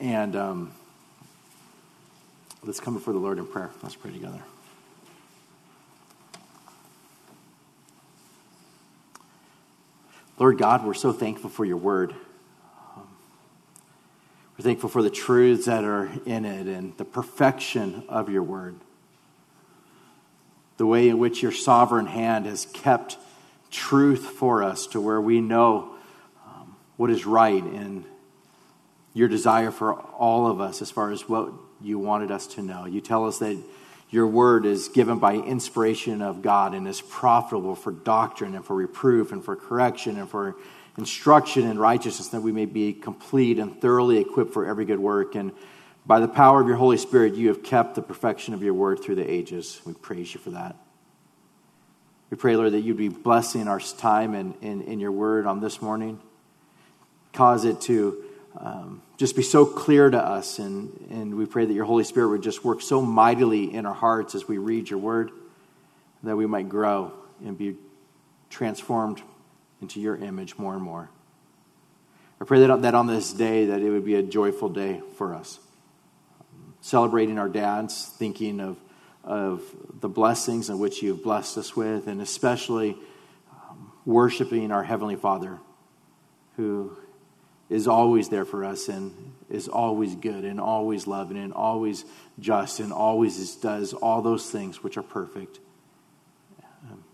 And 0.00 0.34
um, 0.34 0.72
let's 2.64 2.80
come 2.80 2.94
before 2.94 3.12
the 3.12 3.20
Lord 3.20 3.38
in 3.38 3.46
prayer. 3.46 3.70
Let's 3.82 3.94
pray 3.94 4.10
together. 4.12 4.42
Lord 10.38 10.58
God, 10.58 10.84
we're 10.84 10.94
so 10.94 11.12
thankful 11.12 11.48
for 11.48 11.64
your 11.64 11.76
word. 11.76 12.12
Um, 12.96 13.06
we're 14.58 14.64
thankful 14.64 14.88
for 14.88 15.00
the 15.00 15.10
truths 15.10 15.66
that 15.66 15.84
are 15.84 16.10
in 16.26 16.44
it 16.44 16.66
and 16.66 16.96
the 16.96 17.04
perfection 17.04 18.02
of 18.08 18.28
your 18.28 18.42
word. 18.42 18.74
The 20.76 20.86
way 20.86 21.08
in 21.08 21.18
which 21.18 21.40
your 21.40 21.52
sovereign 21.52 22.06
hand 22.06 22.46
has 22.46 22.66
kept 22.66 23.16
truth 23.70 24.26
for 24.26 24.64
us 24.64 24.88
to 24.88 25.00
where 25.00 25.20
we 25.20 25.40
know 25.40 25.94
um, 26.44 26.74
what 26.96 27.10
is 27.10 27.24
right 27.24 27.62
and 27.62 28.04
your 29.14 29.28
desire 29.28 29.70
for 29.70 29.94
all 29.94 30.46
of 30.46 30.60
us 30.60 30.82
as 30.82 30.90
far 30.90 31.10
as 31.10 31.28
what 31.28 31.52
you 31.80 31.98
wanted 31.98 32.30
us 32.30 32.46
to 32.48 32.62
know. 32.62 32.84
You 32.84 33.00
tell 33.00 33.26
us 33.26 33.38
that 33.38 33.56
your 34.10 34.26
word 34.26 34.66
is 34.66 34.88
given 34.88 35.18
by 35.18 35.34
inspiration 35.34 36.20
of 36.20 36.42
God 36.42 36.74
and 36.74 36.86
is 36.86 37.00
profitable 37.00 37.74
for 37.74 37.92
doctrine 37.92 38.54
and 38.54 38.64
for 38.64 38.76
reproof 38.76 39.32
and 39.32 39.44
for 39.44 39.56
correction 39.56 40.18
and 40.18 40.28
for 40.28 40.56
instruction 40.98 41.64
in 41.66 41.78
righteousness, 41.78 42.28
that 42.28 42.40
we 42.40 42.52
may 42.52 42.66
be 42.66 42.92
complete 42.92 43.58
and 43.58 43.80
thoroughly 43.80 44.18
equipped 44.18 44.52
for 44.52 44.66
every 44.66 44.84
good 44.84 45.00
work. 45.00 45.34
And 45.34 45.52
by 46.06 46.20
the 46.20 46.28
power 46.28 46.60
of 46.60 46.68
your 46.68 46.76
Holy 46.76 46.96
Spirit, 46.96 47.34
you 47.34 47.48
have 47.48 47.62
kept 47.62 47.94
the 47.94 48.02
perfection 48.02 48.54
of 48.54 48.62
your 48.62 48.74
word 48.74 49.00
through 49.02 49.16
the 49.16 49.28
ages. 49.28 49.80
We 49.84 49.94
praise 49.94 50.34
you 50.34 50.40
for 50.40 50.50
that. 50.50 50.76
We 52.30 52.36
pray, 52.36 52.56
Lord, 52.56 52.72
that 52.72 52.80
you'd 52.80 52.96
be 52.96 53.08
blessing 53.08 53.68
our 53.68 53.80
time 53.80 54.34
in, 54.34 54.54
in, 54.60 54.82
in 54.82 55.00
your 55.00 55.12
word 55.12 55.46
on 55.46 55.60
this 55.60 55.80
morning. 55.80 56.20
Cause 57.32 57.64
it 57.64 57.80
to 57.82 58.24
um, 58.56 59.02
just 59.16 59.36
be 59.36 59.42
so 59.42 59.64
clear 59.64 60.10
to 60.10 60.18
us. 60.18 60.58
And, 60.58 61.06
and 61.10 61.36
we 61.36 61.46
pray 61.46 61.64
that 61.64 61.72
your 61.72 61.84
Holy 61.84 62.04
Spirit 62.04 62.28
would 62.28 62.42
just 62.42 62.64
work 62.64 62.82
so 62.82 63.00
mightily 63.00 63.72
in 63.72 63.86
our 63.86 63.94
hearts 63.94 64.34
as 64.34 64.48
we 64.48 64.58
read 64.58 64.90
your 64.90 64.98
word 64.98 65.30
that 66.24 66.36
we 66.36 66.46
might 66.46 66.68
grow 66.68 67.12
and 67.44 67.56
be 67.56 67.76
transformed 68.50 69.22
into 69.80 70.00
your 70.00 70.16
image 70.16 70.56
more 70.56 70.74
and 70.74 70.82
more. 70.82 71.10
I 72.40 72.44
pray 72.44 72.66
that, 72.66 72.82
that 72.82 72.94
on 72.94 73.06
this 73.06 73.32
day 73.32 73.66
that 73.66 73.80
it 73.80 73.90
would 73.90 74.04
be 74.04 74.14
a 74.14 74.22
joyful 74.22 74.68
day 74.68 75.02
for 75.16 75.34
us. 75.34 75.60
Celebrating 76.80 77.38
our 77.38 77.48
dads, 77.48 78.06
thinking 78.18 78.60
of, 78.60 78.78
of 79.22 79.62
the 80.00 80.08
blessings 80.08 80.68
in 80.70 80.78
which 80.78 81.02
you've 81.02 81.22
blessed 81.22 81.58
us 81.58 81.76
with, 81.76 82.06
and 82.06 82.20
especially 82.20 82.96
um, 83.52 83.92
worshiping 84.04 84.70
our 84.70 84.82
Heavenly 84.82 85.16
Father 85.16 85.58
who 86.56 86.96
is 87.74 87.88
always 87.88 88.28
there 88.28 88.44
for 88.44 88.64
us 88.64 88.88
and 88.88 89.12
is 89.50 89.66
always 89.66 90.14
good 90.14 90.44
and 90.44 90.60
always 90.60 91.08
loving 91.08 91.36
and 91.36 91.52
always 91.52 92.04
just 92.38 92.78
and 92.78 92.92
always 92.92 93.56
does 93.56 93.92
all 93.92 94.22
those 94.22 94.48
things 94.48 94.84
which 94.84 94.96
are 94.96 95.02
perfect. 95.02 95.58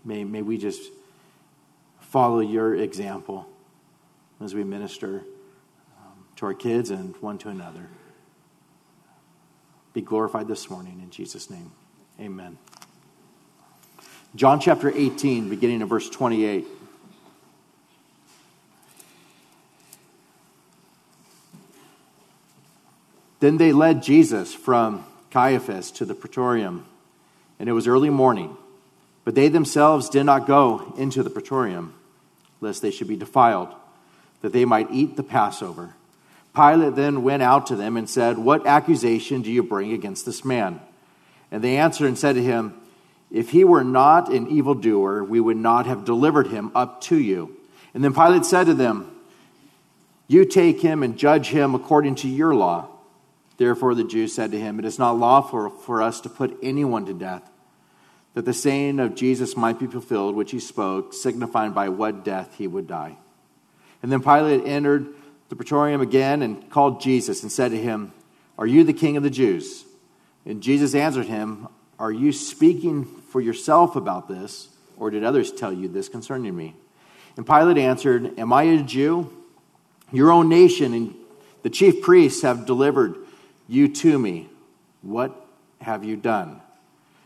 May, 0.05 0.23
may 0.23 0.43
we 0.43 0.59
just 0.59 0.91
follow 1.99 2.41
your 2.41 2.75
example 2.75 3.47
as 4.39 4.53
we 4.53 4.63
minister 4.63 5.23
um, 5.97 6.25
to 6.35 6.45
our 6.45 6.53
kids 6.53 6.91
and 6.91 7.15
one 7.17 7.39
to 7.39 7.49
another. 7.49 7.87
Be 9.93 10.01
glorified 10.01 10.47
this 10.47 10.69
morning 10.69 10.99
in 11.01 11.09
Jesus' 11.09 11.49
name. 11.49 11.71
Amen. 12.19 12.59
John 14.35 14.59
chapter 14.59 14.95
18, 14.95 15.49
beginning 15.49 15.81
of 15.81 15.89
verse 15.89 16.07
28. 16.07 16.67
Then 23.41 23.57
they 23.57 23.73
led 23.73 24.03
Jesus 24.03 24.53
from 24.53 25.03
Caiaphas 25.31 25.89
to 25.93 26.05
the 26.05 26.13
praetorium, 26.13 26.85
and 27.59 27.67
it 27.67 27.73
was 27.73 27.87
early 27.87 28.11
morning. 28.11 28.55
But 29.25 29.33
they 29.33 29.47
themselves 29.47 30.09
did 30.09 30.25
not 30.25 30.45
go 30.45 30.93
into 30.95 31.23
the 31.23 31.29
praetorium, 31.31 31.95
lest 32.61 32.83
they 32.83 32.91
should 32.91 33.07
be 33.07 33.15
defiled, 33.15 33.69
that 34.41 34.53
they 34.53 34.63
might 34.63 34.91
eat 34.91 35.15
the 35.15 35.23
Passover. 35.23 35.95
Pilate 36.55 36.95
then 36.95 37.23
went 37.23 37.41
out 37.41 37.65
to 37.67 37.75
them 37.75 37.97
and 37.97 38.07
said, 38.07 38.37
What 38.37 38.67
accusation 38.67 39.41
do 39.41 39.51
you 39.51 39.63
bring 39.63 39.91
against 39.91 40.25
this 40.25 40.45
man? 40.45 40.79
And 41.49 41.63
they 41.63 41.77
answered 41.77 42.07
and 42.07 42.19
said 42.19 42.35
to 42.35 42.43
him, 42.43 42.75
If 43.31 43.49
he 43.49 43.63
were 43.63 43.83
not 43.83 44.31
an 44.31 44.49
evildoer, 44.49 45.23
we 45.23 45.39
would 45.39 45.57
not 45.57 45.87
have 45.87 46.05
delivered 46.05 46.47
him 46.47 46.71
up 46.75 47.01
to 47.01 47.17
you. 47.17 47.57
And 47.95 48.03
then 48.03 48.13
Pilate 48.13 48.45
said 48.45 48.65
to 48.65 48.75
them, 48.75 49.11
You 50.27 50.45
take 50.45 50.81
him 50.81 51.01
and 51.01 51.17
judge 51.17 51.47
him 51.47 51.73
according 51.73 52.15
to 52.15 52.27
your 52.27 52.53
law. 52.53 52.89
Therefore, 53.61 53.93
the 53.93 54.03
Jews 54.03 54.33
said 54.33 54.49
to 54.53 54.59
him, 54.59 54.79
It 54.79 54.85
is 54.85 54.97
not 54.97 55.19
lawful 55.19 55.69
for 55.69 56.01
us 56.01 56.19
to 56.21 56.29
put 56.29 56.57
anyone 56.63 57.05
to 57.05 57.13
death, 57.13 57.47
that 58.33 58.43
the 58.43 58.55
saying 58.55 58.99
of 58.99 59.13
Jesus 59.13 59.55
might 59.55 59.77
be 59.77 59.85
fulfilled, 59.85 60.33
which 60.33 60.49
he 60.49 60.59
spoke, 60.59 61.13
signifying 61.13 61.71
by 61.71 61.89
what 61.89 62.25
death 62.25 62.55
he 62.57 62.65
would 62.65 62.87
die. 62.87 63.17
And 64.01 64.11
then 64.11 64.23
Pilate 64.23 64.65
entered 64.65 65.13
the 65.49 65.55
praetorium 65.55 66.01
again 66.01 66.41
and 66.41 66.71
called 66.71 67.01
Jesus 67.01 67.43
and 67.43 67.51
said 67.51 67.69
to 67.69 67.77
him, 67.77 68.13
Are 68.57 68.65
you 68.65 68.83
the 68.83 68.93
king 68.93 69.15
of 69.15 69.21
the 69.21 69.29
Jews? 69.29 69.85
And 70.43 70.63
Jesus 70.63 70.95
answered 70.95 71.27
him, 71.27 71.67
Are 71.99 72.11
you 72.11 72.31
speaking 72.31 73.05
for 73.05 73.41
yourself 73.41 73.95
about 73.95 74.27
this, 74.27 74.69
or 74.97 75.11
did 75.11 75.23
others 75.23 75.51
tell 75.51 75.71
you 75.71 75.87
this 75.87 76.09
concerning 76.09 76.55
me? 76.55 76.73
And 77.37 77.45
Pilate 77.45 77.77
answered, 77.77 78.39
Am 78.39 78.51
I 78.53 78.63
a 78.63 78.81
Jew? 78.81 79.31
Your 80.11 80.31
own 80.31 80.49
nation 80.49 80.95
and 80.95 81.13
the 81.61 81.69
chief 81.69 82.01
priests 82.01 82.41
have 82.41 82.65
delivered 82.65 83.17
you 83.71 83.87
to 83.87 84.19
me. 84.19 84.49
What 85.01 85.47
have 85.79 86.03
you 86.03 86.17
done? 86.17 86.61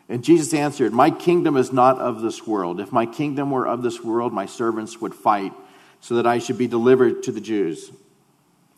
And 0.07 0.23
Jesus 0.23 0.53
answered, 0.53 0.93
My 0.93 1.09
kingdom 1.09 1.57
is 1.57 1.73
not 1.73 1.97
of 1.97 2.21
this 2.21 2.45
world. 2.45 2.79
If 2.79 2.91
my 2.91 3.07
kingdom 3.07 3.49
were 3.49 3.67
of 3.67 3.81
this 3.81 4.03
world, 4.03 4.31
my 4.31 4.45
servants 4.45 5.01
would 5.01 5.15
fight 5.15 5.53
so 5.99 6.15
that 6.15 6.27
I 6.27 6.37
should 6.37 6.59
be 6.59 6.67
delivered 6.67 7.23
to 7.23 7.31
the 7.31 7.41
Jews. 7.41 7.91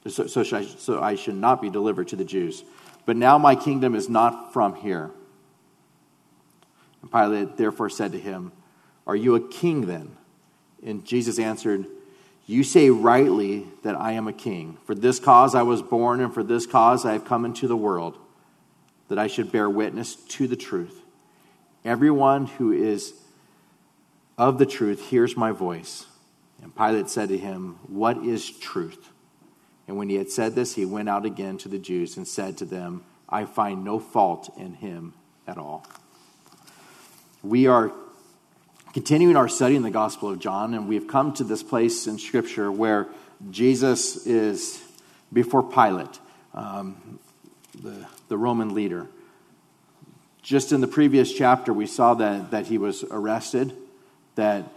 So, 0.07 0.27
so, 0.27 0.41
I, 0.55 0.63
so 0.63 1.01
I 1.01 1.15
should 1.15 1.35
not 1.35 1.61
be 1.61 1.69
delivered 1.69 2.07
to 2.09 2.15
the 2.15 2.23
Jews. 2.23 2.63
But 3.05 3.17
now 3.17 3.37
my 3.37 3.55
kingdom 3.55 3.95
is 3.95 4.07
not 4.07 4.53
from 4.53 4.75
here. 4.75 5.11
And 7.01 7.11
Pilate 7.11 7.57
therefore 7.57 7.89
said 7.89 8.13
to 8.13 8.19
him, 8.19 8.53
Are 9.05 9.15
you 9.15 9.35
a 9.35 9.45
king 9.45 9.87
then? 9.87 10.15
And 10.81 11.03
Jesus 11.03 11.37
answered, 11.37 11.85
you 12.47 12.63
say 12.63 12.89
rightly 12.89 13.67
that 13.83 13.99
I 13.99 14.13
am 14.13 14.27
a 14.27 14.33
king. 14.33 14.77
For 14.85 14.95
this 14.95 15.19
cause 15.19 15.53
I 15.53 15.63
was 15.63 15.81
born, 15.81 16.21
and 16.21 16.33
for 16.33 16.43
this 16.43 16.65
cause 16.65 17.05
I 17.05 17.11
have 17.11 17.25
come 17.25 17.43
into 17.43 17.67
the 17.67 17.75
world, 17.75 18.17
that 19.09 19.19
I 19.19 19.27
should 19.27 19.51
bear 19.51 19.69
witness 19.69 20.15
to 20.15 20.47
the 20.47 20.55
truth. 20.55 21.01
Everyone 21.83 22.47
who 22.47 22.71
is 22.71 23.13
of 24.37 24.57
the 24.59 24.65
truth 24.65 25.09
hears 25.09 25.35
my 25.35 25.51
voice. 25.51 26.05
And 26.61 26.75
Pilate 26.75 27.09
said 27.09 27.29
to 27.29 27.37
him, 27.37 27.79
What 27.87 28.17
is 28.17 28.49
truth? 28.49 29.11
And 29.87 29.97
when 29.97 30.09
he 30.09 30.15
had 30.15 30.29
said 30.29 30.55
this, 30.55 30.75
he 30.75 30.85
went 30.85 31.09
out 31.09 31.25
again 31.25 31.57
to 31.59 31.69
the 31.69 31.77
Jews 31.77 32.17
and 32.17 32.27
said 32.27 32.57
to 32.57 32.65
them, 32.65 33.03
I 33.29 33.45
find 33.45 33.83
no 33.83 33.99
fault 33.99 34.53
in 34.57 34.73
him 34.73 35.13
at 35.45 35.57
all. 35.57 35.85
We 37.43 37.67
are 37.67 37.91
continuing 38.97 39.35
our 39.35 39.47
study 39.47 39.75
in 39.75 39.83
the 39.83 39.91
Gospel 39.91 40.31
of 40.31 40.39
John, 40.39 40.73
and 40.73 40.87
we've 40.87 41.07
come 41.07 41.31
to 41.33 41.43
this 41.43 41.61
place 41.61 42.07
in 42.07 42.17
Scripture 42.17 42.71
where 42.71 43.05
Jesus 43.51 44.25
is 44.25 44.81
before 45.31 45.61
Pilate, 45.61 46.19
um, 46.55 47.19
the, 47.79 48.07
the 48.27 48.35
Roman 48.35 48.73
leader. 48.73 49.05
Just 50.41 50.71
in 50.71 50.81
the 50.81 50.87
previous 50.87 51.31
chapter, 51.31 51.71
we 51.71 51.85
saw 51.85 52.15
that, 52.15 52.49
that 52.49 52.65
he 52.65 52.79
was 52.79 53.03
arrested, 53.03 53.71
that 54.33 54.67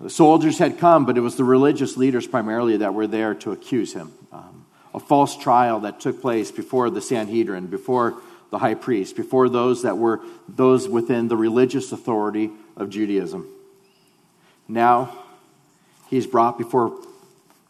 the 0.00 0.10
soldiers 0.10 0.58
had 0.58 0.80
come, 0.80 1.06
but 1.06 1.16
it 1.16 1.20
was 1.20 1.36
the 1.36 1.44
religious 1.44 1.96
leaders 1.96 2.26
primarily 2.26 2.78
that 2.78 2.92
were 2.92 3.06
there 3.06 3.36
to 3.36 3.52
accuse 3.52 3.92
him. 3.92 4.12
Um, 4.32 4.66
a 4.92 4.98
false 4.98 5.36
trial 5.36 5.78
that 5.82 6.00
took 6.00 6.20
place 6.20 6.50
before 6.50 6.90
the 6.90 7.00
Sanhedrin, 7.00 7.68
before 7.68 8.20
the 8.50 8.58
high 8.58 8.74
priest, 8.74 9.14
before 9.14 9.48
those 9.48 9.82
that 9.84 9.96
were 9.96 10.20
those 10.48 10.88
within 10.88 11.28
the 11.28 11.36
religious 11.36 11.92
authority 11.92 12.50
of 12.76 12.90
Judaism. 12.90 13.48
Now 14.70 15.12
he's 16.08 16.28
brought 16.28 16.56
before, 16.56 16.96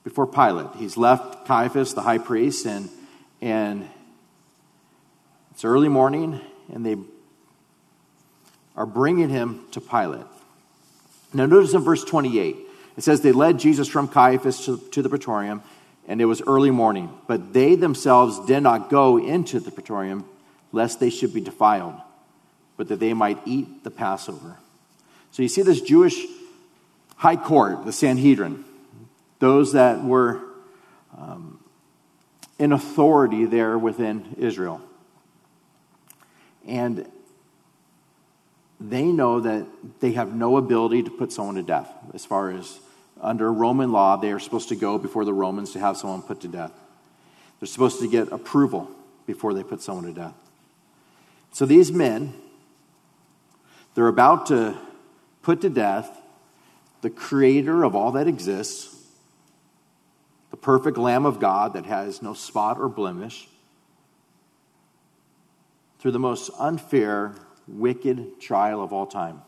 before 0.05 0.27
Pilate. 0.27 0.77
He's 0.77 0.99
left 0.99 1.47
Caiaphas, 1.47 1.95
the 1.95 2.03
high 2.03 2.19
priest, 2.19 2.67
and, 2.67 2.91
and 3.41 3.89
it's 5.53 5.65
early 5.65 5.89
morning, 5.89 6.43
and 6.73 6.85
they 6.85 6.97
are 8.77 8.85
bringing 8.85 9.31
him 9.31 9.65
to 9.71 9.81
Pilate. 9.81 10.27
Now, 11.33 11.47
notice 11.47 11.73
in 11.73 11.81
verse 11.81 12.05
28, 12.05 12.57
it 12.99 13.03
says, 13.03 13.23
They 13.23 13.33
led 13.33 13.59
Jesus 13.59 13.89
from 13.89 14.07
Caiaphas 14.07 14.67
to, 14.67 14.77
to 14.91 15.01
the 15.01 15.09
praetorium, 15.09 15.63
and 16.07 16.21
it 16.21 16.27
was 16.27 16.43
early 16.43 16.71
morning. 16.71 17.11
But 17.27 17.55
they 17.55 17.77
themselves 17.77 18.45
did 18.47 18.61
not 18.61 18.91
go 18.91 19.17
into 19.17 19.59
the 19.59 19.71
praetorium, 19.71 20.27
lest 20.71 21.01
they 21.01 21.11
should 21.11 21.33
be 21.33 21.41
defiled, 21.41 21.95
but 22.77 22.89
that 22.89 23.01
they 23.01 23.15
might 23.15 23.39
eat 23.47 23.85
the 23.85 23.91
Passover. 23.91 24.59
So 25.31 25.43
you 25.43 25.49
see 25.49 25.63
this 25.63 25.81
Jewish 25.81 26.27
high 27.21 27.37
court, 27.37 27.85
the 27.85 27.93
Sanhedrin, 27.93 28.65
those 29.41 29.75
that 29.75 30.03
were 30.03 30.41
um, 31.19 31.63
in 32.59 32.73
authority 32.73 33.45
there 33.45 33.77
within 33.77 34.37
Israel. 34.39 34.81
And 36.67 37.07
they 38.81 39.05
know 39.05 39.41
that 39.41 39.67
they 40.01 40.13
have 40.13 40.35
no 40.35 40.57
ability 40.57 41.03
to 41.03 41.11
put 41.11 41.31
someone 41.31 41.57
to 41.57 41.63
death. 41.63 41.93
As 42.15 42.25
far 42.25 42.53
as 42.53 42.81
under 43.21 43.53
Roman 43.53 43.93
law, 43.93 44.17
they 44.17 44.33
are 44.33 44.39
supposed 44.39 44.71
to 44.71 44.77
go 44.77 44.97
before 44.97 45.27
the 45.27 45.35
Romans 45.35 45.73
to 45.73 45.79
have 45.79 45.99
someone 45.99 46.23
put 46.23 46.41
to 46.41 46.49
death. 46.49 46.73
They're 47.61 47.67
supposed 47.67 48.01
to 48.01 48.09
get 48.09 48.33
approval 48.33 48.91
before 49.27 49.53
they 49.53 49.63
put 49.63 49.83
someone 49.83 50.07
to 50.07 50.13
death. 50.19 50.35
So 51.53 51.67
these 51.67 51.93
men, 51.93 52.33
they're 53.95 54.09
about 54.09 54.47
to 54.47 54.79
put 55.43 55.61
to 55.61 55.69
death 55.69 56.17
the 57.01 57.11
creator 57.11 57.85
of 57.85 57.95
all 57.95 58.13
that 58.13 58.27
exists, 58.27 58.97
the 60.51 60.57
perfect 60.57 60.99
Lamb 60.99 61.27
of 61.27 61.41
God 61.41 61.75
that 61.75 61.87
has 61.87 62.23
no 62.23 62.35
spot 62.35 62.79
or 62.79 62.89
blemish, 62.89 63.49
through 65.99 66.13
the 66.13 66.19
most 66.19 66.51
unfair, 66.59 67.35
wicked 67.69 68.41
trial 68.41 68.83
of 68.83 68.93
all 68.93 69.07
time, 69.07 69.43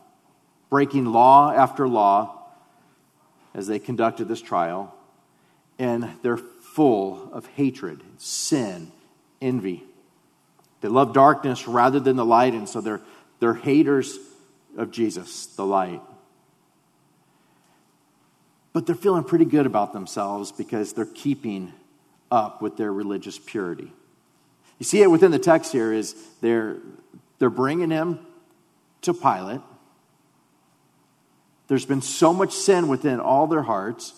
breaking 0.69 1.05
law 1.05 1.51
after 1.51 1.87
law 1.87 2.39
as 3.53 3.67
they 3.67 3.79
conducted 3.79 4.27
this 4.27 4.41
trial, 4.41 4.95
and 5.77 6.09
they're 6.21 6.37
full 6.37 7.29
of 7.33 7.45
hatred, 7.47 8.01
sin, 8.17 8.91
envy. 9.41 9.83
They 10.81 10.87
love 10.87 11.13
darkness 11.13 11.67
rather 11.67 11.99
than 11.99 12.15
the 12.15 12.25
light, 12.25 12.53
and 12.53 12.67
so 12.67 12.81
they're, 12.81 13.01
they're 13.39 13.53
haters 13.53 14.17
of 14.77 14.91
Jesus, 14.91 15.45
the 15.47 15.65
light. 15.65 16.01
But 18.73 18.87
they're 18.87 18.95
feeling 18.95 19.23
pretty 19.23 19.45
good 19.45 19.65
about 19.65 19.93
themselves 19.93 20.51
because 20.51 20.93
they're 20.93 21.05
keeping 21.05 21.71
up 22.31 22.61
with 22.61 22.75
their 22.75 22.91
religious 22.91 23.37
purity. 23.37 23.93
You 24.79 24.85
see 24.85 25.01
it 25.01 25.11
within 25.11 25.31
the 25.31 25.39
text 25.39 25.71
here 25.71 25.93
is 25.93 26.15
they're, 26.41 26.77
they're 27.37 27.51
bringing 27.51 27.91
him 27.91 28.19
to 29.01 29.13
Pilate. 29.13 29.61
There's 31.67 31.85
been 31.85 32.01
so 32.01 32.33
much 32.33 32.51
sin 32.53 32.87
within 32.87 33.19
all 33.19 33.47
their 33.47 33.61
hearts, 33.61 34.13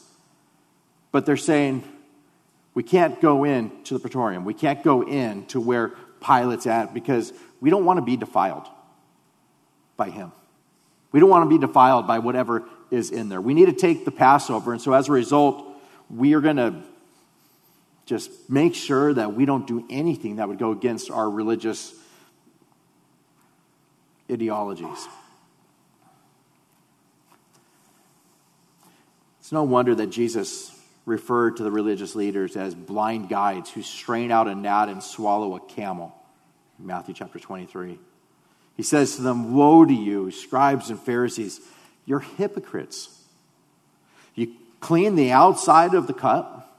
but 1.12 1.25
they're 1.25 1.38
saying, 1.38 1.84
we 2.74 2.84
can't 2.84 3.22
go 3.22 3.44
in 3.44 3.84
to 3.84 3.94
the 3.94 4.00
praetorium. 4.00 4.46
We 4.46 4.54
can't 4.54 4.84
go 4.84 5.04
in 5.04 5.46
to 5.48 5.60
where 5.62 5.94
Pilate's 6.22 6.68
at 6.68 6.94
because 6.94 7.31
we 7.62 7.69
don't 7.69 7.86
want 7.86 7.98
to 7.98 8.01
be 8.01 8.18
defiled 8.18 8.68
by 9.98 10.10
him. 10.10 10.31
We 11.12 11.19
don't 11.19 11.30
want 11.30 11.50
to 11.50 11.50
be 11.50 11.58
defiled 11.58 12.08
by 12.08 12.19
whatever 12.19 12.63
is 12.92 13.12
in 13.12 13.30
there. 13.30 13.42
We 13.42 13.54
need 13.54 13.66
to 13.66 13.74
take 13.74 14.06
the 14.06 14.12
Passover. 14.12 14.72
And 14.72 14.82
so 14.82 14.94
as 14.94 15.10
a 15.10 15.12
result, 15.12 15.66
we 16.10 16.34
are 16.34 16.42
going 16.42 16.58
to 16.58 16.82
just 18.06 18.30
make 18.50 18.76
sure 18.76 19.14
that 19.14 19.34
we 19.34 19.46
don't 19.46 19.66
do 19.66 19.86
anything 19.90 20.36
that 20.38 20.48
would 20.48 20.60
go 20.60 20.72
against 20.72 21.10
our 21.10 21.30
religious 21.30 21.94
ideologies. 24.32 25.08
It's 29.40 29.52
no 29.52 29.64
wonder 29.64 29.94
that 29.96 30.08
Jesus 30.08 30.72
referred 31.06 31.58
to 31.58 31.64
the 31.64 31.72
religious 31.72 32.16
leaders 32.16 32.58
as 32.58 32.74
blind 32.74 33.30
guides 33.30 33.70
who 33.70 33.84
strain 33.84 34.32
out 34.32 34.48
a 34.48 34.56
gnat 34.56 34.90
and 34.90 35.04
swallow 35.04 35.56
a 35.56 35.60
camel. 35.60 36.16
Matthew 36.80 37.14
chapter 37.14 37.40
23. 37.40 38.00
He 38.76 38.84
says 38.84 39.16
to 39.16 39.22
them, 39.22 39.54
Woe 39.54 39.86
to 39.86 39.94
you, 39.94 40.32
scribes 40.32 40.90
and 40.90 41.00
Pharisees, 41.00 41.62
you're 42.06 42.19
hypocrites. 42.19 43.10
You 44.36 44.54
clean 44.80 45.16
the 45.16 45.31
outside 45.31 45.94
of 45.94 46.07
the 46.07 46.13
cup, 46.13 46.78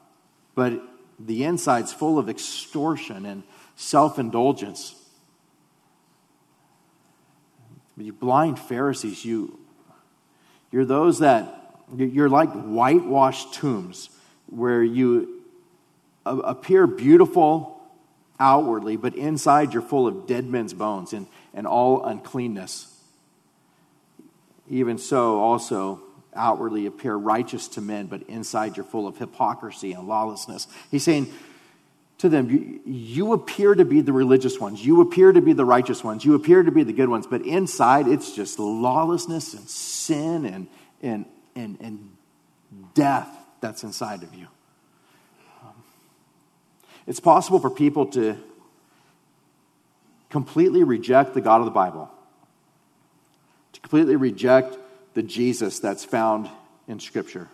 but 0.54 0.80
the 1.18 1.44
inside's 1.44 1.92
full 1.92 2.18
of 2.18 2.28
extortion 2.28 3.26
and 3.26 3.42
self 3.74 4.18
indulgence. 4.18 4.94
You 7.96 8.12
blind 8.12 8.58
Pharisees, 8.58 9.24
you, 9.24 9.58
you're 10.70 10.84
those 10.84 11.20
that, 11.20 11.80
you're 11.96 12.28
like 12.28 12.52
whitewashed 12.52 13.54
tombs 13.54 14.10
where 14.46 14.82
you 14.82 15.42
appear 16.26 16.86
beautiful 16.86 17.80
outwardly, 18.38 18.96
but 18.96 19.14
inside 19.14 19.72
you're 19.72 19.82
full 19.82 20.06
of 20.06 20.26
dead 20.26 20.44
men's 20.44 20.74
bones 20.74 21.12
and, 21.12 21.26
and 21.54 21.66
all 21.66 22.04
uncleanness. 22.04 22.95
Even 24.68 24.98
so, 24.98 25.40
also 25.40 26.00
outwardly 26.34 26.86
appear 26.86 27.14
righteous 27.14 27.68
to 27.68 27.80
men, 27.80 28.06
but 28.06 28.22
inside 28.24 28.76
you're 28.76 28.84
full 28.84 29.06
of 29.06 29.16
hypocrisy 29.16 29.92
and 29.92 30.06
lawlessness. 30.06 30.68
He's 30.90 31.02
saying 31.02 31.32
to 32.18 32.28
them, 32.28 32.80
you, 32.86 33.32
appear 33.32 33.74
to 33.74 33.84
be 33.84 34.00
the 34.00 34.12
religious 34.12 34.58
ones, 34.58 34.84
you 34.84 35.00
appear 35.02 35.32
to 35.32 35.40
be 35.40 35.52
the 35.52 35.64
righteous 35.64 36.02
ones, 36.02 36.24
you 36.24 36.34
appear 36.34 36.62
to 36.62 36.70
be 36.70 36.82
the 36.82 36.92
good 36.92 37.08
ones, 37.08 37.26
but 37.26 37.42
inside 37.42 38.08
it's 38.08 38.34
just 38.34 38.58
lawlessness 38.58 39.52
and 39.54 39.68
sin 39.68 40.46
and, 40.46 40.66
and, 41.02 41.26
and, 41.54 41.76
and 41.80 42.10
death 42.94 43.28
that's 43.60 43.82
inside 43.82 44.22
of 44.22 44.34
you. 44.34 44.46
It's 47.06 47.20
possible 47.20 47.60
for 47.60 47.70
people 47.70 48.06
to 48.06 48.36
completely 50.30 50.82
reject 50.82 51.34
the 51.34 51.40
God 51.40 51.60
of 51.60 51.66
the 51.66 51.70
Bible, 51.70 52.10
completely 53.86 54.16
reject 54.16 54.76
the 55.14 55.22
Jesus 55.22 55.78
that's 55.78 56.04
found 56.04 56.50
in 56.88 56.98
Scripture, 56.98 57.46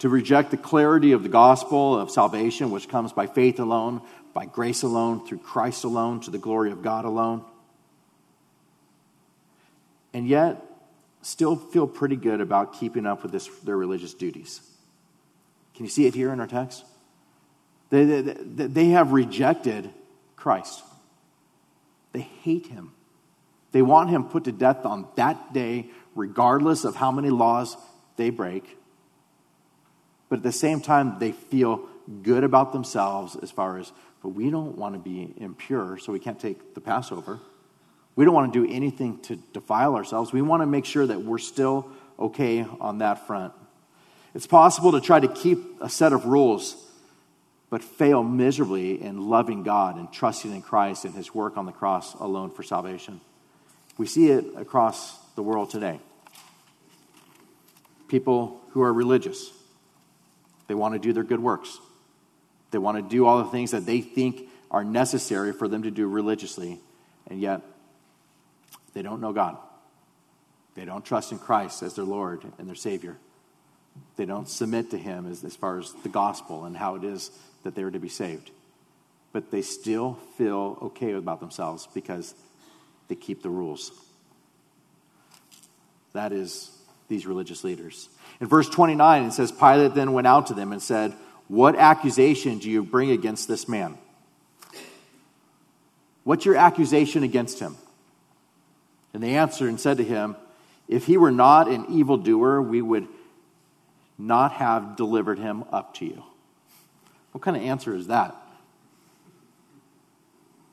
to 0.00 0.08
reject 0.08 0.50
the 0.50 0.56
clarity 0.56 1.12
of 1.12 1.22
the 1.22 1.28
gospel 1.28 1.96
of 1.96 2.10
salvation, 2.10 2.72
which 2.72 2.88
comes 2.88 3.12
by 3.12 3.28
faith 3.28 3.60
alone, 3.60 4.02
by 4.34 4.44
grace 4.44 4.82
alone, 4.82 5.24
through 5.24 5.38
Christ 5.38 5.84
alone, 5.84 6.18
to 6.22 6.32
the 6.32 6.38
glory 6.38 6.72
of 6.72 6.82
God 6.82 7.04
alone. 7.04 7.44
And 10.12 10.26
yet, 10.26 10.60
still 11.22 11.54
feel 11.54 11.86
pretty 11.86 12.16
good 12.16 12.40
about 12.40 12.80
keeping 12.80 13.06
up 13.06 13.22
with 13.22 13.30
this, 13.30 13.46
their 13.62 13.76
religious 13.76 14.14
duties. 14.14 14.60
Can 15.76 15.84
you 15.84 15.90
see 15.90 16.06
it 16.06 16.14
here 16.16 16.32
in 16.32 16.40
our 16.40 16.48
text? 16.48 16.84
They, 17.90 18.04
they, 18.04 18.66
they 18.66 18.86
have 18.86 19.12
rejected 19.12 19.90
Christ. 20.34 20.82
They 22.10 22.22
hate 22.42 22.66
him. 22.66 22.95
They 23.76 23.82
want 23.82 24.08
him 24.08 24.24
put 24.24 24.44
to 24.44 24.52
death 24.52 24.86
on 24.86 25.06
that 25.16 25.52
day, 25.52 25.90
regardless 26.14 26.86
of 26.86 26.96
how 26.96 27.12
many 27.12 27.28
laws 27.28 27.76
they 28.16 28.30
break. 28.30 28.78
But 30.30 30.38
at 30.38 30.42
the 30.42 30.50
same 30.50 30.80
time, 30.80 31.18
they 31.18 31.32
feel 31.32 31.86
good 32.22 32.42
about 32.42 32.72
themselves 32.72 33.36
as 33.36 33.50
far 33.50 33.76
as, 33.76 33.92
but 34.22 34.30
we 34.30 34.48
don't 34.48 34.78
want 34.78 34.94
to 34.94 34.98
be 34.98 35.34
impure, 35.36 35.98
so 35.98 36.10
we 36.10 36.18
can't 36.18 36.40
take 36.40 36.72
the 36.72 36.80
Passover. 36.80 37.38
We 38.14 38.24
don't 38.24 38.32
want 38.32 38.50
to 38.50 38.64
do 38.64 38.74
anything 38.74 39.18
to 39.24 39.36
defile 39.36 39.94
ourselves. 39.94 40.32
We 40.32 40.40
want 40.40 40.62
to 40.62 40.66
make 40.66 40.86
sure 40.86 41.06
that 41.06 41.20
we're 41.20 41.36
still 41.36 41.86
okay 42.18 42.64
on 42.80 42.96
that 43.00 43.26
front. 43.26 43.52
It's 44.34 44.46
possible 44.46 44.92
to 44.92 45.02
try 45.02 45.20
to 45.20 45.28
keep 45.28 45.82
a 45.82 45.90
set 45.90 46.14
of 46.14 46.24
rules, 46.24 46.82
but 47.68 47.84
fail 47.84 48.22
miserably 48.22 49.02
in 49.02 49.28
loving 49.28 49.64
God 49.64 49.98
and 49.98 50.10
trusting 50.10 50.54
in 50.54 50.62
Christ 50.62 51.04
and 51.04 51.14
his 51.14 51.34
work 51.34 51.58
on 51.58 51.66
the 51.66 51.72
cross 51.72 52.14
alone 52.14 52.50
for 52.50 52.62
salvation. 52.62 53.20
We 53.98 54.06
see 54.06 54.30
it 54.30 54.44
across 54.56 55.16
the 55.34 55.42
world 55.42 55.70
today. 55.70 56.00
People 58.08 58.60
who 58.70 58.82
are 58.82 58.92
religious, 58.92 59.50
they 60.68 60.74
want 60.74 60.94
to 60.94 60.98
do 60.98 61.12
their 61.12 61.24
good 61.24 61.40
works. 61.40 61.78
They 62.70 62.78
want 62.78 62.96
to 62.98 63.02
do 63.02 63.26
all 63.26 63.38
the 63.38 63.50
things 63.50 63.70
that 63.70 63.86
they 63.86 64.00
think 64.00 64.48
are 64.70 64.84
necessary 64.84 65.52
for 65.52 65.68
them 65.68 65.84
to 65.84 65.90
do 65.90 66.06
religiously, 66.06 66.80
and 67.28 67.40
yet 67.40 67.62
they 68.92 69.02
don't 69.02 69.20
know 69.20 69.32
God. 69.32 69.56
They 70.74 70.84
don't 70.84 71.04
trust 71.04 71.32
in 71.32 71.38
Christ 71.38 71.82
as 71.82 71.94
their 71.94 72.04
Lord 72.04 72.44
and 72.58 72.68
their 72.68 72.74
Savior. 72.74 73.16
They 74.16 74.26
don't 74.26 74.48
submit 74.48 74.90
to 74.90 74.98
him 74.98 75.30
as, 75.30 75.42
as 75.42 75.56
far 75.56 75.78
as 75.78 75.92
the 76.02 76.08
gospel 76.08 76.64
and 76.66 76.76
how 76.76 76.96
it 76.96 77.04
is 77.04 77.30
that 77.62 77.74
they 77.74 77.82
are 77.82 77.90
to 77.90 77.98
be 77.98 78.10
saved. 78.10 78.50
But 79.32 79.50
they 79.50 79.62
still 79.62 80.18
feel 80.36 80.78
okay 80.82 81.12
about 81.12 81.40
themselves 81.40 81.88
because 81.94 82.34
they 83.08 83.14
keep 83.14 83.42
the 83.42 83.50
rules. 83.50 83.92
That 86.12 86.32
is 86.32 86.70
these 87.08 87.26
religious 87.26 87.62
leaders. 87.62 88.08
In 88.40 88.46
verse 88.46 88.68
29, 88.68 89.24
it 89.24 89.32
says, 89.32 89.52
Pilate 89.52 89.94
then 89.94 90.12
went 90.12 90.26
out 90.26 90.48
to 90.48 90.54
them 90.54 90.72
and 90.72 90.82
said, 90.82 91.14
What 91.48 91.76
accusation 91.76 92.58
do 92.58 92.70
you 92.70 92.82
bring 92.82 93.10
against 93.10 93.48
this 93.48 93.68
man? 93.68 93.96
What's 96.24 96.44
your 96.44 96.56
accusation 96.56 97.22
against 97.22 97.60
him? 97.60 97.76
And 99.14 99.22
they 99.22 99.36
answered 99.36 99.68
and 99.68 99.80
said 99.80 99.98
to 99.98 100.04
him, 100.04 100.36
If 100.88 101.06
he 101.06 101.16
were 101.16 101.30
not 101.30 101.68
an 101.68 101.86
evildoer, 101.90 102.60
we 102.60 102.82
would 102.82 103.06
not 104.18 104.52
have 104.52 104.96
delivered 104.96 105.38
him 105.38 105.64
up 105.70 105.94
to 105.94 106.06
you? 106.06 106.22
What 107.32 107.42
kind 107.42 107.56
of 107.56 107.62
answer 107.62 107.94
is 107.94 108.08
that? 108.08 108.34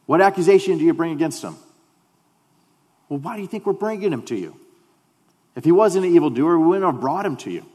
What 0.06 0.22
accusation 0.22 0.78
do 0.78 0.86
you 0.86 0.94
bring 0.94 1.12
against 1.12 1.44
him? 1.44 1.56
Well, 3.10 3.20
why 3.20 3.36
do 3.36 3.42
you 3.42 3.48
think 3.48 3.66
we're 3.66 3.74
bringing 3.74 4.12
him 4.12 4.24
to 4.24 4.36
you? 4.36 4.60
If 5.56 5.64
he 5.64 5.72
wasn't 5.72 6.06
an 6.06 6.16
evildoer, 6.16 6.58
we 6.58 6.68
wouldn't 6.68 6.92
have 6.92 7.02
brought 7.02 7.26
him 7.26 7.38
to 7.38 7.52
you. 7.52 7.66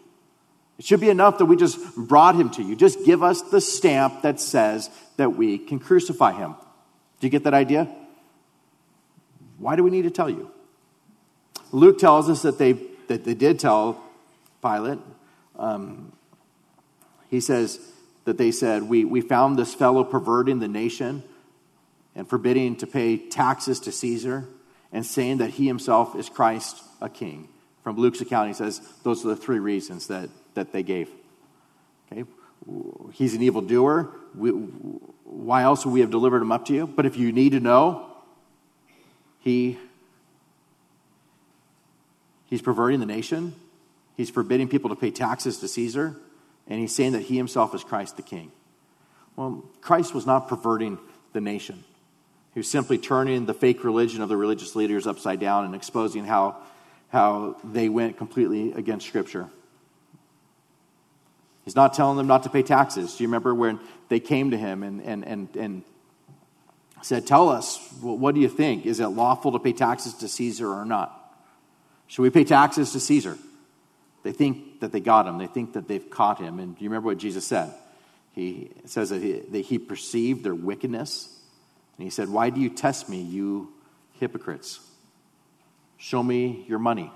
It 0.79 0.85
should 0.85 1.01
be 1.01 1.11
enough 1.11 1.39
that 1.39 1.47
we 1.47 1.57
just 1.57 1.97
brought 1.97 2.37
him 2.37 2.51
to 2.51 2.63
you. 2.63 2.77
Just 2.77 3.05
give 3.05 3.23
us 3.23 3.43
the 3.43 3.61
stamp 3.61 4.23
that 4.23 4.41
says 4.41 4.91
that 5.17 5.31
we 5.31 5.59
can 5.59 5.79
crucify 5.79 6.33
him. 6.33 6.55
Do 7.21 7.27
you 7.27 7.31
get 7.31 7.45
that 7.45 7.55
idea? 7.55 7.89
Why 9.59 9.75
do 9.75 9.83
we 9.83 9.91
need 9.91 10.03
to 10.03 10.11
tell 10.11 10.31
you? 10.31 10.51
Luke 11.73 11.99
tells 11.99 12.31
us 12.31 12.43
that 12.43 12.59
they, 12.59 12.73
that 13.09 13.25
they 13.25 13.35
did 13.35 13.59
tell 13.59 14.01
Pilate. 14.63 14.99
Um, 15.57 16.13
he 17.29 17.41
says 17.41 17.81
that 18.25 18.39
they 18.39 18.53
said, 18.53 18.85
we, 18.85 19.05
we 19.05 19.21
found 19.21 19.59
this 19.59 19.75
fellow 19.75 20.05
perverting 20.05 20.61
the 20.61 20.69
nation 20.69 21.25
and 22.15 22.29
forbidding 22.29 22.77
to 22.77 22.87
pay 22.87 23.17
taxes 23.17 23.81
to 23.81 23.93
Caesar 23.93 24.49
and 24.93 25.05
saying 25.05 25.39
that 25.39 25.51
he 25.51 25.67
himself 25.67 26.17
is 26.17 26.29
Christ, 26.29 26.83
a 27.01 27.09
king. 27.09 27.49
From 27.83 27.97
Luke's 27.97 28.21
account, 28.21 28.49
he 28.49 28.55
says 28.55 28.81
those 29.03 29.25
are 29.25 29.29
the 29.29 29.37
three 29.37 29.59
reasons 29.59 30.09
that, 30.09 30.29
that 30.55 30.73
they 30.73 30.83
gave. 30.83 31.11
Okay? 32.11 32.25
He's 33.13 33.35
an 33.35 33.43
evildoer. 33.43 34.11
We, 34.35 34.51
why 35.25 35.63
else 35.63 35.85
would 35.85 35.93
we 35.93 36.01
have 36.01 36.11
delivered 36.11 36.43
him 36.43 36.53
up 36.53 36.67
to 36.67 36.75
you? 36.75 36.87
But 36.87 37.07
if 37.07 37.17
you 37.17 37.33
need 37.33 37.53
to 37.53 37.61
know, 37.61 38.07
he 39.41 39.79
he's 42.47 42.63
perverting 42.63 43.01
the 43.01 43.07
nation. 43.07 43.55
He's 44.17 44.31
forbidding 44.31 44.69
people 44.69 44.91
to 44.91 44.97
pay 44.97 45.11
taxes 45.11 45.59
to 45.59 45.69
Caesar, 45.69 46.17
and 46.67 46.81
he's 46.81 46.95
saying 46.95 47.13
that 47.13 47.23
he 47.23 47.37
himself 47.37 47.75
is 47.75 47.85
Christ 47.85 48.17
the 48.17 48.23
King. 48.23 48.51
Well, 49.37 49.65
Christ 49.81 50.13
was 50.13 50.27
not 50.27 50.49
perverting 50.49 50.99
the 51.33 51.41
nation. 51.41 51.85
Was 52.59 52.69
simply 52.69 52.99
turning 52.99 53.47
the 53.47 53.55
fake 53.55 53.85
religion 53.85 54.21
of 54.21 54.29
the 54.29 54.37
religious 54.37 54.75
leaders 54.75 55.07
upside 55.07 55.39
down 55.39 55.65
and 55.65 55.75
exposing 55.75 56.25
how, 56.25 56.57
how 57.11 57.57
they 57.63 57.89
went 57.89 58.19
completely 58.19 58.73
against 58.73 59.07
Scripture. 59.07 59.49
He's 61.65 61.77
not 61.77 61.95
telling 61.95 62.17
them 62.17 62.27
not 62.27 62.43
to 62.43 62.51
pay 62.51 62.63
taxes. 62.63 63.15
Do 63.15 63.23
you 63.23 63.29
remember 63.29 63.55
when 63.55 63.79
they 64.09 64.21
came 64.21 64.51
to 64.51 64.57
him 64.57 64.83
and, 64.83 65.03
and, 65.03 65.25
and, 65.25 65.57
and 65.57 65.83
said, 67.03 67.27
Tell 67.27 67.49
us, 67.49 67.79
what 68.01 68.35
do 68.35 68.41
you 68.41 68.49
think? 68.49 68.87
Is 68.87 69.01
it 69.01 69.07
lawful 69.07 69.53
to 69.53 69.59
pay 69.59 69.73
taxes 69.73 70.15
to 70.15 70.29
Caesar 70.29 70.69
or 70.69 70.85
not? 70.85 71.15
Should 72.09 72.23
we 72.23 72.31
pay 72.31 72.45
taxes 72.45 72.93
to 72.93 73.01
Caesar? 73.01 73.39
They 74.25 74.33
think 74.33 74.81
that 74.81 74.91
they 74.91 75.01
got 75.01 75.27
him. 75.27 75.39
They 75.39 75.47
think 75.47 75.75
that 75.75 75.87
they've 75.87 76.11
caught 76.11 76.41
him. 76.41 76.59
And 76.59 76.77
do 76.77 76.83
you 76.83 76.91
remember 76.91 77.07
what 77.07 77.19
Jesus 77.19 77.47
said? 77.47 77.73
He 78.33 78.71
says 78.87 79.11
that 79.11 79.23
he, 79.23 79.41
that 79.41 79.61
he 79.61 79.79
perceived 79.79 80.45
their 80.45 80.55
wickedness. 80.55 81.38
And 81.99 82.05
he 82.05 82.11
said, 82.11 82.29
Why 82.29 82.49
do 82.51 82.61
you 82.61 82.71
test 82.71 83.09
me, 83.09 83.21
you 83.21 83.73
hypocrites? 84.15 84.81
Show 85.99 86.23
me 86.23 86.65
your 86.67 86.79
money. 86.79 87.13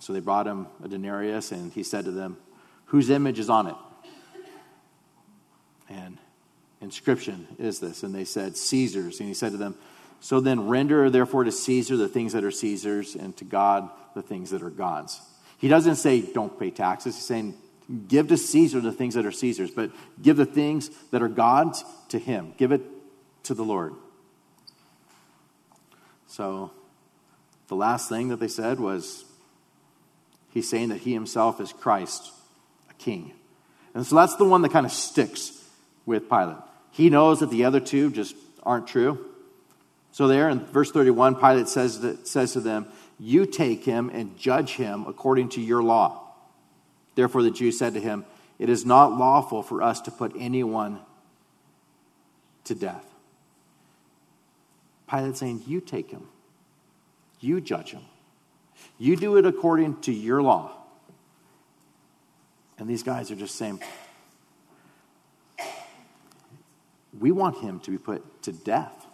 So 0.00 0.14
they 0.14 0.20
brought 0.20 0.46
him 0.46 0.66
a 0.82 0.88
denarius, 0.88 1.52
and 1.52 1.70
he 1.72 1.82
said 1.82 2.06
to 2.06 2.10
them, 2.10 2.38
whose 2.90 3.08
image 3.08 3.38
is 3.38 3.48
on 3.48 3.68
it? 3.68 3.76
And 5.88 6.18
inscription 6.80 7.46
is 7.58 7.78
this. 7.78 8.02
And 8.02 8.12
they 8.12 8.24
said, 8.24 8.56
Caesar's. 8.56 9.20
And 9.20 9.28
he 9.28 9.34
said 9.34 9.52
to 9.52 9.58
them, 9.58 9.76
So 10.18 10.40
then 10.40 10.66
render 10.66 11.08
therefore 11.08 11.44
to 11.44 11.52
Caesar 11.52 11.96
the 11.96 12.08
things 12.08 12.32
that 12.32 12.42
are 12.42 12.50
Caesar's, 12.50 13.14
and 13.14 13.36
to 13.36 13.44
God 13.44 13.88
the 14.14 14.22
things 14.22 14.50
that 14.50 14.62
are 14.62 14.70
God's. 14.70 15.20
He 15.58 15.68
doesn't 15.68 15.96
say, 15.96 16.20
Don't 16.20 16.58
pay 16.58 16.70
taxes. 16.70 17.14
He's 17.14 17.24
saying, 17.24 17.54
Give 18.08 18.26
to 18.26 18.36
Caesar 18.36 18.80
the 18.80 18.92
things 18.92 19.14
that 19.14 19.24
are 19.24 19.32
Caesar's, 19.32 19.70
but 19.70 19.92
give 20.20 20.36
the 20.36 20.46
things 20.46 20.90
that 21.12 21.22
are 21.22 21.28
God's 21.28 21.84
to 22.08 22.18
him. 22.18 22.54
Give 22.56 22.72
it 22.72 22.82
to 23.50 23.54
the 23.54 23.64
Lord. 23.64 23.94
So 26.28 26.70
the 27.66 27.74
last 27.74 28.08
thing 28.08 28.28
that 28.28 28.38
they 28.38 28.46
said 28.46 28.78
was, 28.78 29.24
He's 30.50 30.68
saying 30.68 30.90
that 30.90 30.98
he 30.98 31.12
himself 31.12 31.60
is 31.60 31.72
Christ 31.72 32.32
a 32.88 32.94
king. 32.94 33.32
And 33.92 34.06
so 34.06 34.14
that's 34.14 34.36
the 34.36 34.44
one 34.44 34.62
that 34.62 34.70
kind 34.70 34.86
of 34.86 34.92
sticks 34.92 35.52
with 36.06 36.28
Pilate. 36.28 36.58
He 36.92 37.10
knows 37.10 37.40
that 37.40 37.50
the 37.50 37.64
other 37.64 37.80
two 37.80 38.12
just 38.12 38.36
aren't 38.62 38.86
true. 38.86 39.18
So 40.12 40.28
there 40.28 40.48
in 40.48 40.60
verse 40.66 40.92
31, 40.92 41.34
Pilate 41.34 41.66
says, 41.66 42.00
that, 42.00 42.28
says 42.28 42.52
to 42.52 42.60
them, 42.60 42.86
You 43.18 43.46
take 43.46 43.84
him 43.84 44.10
and 44.12 44.38
judge 44.38 44.74
him 44.74 45.06
according 45.08 45.48
to 45.50 45.60
your 45.60 45.82
law. 45.82 46.22
Therefore 47.16 47.42
the 47.42 47.50
Jews 47.50 47.78
said 47.78 47.94
to 47.94 48.00
him, 48.00 48.24
It 48.60 48.68
is 48.68 48.86
not 48.86 49.18
lawful 49.18 49.64
for 49.64 49.82
us 49.82 50.00
to 50.02 50.12
put 50.12 50.34
anyone 50.38 51.00
to 52.64 52.76
death. 52.76 53.09
Pilate 55.10 55.36
saying, 55.36 55.62
You 55.66 55.80
take 55.80 56.10
him. 56.10 56.28
You 57.40 57.60
judge 57.60 57.90
him. 57.90 58.02
You 58.98 59.16
do 59.16 59.36
it 59.36 59.46
according 59.46 60.00
to 60.02 60.12
your 60.12 60.42
law. 60.42 60.72
And 62.78 62.88
these 62.88 63.02
guys 63.02 63.30
are 63.30 63.36
just 63.36 63.56
saying, 63.56 63.80
we 67.18 67.30
want 67.30 67.58
him 67.58 67.80
to 67.80 67.90
be 67.90 67.98
put 67.98 68.42
to 68.42 68.52
death. 68.52 69.06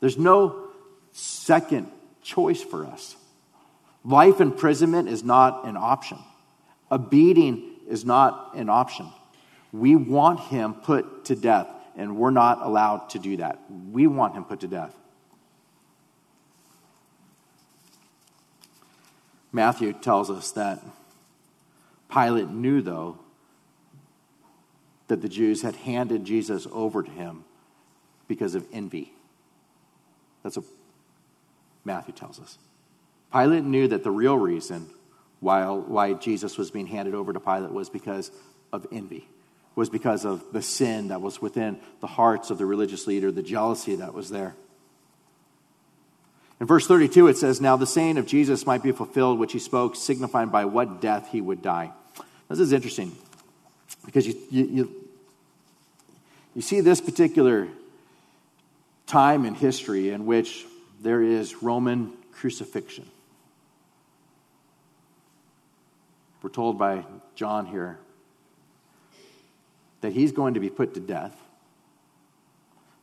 There's 0.00 0.18
no 0.18 0.68
second 1.12 1.88
choice 2.22 2.62
for 2.62 2.86
us. 2.86 3.16
Life 4.04 4.40
imprisonment 4.40 5.08
is 5.08 5.22
not 5.22 5.64
an 5.64 5.76
option. 5.76 6.18
A 6.90 6.98
beating 6.98 7.70
is 7.88 8.04
not 8.04 8.54
an 8.54 8.68
option. 8.68 9.08
We 9.72 9.96
want 9.96 10.40
him 10.40 10.74
put 10.74 11.26
to 11.26 11.36
death, 11.36 11.68
and 11.96 12.16
we're 12.16 12.30
not 12.30 12.62
allowed 12.62 13.10
to 13.10 13.18
do 13.18 13.36
that. 13.38 13.58
We 13.90 14.06
want 14.06 14.34
him 14.34 14.44
put 14.44 14.60
to 14.60 14.68
death. 14.68 14.94
Matthew 19.52 19.92
tells 19.92 20.30
us 20.30 20.50
that 20.52 20.82
Pilate 22.10 22.48
knew, 22.48 22.80
though, 22.80 23.18
that 25.08 25.20
the 25.20 25.28
Jews 25.28 25.62
had 25.62 25.76
handed 25.76 26.24
Jesus 26.24 26.66
over 26.72 27.02
to 27.02 27.10
him 27.10 27.44
because 28.28 28.54
of 28.54 28.66
envy. 28.72 29.12
That's 30.42 30.56
what 30.56 30.66
Matthew 31.84 32.14
tells 32.14 32.40
us. 32.40 32.58
Pilate 33.32 33.64
knew 33.64 33.88
that 33.88 34.04
the 34.04 34.10
real 34.10 34.38
reason 34.38 34.88
why, 35.40 35.66
why 35.66 36.12
Jesus 36.14 36.56
was 36.56 36.70
being 36.70 36.86
handed 36.86 37.14
over 37.14 37.32
to 37.32 37.40
Pilate 37.40 37.72
was 37.72 37.90
because 37.90 38.30
of 38.72 38.86
envy, 38.92 39.28
was 39.74 39.88
because 39.88 40.24
of 40.24 40.44
the 40.52 40.62
sin 40.62 41.08
that 41.08 41.20
was 41.20 41.40
within 41.40 41.78
the 42.00 42.06
hearts 42.06 42.50
of 42.50 42.58
the 42.58 42.66
religious 42.66 43.06
leader, 43.06 43.30
the 43.30 43.42
jealousy 43.42 43.96
that 43.96 44.12
was 44.12 44.28
there. 44.30 44.54
In 46.60 46.66
verse 46.66 46.86
32, 46.86 47.28
it 47.28 47.36
says, 47.36 47.60
Now 47.60 47.76
the 47.76 47.86
saying 47.86 48.18
of 48.18 48.26
Jesus 48.26 48.66
might 48.66 48.82
be 48.82 48.92
fulfilled, 48.92 49.38
which 49.38 49.52
he 49.52 49.58
spoke, 49.58 49.96
signifying 49.96 50.50
by 50.50 50.66
what 50.66 51.00
death 51.00 51.28
he 51.32 51.40
would 51.40 51.62
die. 51.62 51.92
This 52.48 52.60
is 52.60 52.72
interesting 52.72 53.16
because 54.04 54.26
you, 54.26 54.34
you, 54.50 54.64
you, 54.66 54.94
you 56.54 56.62
see 56.62 56.80
this 56.80 57.00
particular 57.00 57.68
time 59.06 59.44
in 59.44 59.54
history 59.54 60.10
in 60.10 60.26
which 60.26 60.66
there 61.00 61.22
is 61.22 61.62
Roman 61.62 62.12
crucifixion. 62.32 63.06
We're 66.42 66.50
told 66.50 66.78
by 66.78 67.04
John 67.34 67.66
here 67.66 67.98
that 70.02 70.12
he's 70.12 70.32
going 70.32 70.54
to 70.54 70.60
be 70.60 70.68
put 70.68 70.94
to 70.94 71.00
death, 71.00 71.34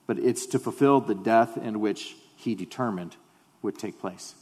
but 0.08 0.20
it's 0.20 0.46
to 0.48 0.60
fulfill 0.60 1.02
the 1.02 1.16
death 1.16 1.58
in 1.58 1.80
which 1.80 2.16
he 2.36 2.56
determined 2.56 3.16
would 3.62 3.78
take 3.78 4.00
place. 4.00 4.36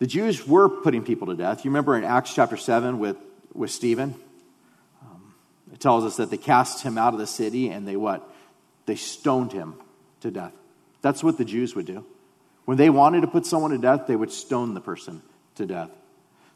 The 0.00 0.06
Jews 0.06 0.46
were 0.46 0.68
putting 0.68 1.02
people 1.02 1.28
to 1.28 1.34
death. 1.34 1.64
You 1.64 1.70
remember 1.70 1.96
in 1.96 2.04
Acts 2.04 2.34
chapter 2.34 2.56
7 2.56 2.98
with 2.98 3.16
with 3.52 3.70
Stephen. 3.70 4.14
Um, 5.02 5.34
it 5.72 5.80
tells 5.80 6.04
us 6.04 6.16
that 6.16 6.30
they 6.30 6.36
cast 6.36 6.82
him 6.82 6.96
out 6.98 7.12
of 7.12 7.18
the 7.18 7.26
city 7.26 7.68
and 7.68 7.86
they 7.86 7.96
what? 7.96 8.28
They 8.86 8.96
stoned 8.96 9.52
him 9.52 9.74
to 10.20 10.30
death. 10.30 10.52
That's 11.02 11.22
what 11.22 11.38
the 11.38 11.44
Jews 11.44 11.74
would 11.74 11.86
do. 11.86 12.04
When 12.64 12.76
they 12.76 12.90
wanted 12.90 13.22
to 13.22 13.26
put 13.26 13.46
someone 13.46 13.70
to 13.72 13.78
death, 13.78 14.06
they 14.06 14.16
would 14.16 14.30
stone 14.32 14.74
the 14.74 14.80
person 14.80 15.22
to 15.56 15.66
death. 15.66 15.90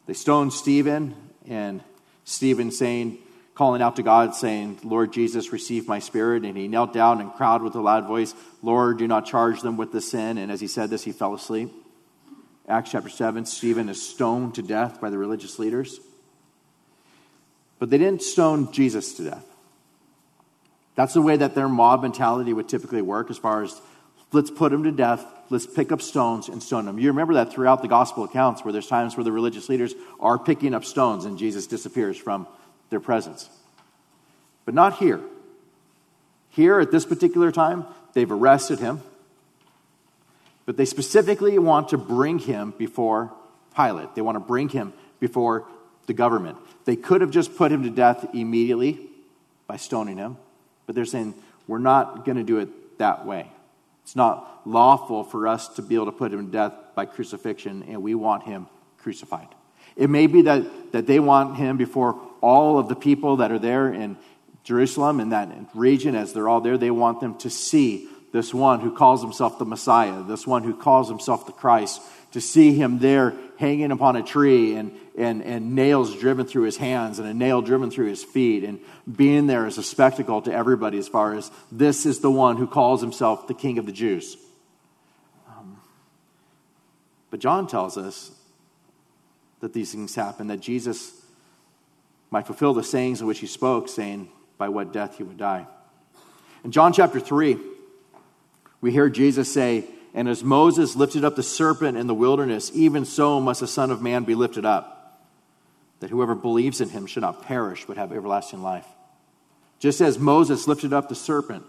They 0.07 0.15
stoned 0.15 0.53
Stephen, 0.53 1.15
and 1.49 1.83
Stephen 2.25 2.71
saying, 2.71 3.19
calling 3.63 3.81
out 3.81 3.95
to 3.95 4.03
God, 4.03 4.35
saying, 4.35 4.81
Lord 4.83 5.13
Jesus, 5.13 5.53
receive 5.53 5.87
my 5.87 6.01
spirit. 6.01 6.45
And 6.45 6.57
he 6.57 6.67
knelt 6.67 6.93
down 6.93 7.21
and 7.21 7.33
cried 7.33 7.63
with 7.63 7.77
a 7.77 7.81
loud 7.81 8.09
voice, 8.09 8.35
Lord, 8.61 8.99
do 8.99 9.07
not 9.07 9.25
charge 9.25 9.61
them 9.61 9.77
with 9.77 9.93
the 9.93 10.01
sin. 10.01 10.37
And 10.37 10.51
as 10.51 10.61
he 10.61 10.67
said 10.67 10.91
this, 10.91 11.05
he 11.05 11.13
fell 11.13 11.33
asleep. 11.33 11.71
Acts 12.67 12.91
chapter 12.91 13.09
7, 13.09 13.47
Stephen 13.47 13.89
is 13.89 14.03
stoned 14.03 14.57
to 14.57 14.63
death 14.63 15.01
by 15.01 15.11
the 15.11 15.17
religious 15.17 15.61
leaders. 15.61 16.01
But 17.79 17.89
they 17.89 17.99
didn't 17.99 18.23
stone 18.23 18.73
Jesus 18.73 19.15
to 19.15 19.31
death. 19.31 19.47
That's 20.97 21.15
the 21.15 21.23
way 21.23 21.37
that 21.37 21.55
their 21.55 21.69
mob 21.69 22.03
mentality 22.03 22.53
would 22.53 22.69
typically 22.69 23.01
work, 23.01 23.31
as 23.31 23.39
far 23.39 23.63
as 23.63 23.81
let's 24.33 24.51
put 24.51 24.73
him 24.73 24.83
to 24.83 24.91
death, 24.91 25.25
let's 25.51 25.69
pick 25.69 25.93
up 25.93 26.03
stones 26.03 26.49
and 26.49 26.61
stone 26.61 26.89
him. 26.89 26.99
You 26.99 27.11
remember 27.11 27.35
that 27.35 27.53
throughout 27.53 27.81
the 27.81 27.87
gospel 27.87 28.25
accounts, 28.25 28.65
where 28.65 28.73
there's 28.73 28.89
times 28.89 29.17
where 29.17 29.23
the 29.23 29.31
religious 29.31 29.69
leaders 29.69 29.95
are 30.19 30.37
picking 30.37 30.75
up 30.75 30.85
stones 30.85 31.27
and 31.27 31.39
Jesus 31.39 31.69
disappears 31.69 32.17
from 32.17 32.49
their 32.93 33.01
presence. 33.01 33.51
But 34.65 34.75
not 34.75 34.99
here. 34.99 35.21
Here, 36.51 36.79
at 36.79 36.93
this 36.93 37.05
particular 37.05 37.51
time, 37.51 37.87
they've 38.13 38.31
arrested 38.31 38.79
him, 38.79 39.01
but 40.67 40.77
they 40.77 40.85
specifically 40.85 41.59
want 41.59 41.89
to 41.89 41.99
bring 41.99 42.39
him 42.39 42.73
before 42.79 43.33
Pilate. 43.75 44.15
They 44.15 44.21
want 44.21 44.37
to 44.37 44.41
bring 44.41 44.69
him 44.69 44.93
before 45.19 45.67
the 46.07 46.13
government. 46.13 46.59
They 46.85 46.95
could 46.95 47.23
have 47.23 47.31
just 47.31 47.57
put 47.57 47.73
him 47.73 47.83
to 47.83 47.91
death 47.91 48.35
immediately 48.35 49.01
by 49.67 49.79
stoning 49.79 50.19
him, 50.19 50.37
but 50.87 50.95
they're 50.95 51.05
saying, 51.05 51.35
we're 51.67 51.79
not 51.79 52.25
going 52.25 52.37
to 52.37 52.45
do 52.45 52.59
it 52.59 52.99
that 52.99 53.25
way. 53.25 53.51
It's 54.03 54.15
not 54.15 54.61
lawful 54.67 55.25
for 55.25 55.49
us 55.49 55.69
to 55.69 55.83
be 55.83 55.95
able 55.95 56.07
to 56.07 56.13
put 56.13 56.33
him 56.33 56.47
to 56.47 56.53
death 56.53 56.73
by 56.95 57.07
crucifixion, 57.07 57.85
and 57.89 58.03
we 58.03 58.15
want 58.15 58.45
him 58.45 58.67
crucified. 58.99 59.49
It 59.97 60.11
may 60.11 60.27
be 60.27 60.43
that, 60.43 60.93
that 60.93 61.07
they 61.07 61.19
want 61.19 61.57
him 61.57 61.77
before 61.77 62.21
all 62.43 62.79
of 62.79 62.89
the 62.89 62.97
people 62.97 63.37
that 63.37 63.51
are 63.51 63.59
there 63.59 63.93
in 63.93 64.19
Jerusalem 64.65 65.21
in 65.21 65.31
that 65.31 65.49
region, 65.75 66.15
as 66.15 66.33
they're 66.33 66.49
all 66.49 66.61
there, 66.61 66.77
they 66.77 66.91
want 66.91 67.21
them 67.21 67.39
to 67.39 67.51
see 67.51 68.09
this 68.33 68.53
one 68.53 68.81
who 68.81 68.95
calls 68.95 69.23
himself 69.23 69.59
the 69.59 69.65
Messiah, 69.65 70.23
this 70.23 70.47
one 70.47 70.63
who 70.63 70.75
calls 70.75 71.09
himself 71.09 71.47
the 71.47 71.53
Christ, 71.53 72.03
to 72.33 72.41
see 72.41 72.73
him 72.75 72.99
there 72.99 73.35
hanging 73.59 73.93
upon 73.93 74.17
a 74.17 74.23
tree 74.23 74.75
and, 74.75 74.93
and, 75.17 75.43
and 75.43 75.75
nails 75.75 76.17
driven 76.17 76.47
through 76.47 76.63
his 76.63 76.79
hands 76.79 77.19
and 77.19 77.29
a 77.29 77.35
nail 77.35 77.61
driven 77.61 77.91
through 77.91 78.07
his 78.07 78.25
feet 78.25 78.65
and 78.65 78.81
being 79.17 79.47
there 79.47 79.67
as 79.67 79.77
a 79.77 79.83
spectacle 79.83 80.41
to 80.43 80.53
everybody 80.53 80.99
as 80.99 81.09
far 81.09 81.35
as 81.35 81.51
this 81.71 82.07
is 82.07 82.21
the 82.21 82.31
one 82.31 82.57
who 82.57 82.67
calls 82.67 83.03
himself 83.03 83.47
the 83.47 83.55
King 83.55 83.79
of 83.79 83.85
the 83.85 83.93
Jews. 83.93 84.37
Um, 85.47 85.77
but 87.31 87.39
John 87.39 87.67
tells 87.67 87.99
us 87.99 88.31
that 89.61 89.75
these 89.75 89.93
things 89.93 90.15
happen, 90.15 90.47
that 90.47 90.61
Jesus 90.61 91.22
might 92.33 92.47
fulfill 92.47 92.73
the 92.73 92.83
sayings 92.83 93.21
in 93.21 93.27
which 93.27 93.41
he 93.41 93.47
spoke, 93.47 93.89
saying 93.89 94.29
by 94.57 94.71
what 94.71 94.93
death 94.93 95.19
he 95.19 95.23
would 95.23 95.37
die. 95.37 95.67
In 96.65 96.73
John 96.73 96.95
chapter 96.95 97.21
3, 97.21 97.59
we 98.81 98.91
hear 98.91 99.11
Jesus 99.11 99.53
say, 99.53 99.85
And 100.15 100.27
as 100.29 100.43
Moses 100.43 100.97
lifted 100.97 101.25
up 101.25 101.37
the 101.37 101.43
serpent 101.43 101.99
in 101.99 102.07
the 102.07 102.15
wilderness, 102.15 102.71
even 102.75 103.05
so 103.05 103.39
must 103.39 103.61
the 103.61 103.69
Son 103.69 103.91
of 103.91 104.01
Man 104.01 104.25
be 104.25 104.35
lifted 104.35 104.65
up, 104.65 105.21
that 106.01 106.09
whoever 106.09 106.35
believes 106.35 106.81
in 106.81 106.89
him 106.89 107.07
should 107.07 107.21
not 107.21 107.43
perish, 107.43 107.85
but 107.85 107.99
have 107.99 108.13
everlasting 108.13 108.63
life. 108.63 108.87
Just 109.79 110.01
as 110.01 110.19
Moses 110.19 110.67
lifted 110.67 110.95
up 110.95 111.11
the 111.11 111.15
serpent, 111.15 111.65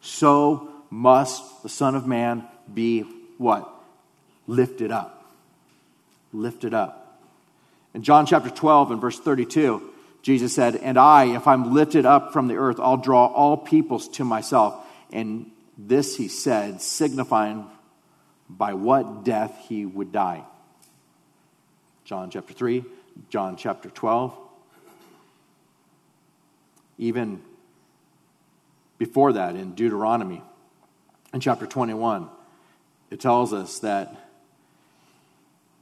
so 0.00 0.70
must 0.88 1.64
the 1.64 1.68
Son 1.68 1.96
of 1.96 2.06
Man 2.06 2.46
be 2.72 3.00
what? 3.38 3.68
Lifted 4.46 4.92
up. 4.92 5.32
Lifted 6.32 6.74
up. 6.74 7.09
In 7.94 8.02
John 8.02 8.26
chapter 8.26 8.50
12 8.50 8.92
and 8.92 9.00
verse 9.00 9.18
32, 9.18 9.82
Jesus 10.22 10.54
said, 10.54 10.76
And 10.76 10.98
I, 10.98 11.36
if 11.36 11.46
I'm 11.46 11.74
lifted 11.74 12.06
up 12.06 12.32
from 12.32 12.46
the 12.46 12.56
earth, 12.56 12.78
I'll 12.78 12.96
draw 12.96 13.26
all 13.26 13.56
peoples 13.56 14.08
to 14.10 14.24
myself. 14.24 14.74
And 15.12 15.50
this 15.76 16.16
he 16.16 16.28
said, 16.28 16.82
signifying 16.82 17.66
by 18.48 18.74
what 18.74 19.24
death 19.24 19.56
he 19.68 19.86
would 19.86 20.12
die. 20.12 20.44
John 22.04 22.30
chapter 22.30 22.52
3, 22.52 22.84
John 23.28 23.56
chapter 23.56 23.88
12. 23.88 24.36
Even 26.98 27.40
before 28.98 29.32
that, 29.32 29.56
in 29.56 29.74
Deuteronomy, 29.74 30.42
in 31.32 31.40
chapter 31.40 31.66
21, 31.66 32.28
it 33.10 33.20
tells 33.20 33.52
us 33.52 33.78
that 33.78 34.14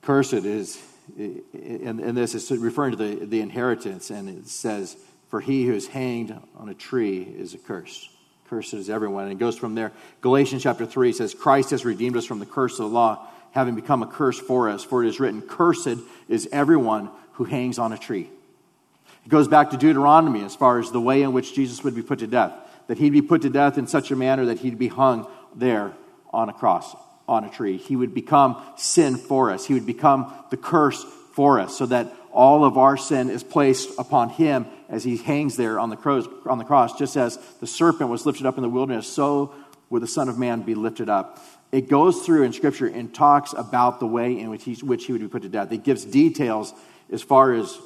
cursed 0.03 0.33
is, 0.33 0.81
and, 1.17 2.17
this 2.17 2.35
is 2.35 2.50
referring 2.50 2.93
to 2.93 2.97
the, 2.97 3.27
the 3.27 3.41
inheritance, 3.41 4.11
and 4.11 4.29
it 4.29 4.49
says, 4.49 4.97
For 5.29 5.41
he 5.41 5.67
who 5.67 5.75
is 5.75 5.87
hanged 5.87 6.37
on 6.57 6.69
a 6.69 6.75
tree 6.75 7.23
is 7.23 7.55
accursed. 7.55 8.11
Cursed 8.49 8.75
is 8.75 8.91
everyone. 8.91 9.25
And 9.25 9.33
it 9.33 9.38
goes 9.38 9.59
from 9.59 9.75
there. 9.75 9.93
Galatians 10.21 10.62
chapter 10.62 10.87
3 10.87 11.12
says, 11.12 11.35
Christ 11.35 11.71
has 11.71 11.85
redeemed 11.85 12.17
us 12.17 12.25
from 12.25 12.38
the 12.38 12.47
curse 12.47 12.79
of 12.79 12.88
the 12.88 12.95
law, 12.95 13.27
having 13.53 13.75
become 13.75 14.03
a 14.03 14.07
curse 14.07 14.38
for 14.38 14.69
us. 14.69 14.85
For 14.85 15.05
it 15.05 15.09
is 15.09 15.21
written, 15.21 15.43
Cursed 15.43 15.99
is 16.29 16.49
everyone 16.50 17.11
who 17.33 17.45
hangs 17.45 17.79
on 17.79 17.93
a 17.93 17.99
tree. 17.99 18.31
It 19.25 19.29
goes 19.29 19.49
back 19.49 19.71
to 19.71 19.77
Deuteronomy 19.77 20.43
as 20.43 20.57
far 20.57 20.79
as 20.79 20.91
the 20.91 21.00
way 21.00 21.23
in 21.23 21.33
which 21.33 21.55
Jesus 21.55 21.85
would 21.85 21.95
be 21.95 22.03
put 22.03 22.21
to 22.21 22.27
death. 22.27 22.53
That 22.87 22.99
he'd 22.99 23.12
be 23.12 23.23
put 23.23 23.43
to 23.43 23.50
death 23.50 23.77
in 23.77 23.87
such 23.87 24.11
a 24.11 24.17
manner 24.17 24.47
that 24.47 24.61
he'd 24.61 24.79
be 24.79 24.88
hung 24.88 25.27
there 25.55 25.92
on 26.33 26.49
a 26.49 26.53
cross, 26.53 26.97
on 27.29 27.45
a 27.45 27.51
tree. 27.51 27.77
He 27.77 27.95
would 27.95 28.14
become 28.14 28.61
sin 28.77 29.17
for 29.17 29.51
us. 29.51 29.67
He 29.67 29.75
would 29.75 29.87
become 29.87 30.33
the 30.51 30.57
curse 30.57 31.05
for 31.35 31.61
us 31.61 31.77
so 31.77 31.87
that 31.87 32.12
all 32.33 32.64
of 32.64 32.79
our 32.79 32.97
sin 32.97 33.31
is 33.31 33.45
placed 33.45 33.99
upon 33.99 34.31
him 34.31 34.67
as 34.88 35.05
he 35.05 35.17
hangs 35.19 35.57
there 35.57 35.79
on 35.79 35.91
the, 35.91 35.97
cross, 35.97 36.27
on 36.47 36.59
the 36.59 36.64
cross. 36.64 36.99
Just 36.99 37.17
as 37.17 37.37
the 37.61 37.67
serpent 37.67 38.11
was 38.11 38.27
lifted 38.27 38.47
up 38.47 38.57
in 38.57 38.62
the 38.62 38.69
wilderness, 38.69 39.07
so 39.07 39.55
will 39.91 40.01
the 40.01 40.07
Son 40.07 40.29
of 40.29 40.38
Man 40.38 40.62
be 40.62 40.75
lifted 40.75 41.09
up. 41.09 41.45
It 41.71 41.88
goes 41.88 42.25
through 42.25 42.45
in 42.45 42.53
Scripture 42.53 42.87
and 42.87 43.14
talks 43.14 43.53
about 43.53 44.01
the 44.01 44.07
way 44.07 44.38
in 44.38 44.51
which 44.51 44.64
he, 44.64 44.75
which 44.75 45.07
he 45.07 45.12
would 45.12 45.21
be 45.21 45.29
put 45.29 45.43
to 45.43 45.49
death. 45.49 45.71
It 45.71 45.85
gives 45.85 46.05
details 46.05 46.73
as 47.11 47.23
far 47.23 47.53
as 47.53 47.79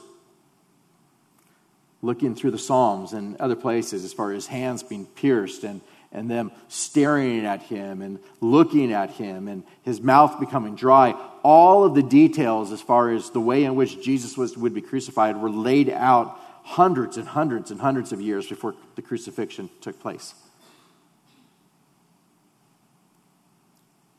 looking 2.01 2.35
through 2.35 2.53
the 2.53 2.59
Psalms 2.59 3.13
and 3.13 3.37
other 3.41 3.57
places, 3.57 4.05
as 4.05 4.13
far 4.13 4.33
as 4.33 4.47
hands 4.47 4.83
being 4.83 5.07
pierced 5.07 5.65
and 5.65 5.81
and 6.13 6.31
them 6.31 6.53
staring 6.69 7.45
at 7.47 7.63
him 7.63 8.03
and 8.03 8.19
looking 8.41 8.93
at 8.93 9.11
him 9.11 9.49
and 9.49 9.65
his 9.83 10.01
mouth 10.01 10.39
becoming 10.39 10.75
dry. 10.75 11.13
All 11.43 11.85
of 11.85 11.95
the 11.95 12.03
details, 12.03 12.71
as 12.71 12.81
far 12.81 13.11
as 13.11 13.31
the 13.31 13.41
way 13.41 13.65
in 13.65 13.75
which 13.75 14.03
Jesus 14.03 14.37
was, 14.37 14.57
would 14.57 14.75
be 14.75 14.83
crucified, 14.83 15.37
were 15.37 15.51
laid 15.51 15.89
out 15.89 16.39
hundreds 16.63 17.17
and 17.17 17.27
hundreds 17.27 17.71
and 17.71 17.81
hundreds 17.81 18.13
of 18.13 18.21
years 18.21 18.47
before 18.47 18.75
the 18.95 19.03
crucifixion 19.03 19.71
took 19.81 19.99
place. 20.01 20.35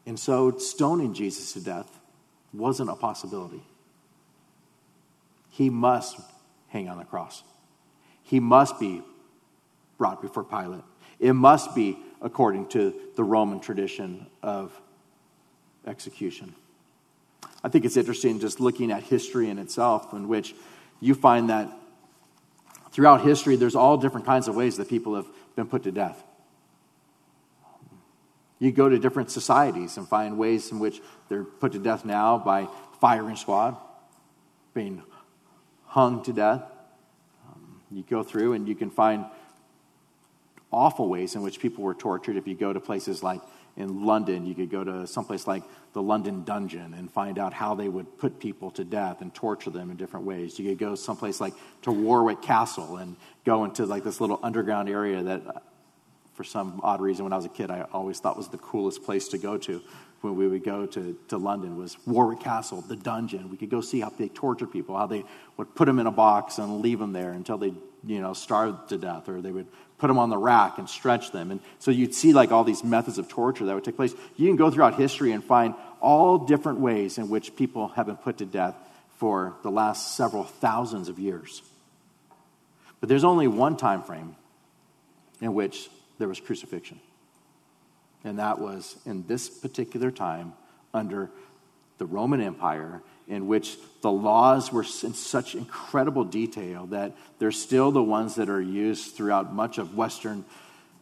And 0.06 0.20
so, 0.20 0.58
stoning 0.58 1.14
Jesus 1.14 1.54
to 1.54 1.62
death 1.62 2.00
wasn't 2.54 2.90
a 2.90 2.96
possibility. 2.96 3.64
He 5.50 5.70
must 5.70 6.20
hang 6.68 6.90
on 6.90 6.98
the 6.98 7.06
cross, 7.06 7.44
he 8.24 8.40
must 8.40 8.80
be 8.80 9.02
brought 9.98 10.22
before 10.22 10.44
Pilate. 10.44 10.84
It 11.24 11.32
must 11.32 11.74
be 11.74 11.98
according 12.22 12.68
to 12.68 12.94
the 13.16 13.24
Roman 13.24 13.62
tradition 13.62 14.28
of 14.42 14.78
execution. 15.88 16.54
I 17.64 17.70
think 17.70 17.86
it's 17.86 17.96
interesting 17.96 18.42
just 18.42 18.60
looking 18.60 18.92
at 18.92 19.04
history 19.04 19.50
in 19.50 19.58
itself, 19.58 20.12
in 20.12 20.28
which 20.28 20.54
you 21.00 21.16
find 21.16 21.50
that 21.50 21.72
throughout 22.92 23.22
history, 23.22 23.56
there's 23.56 23.74
all 23.74 23.96
different 23.96 24.26
kinds 24.26 24.50
of 24.50 24.56
ways 24.58 24.76
that 24.76 24.90
people 24.90 25.16
have 25.16 25.26
been 25.56 25.66
put 25.66 25.84
to 25.84 25.94
death. 25.94 26.22
You 28.60 28.74
go 28.74 28.90
to 28.90 29.00
different 29.00 29.32
societies 29.32 29.96
and 29.96 30.06
find 30.06 30.38
ways 30.38 30.74
in 30.74 30.80
which 30.80 31.02
they're 31.30 31.46
put 31.46 31.72
to 31.72 31.80
death 31.80 32.04
now 32.04 32.38
by 32.38 32.68
firing 33.00 33.38
squad, 33.38 33.78
being 34.74 35.02
hung 35.86 36.22
to 36.24 36.34
death. 36.34 36.64
You 37.90 38.04
go 38.10 38.24
through 38.24 38.54
and 38.54 38.68
you 38.68 38.76
can 38.76 38.90
find 38.90 39.24
awful 40.74 41.08
ways 41.08 41.36
in 41.36 41.42
which 41.42 41.60
people 41.60 41.84
were 41.84 41.94
tortured. 41.94 42.38
If 42.38 42.48
you 42.48 42.56
go 42.56 42.74
to 42.74 42.80
places 42.80 43.24
like 43.24 43.42
in 43.76 44.06
London, 44.06 44.46
you 44.46 44.54
could 44.54 44.70
go 44.70 44.84
to 44.84 45.08
someplace 45.08 45.48
like 45.48 45.64
the 45.94 46.02
London 46.02 46.44
Dungeon 46.44 46.94
and 46.94 47.12
find 47.12 47.40
out 47.40 47.54
how 47.54 47.76
they 47.76 47.88
would 47.88 48.18
put 48.18 48.40
people 48.40 48.72
to 48.72 48.84
death 48.84 49.22
and 49.22 49.34
torture 49.34 49.70
them 49.70 49.90
in 49.90 49.98
different 49.98 50.26
ways. 50.26 50.60
You 50.60 50.70
could 50.70 50.80
go 50.80 50.96
someplace 50.96 51.40
like 51.42 51.54
to 51.84 51.92
Warwick 51.92 52.42
Castle 52.42 52.98
and 52.98 53.16
go 53.46 53.64
into 53.66 53.86
like 53.86 54.04
this 54.04 54.22
little 54.22 54.40
underground 54.44 54.90
area 54.90 55.24
that, 55.24 55.42
uh, 55.48 55.60
for 56.34 56.44
some 56.44 56.82
odd 56.84 57.00
reason, 57.00 57.26
when 57.26 57.34
I 57.34 57.36
was 57.36 57.46
a 57.46 57.50
kid, 57.50 57.70
I 57.70 57.86
always 57.94 58.20
thought 58.20 58.38
was 58.38 58.50
the 58.50 58.58
coolest 58.58 59.04
place 59.04 59.28
to 59.30 59.38
go 59.38 59.58
to 59.60 59.82
when 60.22 60.36
we 60.36 60.48
would 60.48 60.64
go 60.64 60.86
to, 60.86 61.18
to 61.28 61.38
London 61.38 61.78
was 61.78 61.98
Warwick 62.08 62.40
Castle, 62.40 62.82
the 62.82 62.96
dungeon. 62.96 63.50
We 63.50 63.58
could 63.58 63.70
go 63.70 63.82
see 63.82 64.00
how 64.00 64.10
they 64.10 64.30
tortured 64.30 64.72
people, 64.72 64.98
how 64.98 65.06
they 65.06 65.26
would 65.58 65.76
put 65.76 65.86
them 65.86 66.00
in 66.00 66.08
a 66.08 66.12
box 66.12 66.60
and 66.60 66.82
leave 66.82 66.98
them 66.98 67.12
there 67.12 67.32
until 67.32 67.58
they, 67.58 67.74
you 68.06 68.20
know, 68.20 68.34
starved 68.34 68.90
to 68.90 68.98
death, 68.98 69.30
or 69.30 69.42
they 69.42 69.52
would 69.52 69.68
put 69.98 70.08
them 70.08 70.18
on 70.18 70.30
the 70.30 70.38
rack 70.38 70.78
and 70.78 70.90
stretch 70.90 71.32
them. 71.32 71.52
And 71.52 71.62
so 71.80 71.92
you'd 71.92 72.14
see 72.14 72.34
like 72.34 72.52
all 72.52 72.64
these 72.64 72.84
methods 72.84 73.18
of 73.18 73.30
torture 73.30 73.66
that 73.66 73.74
would 73.74 73.84
take 73.84 73.96
place. 73.96 74.14
You 74.36 74.48
can 74.48 74.58
go 74.58 74.70
throughout 74.70 74.96
history 74.96 75.32
and 75.32 75.44
find 75.44 75.76
all 76.02 76.40
different 76.40 76.80
ways 76.80 77.18
in 77.18 77.30
which 77.30 77.56
people 77.56 77.88
have 77.90 78.08
been 78.08 78.18
put 78.18 78.40
to 78.40 78.46
death 78.46 78.76
for 79.18 79.56
the 79.64 79.72
last 79.72 80.18
several 80.18 80.44
thousands 80.44 81.08
of 81.08 81.20
years. 81.20 81.62
But 83.00 83.10
there's 83.10 83.24
only 83.24 83.48
one 83.48 83.78
time 83.78 84.04
frame 84.04 84.36
in 85.40 85.54
which 85.54 85.90
there 86.20 86.28
was 86.28 86.40
crucifixion. 86.40 87.00
And 88.24 88.40
that 88.40 88.60
was 88.60 88.98
in 89.06 89.26
this 89.28 89.50
particular 89.50 90.12
time 90.12 90.54
under 90.94 91.30
the 91.98 92.06
Roman 92.06 92.42
Empire 92.42 93.02
in 93.28 93.48
which 93.48 93.78
the 94.02 94.12
laws 94.12 94.72
were 94.72 94.84
in 94.84 95.14
such 95.14 95.56
incredible 95.56 96.24
detail 96.24 96.88
that 96.88 97.14
they're 97.40 97.52
still 97.52 97.92
the 97.92 98.04
ones 98.04 98.36
that 98.36 98.50
are 98.50 98.62
used 98.62 99.16
throughout 99.16 99.54
much 99.54 99.78
of 99.78 99.96
Western 99.96 100.46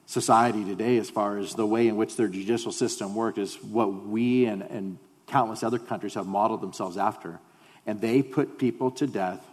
society 0.05 0.63
today, 0.63 0.97
as 0.97 1.09
far 1.09 1.37
as 1.37 1.55
the 1.55 1.65
way 1.65 1.87
in 1.87 1.95
which 1.95 2.15
their 2.15 2.27
judicial 2.27 2.71
system 2.71 3.15
worked, 3.15 3.37
is 3.37 3.55
what 3.63 4.05
we 4.05 4.45
and, 4.45 4.61
and 4.61 4.97
countless 5.27 5.63
other 5.63 5.79
countries 5.79 6.13
have 6.15 6.27
modeled 6.27 6.61
themselves 6.61 6.97
after. 6.97 7.39
And 7.85 8.01
they 8.01 8.21
put 8.21 8.59
people 8.59 8.91
to 8.91 9.07
death 9.07 9.43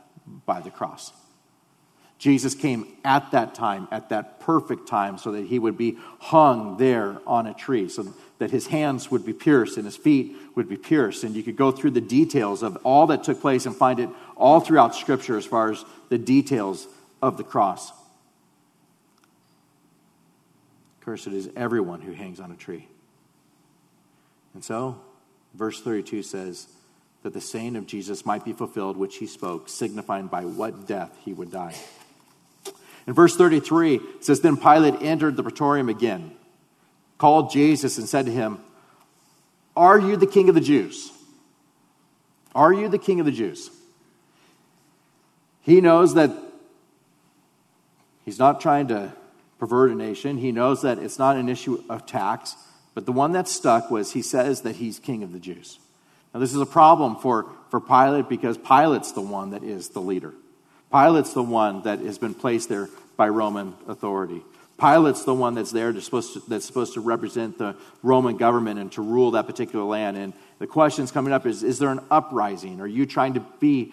by 0.45 0.61
the 0.61 0.71
cross. 0.71 1.13
Jesus 2.19 2.57
came 2.57 2.87
at 3.05 3.31
that 3.31 3.55
time, 3.55 3.87
at 3.93 4.09
that 4.09 4.41
perfect 4.41 4.89
time, 4.89 5.19
so 5.19 5.31
that 5.33 5.47
he 5.47 5.59
would 5.59 5.79
be 5.79 5.99
hung 6.19 6.77
there 6.77 7.19
on 7.27 7.47
a 7.47 7.55
tree, 7.55 7.89
so 7.89 8.13
that 8.39 8.51
his 8.51 8.67
hands 8.67 9.09
would 9.11 9.25
be 9.25 9.33
pierced 9.33 9.77
and 9.77 9.87
his 9.87 9.97
feet 9.97 10.37
would 10.57 10.69
be 10.69 10.77
pierced. 10.77 11.23
And 11.23 11.37
you 11.37 11.45
could 11.45 11.57
go 11.57 11.71
through 11.71 11.93
the 11.93 12.01
details 12.01 12.65
of 12.65 12.77
all 12.83 13.07
that 13.09 13.23
took 13.23 13.41
place 13.41 13.67
and 13.67 13.77
find 13.77 14.01
it 14.01 14.09
all 14.37 14.59
throughout 14.59 14.97
Scripture 14.97 15.39
as 15.39 15.47
far 15.47 15.71
as 15.71 15.85
the 16.09 16.19
details 16.19 16.89
of 17.23 17.37
the 17.37 17.45
cross. 17.45 17.93
Cursed 21.01 21.29
is 21.29 21.49
everyone 21.57 22.01
who 22.01 22.13
hangs 22.13 22.41
on 22.41 22.51
a 22.51 22.57
tree. 22.57 22.89
And 24.55 24.65
so, 24.65 25.01
verse 25.55 25.81
32 25.81 26.25
says 26.25 26.67
that 27.23 27.33
the 27.33 27.41
saying 27.41 27.77
of 27.77 27.87
Jesus 27.87 28.27
might 28.27 28.45
be 28.45 28.53
fulfilled, 28.53 28.97
which 28.97 29.17
he 29.17 29.27
spoke, 29.27 29.69
signifying 29.69 30.27
by 30.27 30.45
what 30.45 30.87
death 30.87 31.17
he 31.25 31.33
would 31.33 31.53
die. 31.53 31.75
In 33.09 33.14
verse 33.14 33.35
33, 33.35 33.94
it 33.94 34.25
says, 34.25 34.42
Then 34.42 34.59
Pilate 34.59 35.01
entered 35.01 35.35
the 35.35 35.42
praetorium 35.42 35.88
again, 35.88 36.31
called 37.16 37.51
Jesus, 37.51 37.97
and 37.97 38.07
said 38.07 38.27
to 38.27 38.33
him, 38.33 38.59
Are 39.75 39.99
you 39.99 40.18
the 40.18 40.27
king 40.27 40.51
of 40.51 40.55
the 40.55 40.61
Jews? 40.61 41.11
Are 42.55 42.71
you 42.71 42.87
the 42.90 42.99
king 42.99 43.18
of 43.18 43.25
the 43.25 43.33
Jews? 43.33 43.71
He 45.62 45.81
knows 45.81 46.14
that 46.14 46.31
he's 48.27 48.38
not 48.38 48.61
trying 48.61 48.88
to 48.88 49.14
pervert 49.59 49.90
a 49.90 49.94
nation. 49.94 50.37
He 50.37 50.53
knows 50.53 50.83
that 50.83 50.99
it's 50.99 51.18
not 51.18 51.37
an 51.37 51.49
issue 51.49 51.83
of 51.88 52.05
tax. 52.05 52.57
But 52.92 53.07
the 53.07 53.12
one 53.12 53.33
that 53.33 53.49
stuck 53.49 53.90
was 53.90 54.12
he 54.12 54.21
says 54.21 54.62
that 54.62 54.77
he's 54.77 54.99
king 54.99 55.23
of 55.23 55.33
the 55.33 55.38
Jews. 55.38 55.79
Now, 56.35 56.40
this 56.40 56.53
is 56.53 56.61
a 56.61 56.66
problem 56.66 57.16
for, 57.16 57.47
for 57.71 57.81
Pilate 57.81 58.29
because 58.29 58.59
Pilate's 58.59 59.12
the 59.12 59.23
one 59.23 59.51
that 59.51 59.62
is 59.62 59.88
the 59.90 60.01
leader. 60.01 60.35
Pilate's 60.90 61.35
the 61.35 61.42
one 61.42 61.83
that 61.83 62.01
has 62.01 62.18
been 62.18 62.35
placed 62.35 62.68
there 62.68 62.88
by 63.16 63.29
Roman 63.29 63.74
authority. 63.87 64.42
Pilate's 64.79 65.24
the 65.24 65.35
one 65.35 65.55
that's 65.55 65.72
there 65.72 65.92
to, 65.92 66.01
supposed 66.01 66.35
to, 66.35 66.42
that's 66.48 66.64
supposed 66.64 66.94
to 66.94 67.01
represent 67.01 67.59
the 67.59 67.77
Roman 68.03 68.37
government 68.37 68.79
and 68.79 68.90
to 68.92 69.03
rule 69.03 69.33
that 69.33 69.46
particular 69.46 69.85
land. 69.85 70.16
And 70.16 70.33
the 70.61 70.66
question 70.66 70.72
questions 70.72 71.11
coming 71.11 71.33
up 71.33 71.46
is 71.46 71.62
Is 71.62 71.79
there 71.79 71.90
an 71.90 72.01
uprising? 72.11 72.81
Are 72.81 72.87
you 72.87 73.05
trying 73.05 73.35
to 73.35 73.40
be 73.61 73.92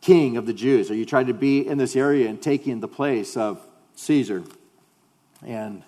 king 0.00 0.36
of 0.36 0.46
the 0.46 0.52
Jews? 0.52 0.90
Are 0.90 0.94
you 0.94 1.04
trying 1.04 1.26
to 1.26 1.34
be 1.34 1.66
in 1.66 1.76
this 1.76 1.96
area 1.96 2.28
and 2.28 2.40
taking 2.40 2.80
the 2.80 2.88
place 2.88 3.36
of 3.36 3.60
Caesar? 3.96 4.44
And 5.44 5.82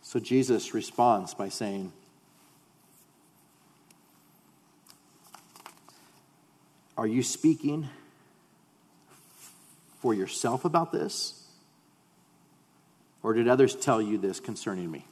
so 0.00 0.18
Jesus 0.18 0.72
responds 0.72 1.34
by 1.34 1.50
saying, 1.50 1.92
Are 6.96 7.06
you 7.06 7.22
speaking 7.22 7.88
for 10.00 10.14
yourself 10.14 10.64
about 10.64 10.92
this? 10.92 11.34
Or 13.22 13.34
did 13.34 13.48
others 13.48 13.74
tell 13.74 14.00
you 14.00 14.18
this 14.18 14.40
concerning 14.40 14.90
me? 14.90 15.04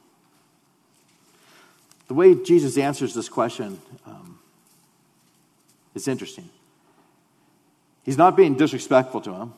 The 2.07 2.13
way 2.13 2.35
Jesus 2.35 2.77
answers 2.77 3.13
this 3.13 3.27
question 3.27 3.79
um, 4.05 4.39
is 5.93 6.07
interesting. 6.07 6.49
He's 8.03 8.17
not 8.17 8.37
being 8.37 8.55
disrespectful 8.55 9.21
to 9.21 9.33
him, 9.33 9.53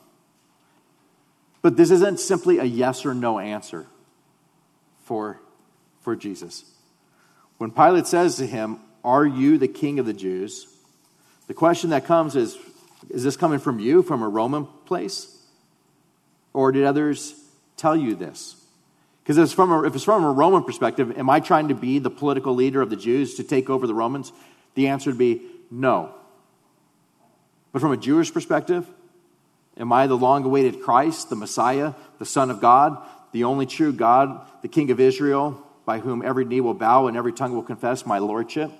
but 1.62 1.76
this 1.76 1.92
isn't 1.92 2.18
simply 2.18 2.58
a 2.58 2.64
yes 2.64 3.06
or 3.06 3.14
no 3.14 3.38
answer 3.38 3.86
for, 5.04 5.40
for 6.00 6.16
Jesus. 6.16 6.64
When 7.58 7.70
Pilate 7.70 8.08
says 8.08 8.36
to 8.36 8.46
him, 8.46 8.80
Are 9.04 9.24
you 9.24 9.58
the 9.58 9.68
king 9.68 10.00
of 10.00 10.06
the 10.06 10.12
Jews? 10.12 10.66
The 11.46 11.54
question 11.54 11.90
that 11.90 12.06
comes 12.06 12.34
is 12.34 12.56
is 13.08 13.22
this 13.22 13.36
coming 13.36 13.58
from 13.58 13.78
you, 13.78 14.02
from 14.02 14.22
a 14.22 14.28
Roman 14.28 14.66
place? 14.84 15.36
Or 16.52 16.72
did 16.72 16.84
others 16.84 17.34
tell 17.76 17.96
you 17.96 18.14
this? 18.14 18.56
Because 19.22 19.38
if, 19.38 19.58
if 19.58 19.94
it's 19.94 20.04
from 20.04 20.24
a 20.24 20.32
Roman 20.32 20.64
perspective, 20.64 21.16
am 21.16 21.30
I 21.30 21.40
trying 21.40 21.68
to 21.68 21.74
be 21.74 21.98
the 21.98 22.10
political 22.10 22.54
leader 22.54 22.82
of 22.82 22.90
the 22.90 22.96
Jews 22.96 23.34
to 23.36 23.44
take 23.44 23.70
over 23.70 23.86
the 23.86 23.94
Romans? 23.94 24.32
The 24.74 24.88
answer 24.88 25.10
would 25.10 25.18
be 25.18 25.42
no. 25.70 26.14
But 27.72 27.80
from 27.80 27.92
a 27.92 27.96
Jewish 27.96 28.32
perspective, 28.32 28.86
am 29.76 29.92
I 29.92 30.06
the 30.06 30.16
long 30.16 30.44
awaited 30.44 30.82
Christ, 30.82 31.30
the 31.30 31.36
Messiah, 31.36 31.94
the 32.18 32.26
Son 32.26 32.50
of 32.50 32.60
God, 32.60 32.98
the 33.32 33.44
only 33.44 33.66
true 33.66 33.92
God, 33.92 34.44
the 34.62 34.68
King 34.68 34.90
of 34.90 34.98
Israel, 34.98 35.64
by 35.84 36.00
whom 36.00 36.22
every 36.24 36.44
knee 36.44 36.60
will 36.60 36.74
bow 36.74 37.06
and 37.06 37.16
every 37.16 37.32
tongue 37.32 37.54
will 37.54 37.62
confess 37.62 38.04
my 38.04 38.18
lordship? 38.18 38.70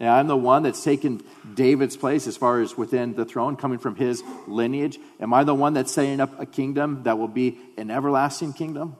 And 0.00 0.08
I'm 0.08 0.26
the 0.28 0.36
one 0.36 0.62
that's 0.62 0.82
taken 0.82 1.22
David's 1.54 1.96
place 1.96 2.26
as 2.26 2.36
far 2.36 2.60
as 2.60 2.76
within 2.76 3.14
the 3.14 3.24
throne, 3.24 3.56
coming 3.56 3.78
from 3.78 3.96
his 3.96 4.22
lineage. 4.46 4.98
Am 5.18 5.34
I 5.34 5.42
the 5.42 5.54
one 5.54 5.74
that's 5.74 5.92
setting 5.92 6.20
up 6.20 6.38
a 6.40 6.46
kingdom 6.46 7.02
that 7.02 7.18
will 7.18 7.28
be 7.28 7.58
an 7.76 7.90
everlasting 7.90 8.52
kingdom? 8.52 8.96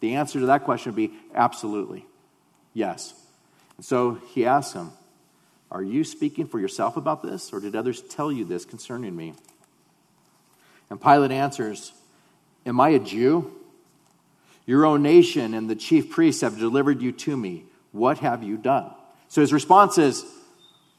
The 0.00 0.16
answer 0.16 0.40
to 0.40 0.46
that 0.46 0.64
question 0.64 0.92
would 0.92 0.96
be 0.96 1.14
absolutely 1.34 2.04
yes. 2.72 3.14
And 3.76 3.86
so 3.86 4.14
he 4.32 4.44
asks 4.44 4.74
him, 4.74 4.90
Are 5.70 5.82
you 5.82 6.02
speaking 6.02 6.46
for 6.46 6.58
yourself 6.58 6.96
about 6.96 7.22
this, 7.22 7.52
or 7.52 7.60
did 7.60 7.76
others 7.76 8.02
tell 8.02 8.32
you 8.32 8.44
this 8.44 8.64
concerning 8.64 9.14
me? 9.14 9.34
And 10.90 11.00
Pilate 11.00 11.30
answers, 11.30 11.92
Am 12.66 12.80
I 12.80 12.90
a 12.90 12.98
Jew? 12.98 13.52
Your 14.66 14.86
own 14.86 15.02
nation 15.02 15.54
and 15.54 15.68
the 15.68 15.76
chief 15.76 16.10
priests 16.10 16.40
have 16.40 16.58
delivered 16.58 17.02
you 17.02 17.12
to 17.12 17.36
me. 17.36 17.64
What 17.92 18.18
have 18.18 18.42
you 18.42 18.56
done? 18.56 18.90
So 19.34 19.40
his 19.40 19.52
response 19.52 19.98
is, 19.98 20.24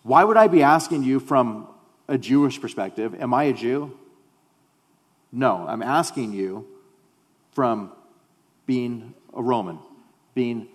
Why 0.03 0.25
would 0.25 0.35
I 0.35 0.49
be 0.49 0.61
asking 0.61 1.03
you 1.03 1.21
from 1.21 1.69
a 2.09 2.17
Jewish 2.17 2.59
perspective? 2.59 3.15
Am 3.21 3.33
I 3.33 3.45
a 3.45 3.53
Jew? 3.53 3.97
No, 5.31 5.65
I'm 5.65 5.81
asking 5.81 6.33
you 6.33 6.67
from 7.53 7.93
being 8.65 9.13
a 9.33 9.41
Roman, 9.41 9.79
being 10.33 10.67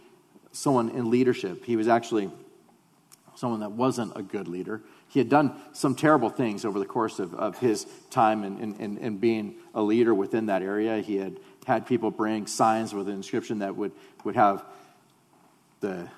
someone 0.53 0.89
in 0.89 1.11
leadership. 1.11 1.67
He 1.67 1.77
was 1.77 1.87
actually 1.87 2.31
someone 3.35 3.61
that 3.61 3.73
wasn't 3.73 4.17
a 4.17 4.23
good 4.23 4.49
leader. 4.49 4.81
He 5.09 5.19
had 5.19 5.29
done 5.29 5.61
some 5.75 5.95
terrible 5.95 6.31
things 6.31 6.65
over 6.65 6.79
the 6.79 6.87
course 6.87 7.19
of, 7.19 7.35
of 7.35 7.59
his 7.59 7.87
time 8.09 8.43
in, 8.43 8.75
in, 8.81 8.97
in 8.97 9.19
being 9.19 9.57
a 9.75 9.83
leader 9.83 10.15
within 10.15 10.47
that 10.47 10.63
area. 10.63 11.03
He 11.03 11.17
had 11.17 11.39
had 11.67 11.87
people 11.87 12.11
bring 12.11 12.47
signs 12.47 12.95
with 12.95 13.07
an 13.07 13.17
inscription 13.17 13.59
that 13.59 13.77
would, 13.77 13.93
would 14.25 14.37
have 14.37 14.65
the 15.81 16.09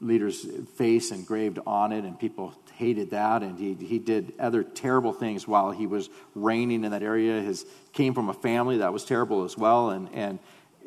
leader's 0.00 0.46
face 0.76 1.10
engraved 1.10 1.58
on 1.66 1.92
it, 1.92 2.04
and 2.04 2.18
people 2.18 2.54
hated 2.74 3.10
that. 3.10 3.42
And 3.42 3.58
he, 3.58 3.74
he 3.74 3.98
did 3.98 4.34
other 4.38 4.62
terrible 4.62 5.12
things 5.12 5.48
while 5.48 5.70
he 5.70 5.86
was 5.86 6.10
reigning 6.34 6.84
in 6.84 6.90
that 6.90 7.02
area. 7.02 7.40
His 7.40 7.64
came 7.92 8.14
from 8.14 8.28
a 8.28 8.34
family 8.34 8.78
that 8.78 8.92
was 8.92 9.04
terrible 9.04 9.44
as 9.44 9.56
well, 9.56 9.90
and 9.90 10.08
and 10.12 10.38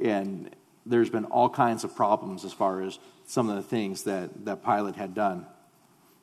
and 0.01 0.55
there's 0.85 1.09
been 1.09 1.25
all 1.25 1.49
kinds 1.49 1.83
of 1.83 1.95
problems 1.95 2.45
as 2.45 2.53
far 2.53 2.81
as 2.81 2.99
some 3.25 3.49
of 3.49 3.55
the 3.55 3.63
things 3.63 4.03
that 4.03 4.45
that 4.45 4.63
Pilate 4.63 4.95
had 4.95 5.13
done. 5.13 5.45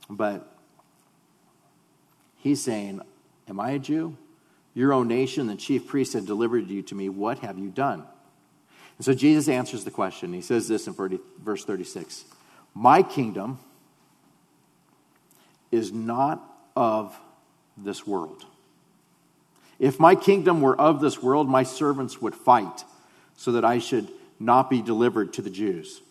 But 0.08 0.48
he's 2.36 2.62
saying, 2.62 3.00
"Am 3.48 3.58
I 3.58 3.72
a 3.72 3.78
Jew? 3.78 4.16
Your 4.74 4.92
own 4.92 5.08
nation, 5.08 5.46
the 5.46 5.56
chief 5.56 5.86
priests, 5.86 6.14
had 6.14 6.26
delivered 6.26 6.68
you 6.68 6.82
to 6.82 6.94
me. 6.94 7.08
What 7.08 7.40
have 7.40 7.58
you 7.58 7.70
done?" 7.70 8.04
And 8.98 9.04
so 9.04 9.12
Jesus 9.12 9.48
answers 9.48 9.84
the 9.84 9.90
question. 9.90 10.32
He 10.32 10.40
says 10.40 10.68
this 10.68 10.86
in 10.86 10.94
verse 11.42 11.64
36 11.64 12.24
my 12.76 13.02
kingdom 13.02 13.58
is 15.72 15.92
not 15.92 16.42
of 16.76 17.18
this 17.74 18.06
world. 18.06 18.44
If 19.78 19.98
my 19.98 20.14
kingdom 20.14 20.60
were 20.60 20.78
of 20.78 21.00
this 21.00 21.22
world, 21.22 21.48
my 21.48 21.62
servants 21.62 22.20
would 22.20 22.34
fight 22.34 22.84
so 23.34 23.52
that 23.52 23.64
I 23.64 23.78
should 23.78 24.08
not 24.38 24.68
be 24.68 24.82
delivered 24.82 25.32
to 25.34 25.42
the 25.42 25.48
Jews. 25.48 26.02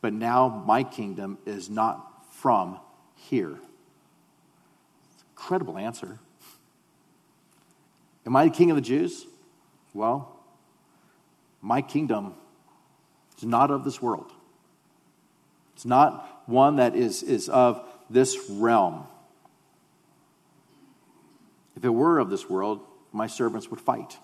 But 0.00 0.12
now 0.12 0.64
my 0.66 0.82
kingdom 0.82 1.38
is 1.46 1.70
not 1.70 2.26
from 2.34 2.80
here. 3.14 3.56
Incredible 5.36 5.78
answer. 5.78 6.18
Am 8.26 8.34
I 8.34 8.46
the 8.46 8.50
king 8.50 8.70
of 8.70 8.76
the 8.76 8.82
Jews? 8.82 9.24
Well, 9.94 10.36
my 11.62 11.80
kingdom 11.80 12.34
is 13.38 13.44
not 13.44 13.70
of 13.70 13.84
this 13.84 14.02
world. 14.02 14.32
It's 15.76 15.84
not 15.84 16.26
one 16.46 16.76
that 16.76 16.96
is, 16.96 17.22
is 17.22 17.50
of 17.50 17.86
this 18.08 18.38
realm. 18.48 19.06
If 21.76 21.84
it 21.84 21.90
were 21.90 22.18
of 22.18 22.30
this 22.30 22.48
world, 22.48 22.80
my 23.12 23.26
servants 23.26 23.70
would 23.70 23.80
fight. 23.80 24.16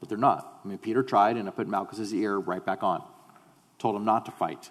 But 0.00 0.08
they're 0.08 0.18
not. 0.18 0.60
I 0.64 0.68
mean, 0.68 0.78
Peter 0.78 1.04
tried, 1.04 1.36
and 1.36 1.48
I 1.48 1.52
put 1.52 1.68
Malchus's 1.68 2.12
ear 2.12 2.36
right 2.36 2.64
back 2.64 2.82
on. 2.82 3.04
Told 3.78 3.94
him 3.94 4.04
not 4.04 4.26
to 4.26 4.32
fight. 4.32 4.68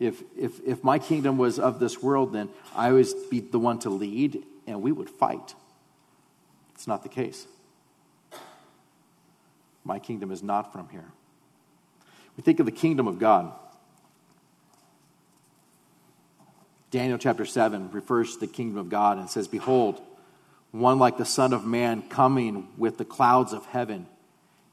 If, 0.00 0.22
if, 0.38 0.58
if 0.66 0.82
my 0.82 0.98
kingdom 0.98 1.36
was 1.36 1.58
of 1.58 1.78
this 1.78 2.02
world, 2.02 2.32
then 2.32 2.48
I 2.74 2.92
would 2.92 3.06
be 3.30 3.40
the 3.40 3.58
one 3.58 3.78
to 3.80 3.90
lead, 3.90 4.42
and 4.66 4.80
we 4.80 4.90
would 4.90 5.10
fight. 5.10 5.54
It's 6.74 6.86
not 6.86 7.02
the 7.02 7.10
case. 7.10 7.46
My 9.84 9.98
kingdom 9.98 10.32
is 10.32 10.42
not 10.42 10.72
from 10.72 10.88
here. 10.88 11.12
We 12.38 12.42
think 12.42 12.58
of 12.58 12.64
the 12.64 12.72
kingdom 12.72 13.06
of 13.06 13.18
God. 13.18 13.52
Daniel 16.96 17.18
chapter 17.18 17.44
7 17.44 17.90
refers 17.90 18.32
to 18.32 18.40
the 18.40 18.46
kingdom 18.46 18.78
of 18.78 18.88
God 18.88 19.18
and 19.18 19.28
says, 19.28 19.48
Behold, 19.48 20.00
one 20.70 20.98
like 20.98 21.18
the 21.18 21.26
Son 21.26 21.52
of 21.52 21.62
Man 21.62 22.00
coming 22.08 22.68
with 22.78 22.96
the 22.96 23.04
clouds 23.04 23.52
of 23.52 23.66
heaven. 23.66 24.06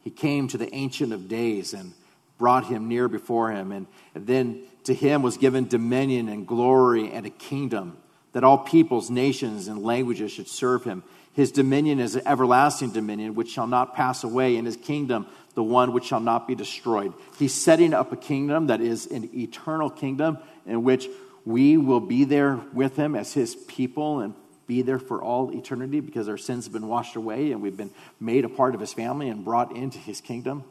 He 0.05 0.09
came 0.09 0.47
to 0.47 0.57
the 0.57 0.73
Ancient 0.73 1.11
of 1.11 1.27
Days 1.27 1.73
and 1.73 1.91
brought 2.37 2.67
him 2.67 2.87
near 2.87 3.09
before 3.09 3.51
him. 3.51 3.73
And, 3.73 3.87
then 4.13 4.61
to 4.85 4.93
him 4.93 5.21
was 5.21 5.35
given 5.35 5.67
dominion 5.67 6.29
and 6.29 6.47
glory 6.47 7.11
and 7.11 7.25
a 7.25 7.29
kingdom 7.29 7.97
that 8.31 8.45
all 8.45 8.57
peoples, 8.57 9.09
nations, 9.09 9.67
and 9.67 9.83
languages 9.83 10.31
should 10.31 10.47
serve 10.47 10.85
him. 10.85 11.03
His 11.33 11.51
dominion 11.51 11.99
is 11.99 12.15
an 12.15 12.25
everlasting 12.25 12.91
dominion 12.91 13.35
which 13.35 13.49
shall 13.49 13.67
not 13.67 13.95
pass 13.95 14.23
away, 14.23 14.55
and 14.55 14.65
his 14.65 14.77
kingdom 14.77 15.27
the 15.55 15.63
one 15.63 15.91
which 15.91 16.05
shall 16.05 16.21
not 16.21 16.47
be 16.47 16.55
destroyed. 16.55 17.13
He's 17.37 17.53
setting 17.53 17.93
up 17.93 18.13
a 18.13 18.17
kingdom 18.17 18.67
that 18.67 18.79
is 18.79 19.07
an 19.07 19.29
eternal 19.33 19.89
kingdom 19.89 20.37
in 20.65 20.83
which 20.83 21.09
we 21.45 21.77
will 21.77 21.99
be 21.99 22.23
there 22.23 22.59
with 22.73 22.95
him 22.95 23.15
as 23.15 23.33
his 23.33 23.55
people 23.55 24.19
and 24.19 24.33
be 24.65 24.81
there 24.81 24.99
for 24.99 25.21
all 25.21 25.51
eternity 25.51 25.99
because 25.99 26.29
our 26.29 26.37
sins 26.37 26.65
have 26.65 26.73
been 26.73 26.87
washed 26.87 27.15
away 27.15 27.51
and 27.51 27.61
we've 27.61 27.75
been 27.75 27.91
made 28.19 28.45
a 28.45 28.49
part 28.49 28.75
of 28.75 28.81
his 28.81 28.93
family 28.93 29.29
and 29.29 29.43
brought 29.43 29.75
into 29.75 29.97
his 29.97 30.21
kingdom. 30.21 30.63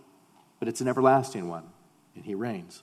But 0.59 0.69
it's 0.69 0.81
an 0.81 0.89
everlasting 0.89 1.49
one, 1.49 1.65
and 2.15 2.25
he 2.25 2.35
reigns. 2.35 2.83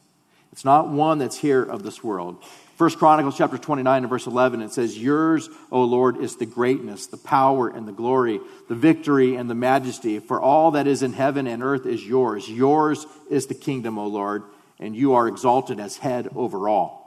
It's 0.51 0.65
not 0.65 0.89
one 0.89 1.19
that's 1.19 1.37
here 1.37 1.63
of 1.63 1.83
this 1.83 2.03
world. 2.03 2.43
First 2.75 2.97
Chronicles 2.97 3.37
chapter 3.37 3.57
29 3.57 4.03
and 4.03 4.09
verse 4.09 4.25
11, 4.25 4.61
it 4.61 4.71
says, 4.71 4.97
Yours, 4.97 5.49
O 5.71 5.83
Lord, 5.83 6.17
is 6.17 6.37
the 6.37 6.45
greatness, 6.45 7.07
the 7.07 7.17
power, 7.17 7.69
and 7.69 7.87
the 7.87 7.91
glory, 7.91 8.39
the 8.67 8.75
victory, 8.75 9.35
and 9.35 9.49
the 9.49 9.55
majesty. 9.55 10.19
For 10.19 10.41
all 10.41 10.71
that 10.71 10.87
is 10.87 11.03
in 11.03 11.13
heaven 11.13 11.45
and 11.45 11.61
earth 11.61 11.85
is 11.85 12.05
yours. 12.05 12.49
Yours 12.49 13.05
is 13.29 13.47
the 13.47 13.53
kingdom, 13.53 13.97
O 13.99 14.07
Lord, 14.07 14.43
and 14.79 14.95
you 14.95 15.13
are 15.13 15.27
exalted 15.27 15.79
as 15.79 15.97
head 15.97 16.29
over 16.35 16.67
all. 16.67 16.98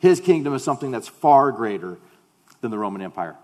His 0.00 0.18
kingdom 0.18 0.54
is 0.54 0.64
something 0.64 0.90
that's 0.90 1.08
far 1.08 1.52
greater 1.52 1.98
than 2.62 2.70
the 2.70 2.78
Roman 2.78 3.02
Empire. 3.02 3.36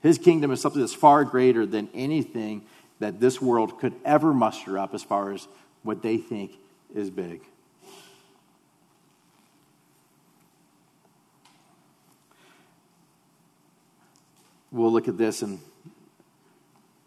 His 0.00 0.16
kingdom 0.16 0.50
is 0.50 0.60
something 0.60 0.80
that's 0.80 0.94
far 0.94 1.24
greater 1.24 1.66
than 1.66 1.88
anything 1.92 2.62
that 3.00 3.20
this 3.20 3.42
world 3.42 3.78
could 3.80 3.94
ever 4.04 4.32
muster 4.32 4.78
up 4.78 4.94
as 4.94 5.02
far 5.02 5.32
as 5.32 5.48
what 5.82 6.02
they 6.02 6.16
think 6.16 6.52
is 6.94 7.10
big. 7.10 7.42
We'll 14.70 14.92
look 14.92 15.08
at 15.08 15.18
this 15.18 15.42
in 15.42 15.60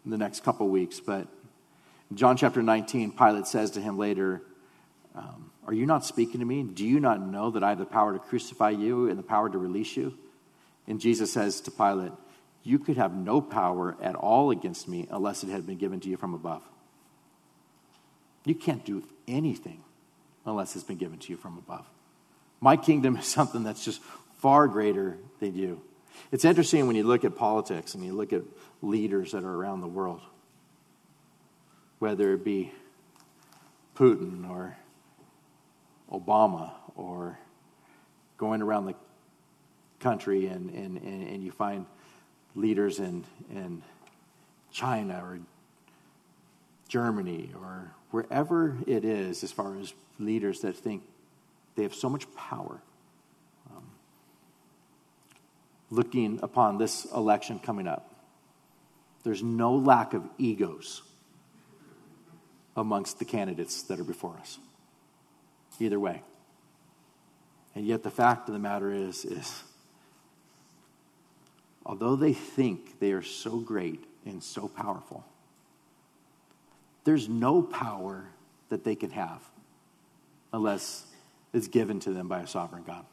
the 0.04 0.18
next 0.18 0.44
couple 0.44 0.68
weeks, 0.68 1.00
but 1.00 1.26
John 2.14 2.36
chapter 2.36 2.62
19, 2.62 3.12
Pilate 3.12 3.46
says 3.46 3.72
to 3.72 3.80
him 3.80 3.98
later, 3.98 4.42
um, 5.14 5.50
Are 5.66 5.74
you 5.74 5.84
not 5.84 6.04
speaking 6.04 6.40
to 6.40 6.46
me? 6.46 6.62
Do 6.62 6.86
you 6.86 7.00
not 7.00 7.20
know 7.20 7.50
that 7.50 7.64
I 7.64 7.70
have 7.70 7.78
the 7.78 7.86
power 7.86 8.12
to 8.12 8.18
crucify 8.20 8.70
you 8.70 9.08
and 9.08 9.18
the 9.18 9.24
power 9.24 9.50
to 9.50 9.58
release 9.58 9.96
you? 9.96 10.16
And 10.86 11.00
Jesus 11.00 11.32
says 11.32 11.60
to 11.62 11.72
Pilate, 11.72 12.12
You 12.62 12.78
could 12.78 12.96
have 12.96 13.12
no 13.12 13.40
power 13.40 13.96
at 14.00 14.14
all 14.14 14.50
against 14.52 14.86
me 14.86 15.08
unless 15.10 15.42
it 15.42 15.50
had 15.50 15.66
been 15.66 15.78
given 15.78 15.98
to 16.00 16.08
you 16.08 16.16
from 16.16 16.34
above. 16.34 16.62
You 18.44 18.54
can't 18.54 18.84
do 18.84 19.02
anything 19.26 19.82
unless 20.44 20.76
it's 20.76 20.84
been 20.84 20.98
given 20.98 21.18
to 21.18 21.30
you 21.30 21.36
from 21.36 21.58
above. 21.58 21.84
My 22.60 22.76
kingdom 22.76 23.16
is 23.16 23.26
something 23.26 23.64
that's 23.64 23.84
just 23.84 24.00
far 24.38 24.68
greater 24.68 25.18
than 25.40 25.56
you. 25.56 25.80
It's 26.30 26.44
interesting 26.44 26.86
when 26.86 26.94
you 26.94 27.02
look 27.02 27.24
at 27.24 27.36
politics 27.36 27.94
and 27.94 28.04
you 28.04 28.12
look 28.12 28.32
at 28.32 28.42
leaders 28.82 29.32
that 29.32 29.42
are 29.42 29.52
around 29.52 29.80
the 29.80 29.88
world, 29.88 30.20
whether 31.98 32.32
it 32.34 32.44
be 32.44 32.72
Putin 33.96 34.48
or 34.48 34.76
Obama 36.12 36.72
or 36.94 37.38
going 38.38 38.62
around 38.62 38.86
the 38.86 38.94
country 40.00 40.46
and, 40.46 40.70
and, 40.70 40.98
and, 40.98 41.28
and 41.28 41.44
you 41.44 41.50
find 41.50 41.86
leaders 42.54 42.98
in, 42.98 43.24
in 43.50 43.82
China 44.70 45.20
or 45.22 45.38
Germany 46.88 47.52
or 47.58 47.92
wherever 48.10 48.76
it 48.86 49.04
is, 49.04 49.42
as 49.42 49.52
far 49.52 49.76
as 49.76 49.92
leaders 50.18 50.60
that 50.60 50.76
think 50.76 51.02
they 51.74 51.82
have 51.82 51.94
so 51.94 52.08
much 52.08 52.32
power 52.34 52.80
um, 53.74 53.84
looking 55.90 56.38
upon 56.42 56.78
this 56.78 57.04
election 57.06 57.58
coming 57.58 57.86
up, 57.86 58.14
there's 59.24 59.42
no 59.42 59.74
lack 59.74 60.14
of 60.14 60.22
egos 60.38 61.02
amongst 62.76 63.18
the 63.18 63.24
candidates 63.24 63.82
that 63.84 63.98
are 63.98 64.04
before 64.04 64.36
us. 64.40 64.58
Either 65.78 66.00
way. 66.00 66.22
And 67.74 67.86
yet 67.86 68.02
the 68.02 68.10
fact 68.10 68.48
of 68.48 68.54
the 68.54 68.58
matter 68.58 68.92
is, 68.92 69.24
is 69.24 69.62
although 71.84 72.16
they 72.16 72.32
think 72.32 72.98
they 72.98 73.12
are 73.12 73.22
so 73.22 73.58
great 73.58 74.04
and 74.24 74.42
so 74.42 74.68
powerful, 74.68 75.24
there's 77.04 77.28
no 77.28 77.62
power 77.62 78.24
that 78.70 78.82
they 78.82 78.94
can 78.94 79.10
have 79.10 79.42
unless 80.52 81.04
it's 81.52 81.68
given 81.68 82.00
to 82.00 82.10
them 82.10 82.28
by 82.28 82.40
a 82.40 82.46
sovereign 82.46 82.82
God. 82.82 83.04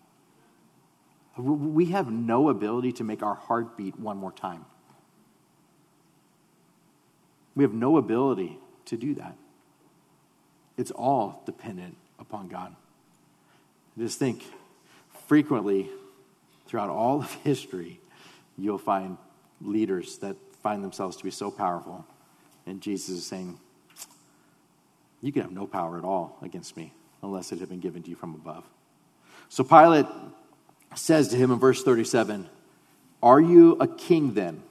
We 1.38 1.88
have 1.88 2.12
no 2.12 2.50
ability 2.50 2.94
to 2.94 3.04
make 3.04 3.22
our 3.22 3.36
heart 3.36 3.76
beat 3.76 4.00
one 4.00 4.18
more 4.18 4.32
time. 4.32 4.66
We 7.56 7.64
have 7.64 7.74
no 7.74 7.98
ability 7.98 8.58
to 8.86 8.98
do 8.98 9.16
that. 9.16 9.36
It's 10.78 10.92
all 10.92 11.44
dependent 11.46 11.98
upon 12.20 12.48
God. 12.48 12.76
Just 13.98 14.20
think 14.20 14.44
frequently 15.28 15.90
throughout 16.68 16.90
all 16.90 17.20
of 17.20 17.32
history, 17.44 18.00
you'll 18.58 18.78
find 18.78 19.18
leaders 19.62 20.18
that 20.20 20.36
find 20.62 20.84
themselves 20.84 21.18
to 21.18 21.24
be 21.24 21.32
so 21.32 21.52
powerful. 21.52 22.06
And 22.66 22.82
Jesus 22.82 23.10
is 23.10 23.26
saying, 23.26 23.60
You 25.22 25.32
can 25.32 25.42
have 25.42 25.52
no 25.52 25.68
power 25.68 25.98
at 25.98 26.04
all 26.04 26.38
against 26.42 26.78
me 26.78 26.94
unless 27.22 27.52
it 27.52 27.60
had 27.60 27.70
been 27.70 27.80
given 27.80 28.04
to 28.04 28.10
you 28.10 28.16
from 28.16 28.34
above. 28.36 28.64
So 29.50 29.64
Pilate 29.64 30.08
says 30.96 31.30
to 31.30 31.36
him 31.36 31.52
in 31.52 31.60
verse 31.60 31.84
37, 31.84 32.50
Are 33.22 33.40
you 33.40 33.78
a 33.80 33.88
king 33.88 34.34
then? 34.34 34.64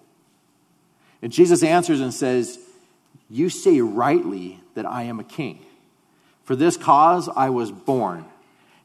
And 1.23 1.33
Jesus 1.33 1.63
answers 1.63 2.01
and 2.01 2.13
says, 2.13 2.59
You 3.31 3.49
say 3.49 3.81
rightly 3.81 4.61
that 4.75 4.87
I 4.87 5.05
am 5.05 5.21
a 5.21 5.25
king. 5.25 5.65
For 6.45 6.57
this 6.57 6.77
cause 6.77 7.29
I 7.29 7.51
was 7.51 7.71
born, 7.71 8.25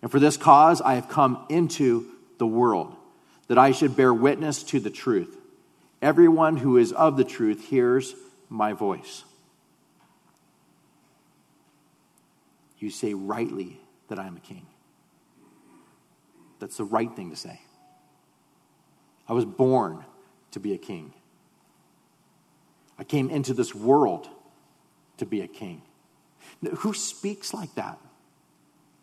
and 0.02 0.12
for 0.12 0.20
this 0.20 0.38
cause 0.38 0.82
I 0.82 0.96
have 0.96 1.10
come 1.10 1.46
into 1.50 2.06
the 2.38 2.48
world, 2.48 2.96
that 3.48 3.58
I 3.58 3.72
should 3.72 3.96
bear 3.96 4.14
witness 4.14 4.64
to 4.64 4.80
the 4.80 4.90
truth. 4.90 5.36
Everyone 6.02 6.58
who 6.58 6.78
is 6.78 6.92
of 6.92 7.18
the 7.18 7.24
truth 7.24 7.66
hears 7.70 8.14
my 8.50 8.74
voice. 8.74 9.24
You 12.78 12.92
say 12.92 13.14
rightly 13.14 13.80
that 14.10 14.20
I 14.20 14.28
am 14.28 14.38
a 14.38 14.42
king. 14.42 14.68
That's 16.60 16.78
the 16.78 16.84
right 16.84 17.14
thing 17.16 17.32
to 17.32 17.36
say. 17.36 17.60
I 19.28 19.34
was 19.34 19.46
born 19.46 20.06
to 20.52 20.60
be 20.60 20.74
a 20.74 20.78
king. 20.78 21.14
I 23.00 23.04
came 23.04 23.30
into 23.30 23.54
this 23.54 23.76
world 23.76 24.28
to 25.18 25.26
be 25.26 25.42
a 25.42 25.48
king. 25.48 25.82
Who 26.78 26.94
speaks 26.94 27.54
like 27.54 27.74
that? 27.76 28.00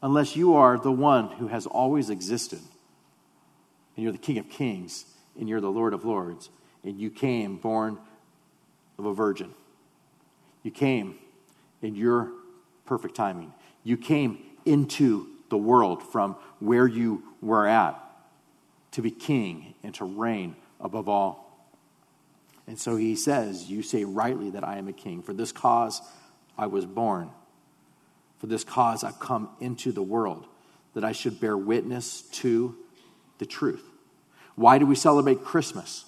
Unless 0.03 0.37
you 0.37 0.55
are 0.55 0.79
the 0.79 0.93
one 0.93 1.29
who 1.29 1.49
has 1.49 1.67
always 1.67 2.11
existed. 2.11 2.61
And 3.97 4.03
you're 4.03 4.13
the 4.13 4.19
King 4.19 4.39
of 4.39 4.49
Kings, 4.49 5.05
and 5.39 5.49
you're 5.49 5.61
the 5.61 5.71
Lord 5.71 5.95
of 5.95 6.05
Lords, 6.05 6.51
and 6.83 6.99
you 6.99 7.11
came 7.11 7.57
born 7.57 7.99
of 8.99 9.07
a 9.07 9.15
virgin. 9.15 9.51
You 10.63 10.71
came 10.71 11.17
in 11.81 11.95
your 11.95 12.33
perfect 12.87 13.15
timing. 13.15 13.53
You 13.83 13.97
came 13.97 14.39
into 14.65 15.29
the 15.51 15.59
world 15.59 16.03
from 16.03 16.37
where 16.59 16.87
you 16.87 17.23
were 17.41 17.67
at 17.67 18.01
to 18.93 19.03
be 19.03 19.11
king 19.11 19.75
and 19.83 19.95
to 19.95 20.05
reign 20.05 20.57
above 20.81 21.09
all. 21.09 21.69
And 22.67 22.79
so 22.79 22.97
he 22.97 23.15
says, 23.17 23.71
You 23.71 23.83
say 23.83 24.05
rightly 24.05 24.51
that 24.51 24.65
I 24.65 24.79
am 24.79 24.89
a 24.89 24.93
king. 24.93 25.23
For 25.23 25.33
this 25.33 25.53
cause 25.53 26.01
I 26.57 26.67
was 26.67 26.87
born. 26.87 27.31
For 28.39 28.47
this 28.47 28.65
cause 28.65 29.05
I've 29.05 29.21
come 29.21 29.49
into 29.61 29.93
the 29.93 30.03
world, 30.03 30.47
that 30.95 31.05
I 31.05 31.13
should 31.13 31.41
bear 31.41 31.57
witness 31.57 32.23
to 32.33 32.77
the 33.39 33.47
truth. 33.47 33.85
Why 34.55 34.79
do 34.79 34.87
we 34.87 34.95
celebrate 34.95 35.45
Christmas? 35.45 36.05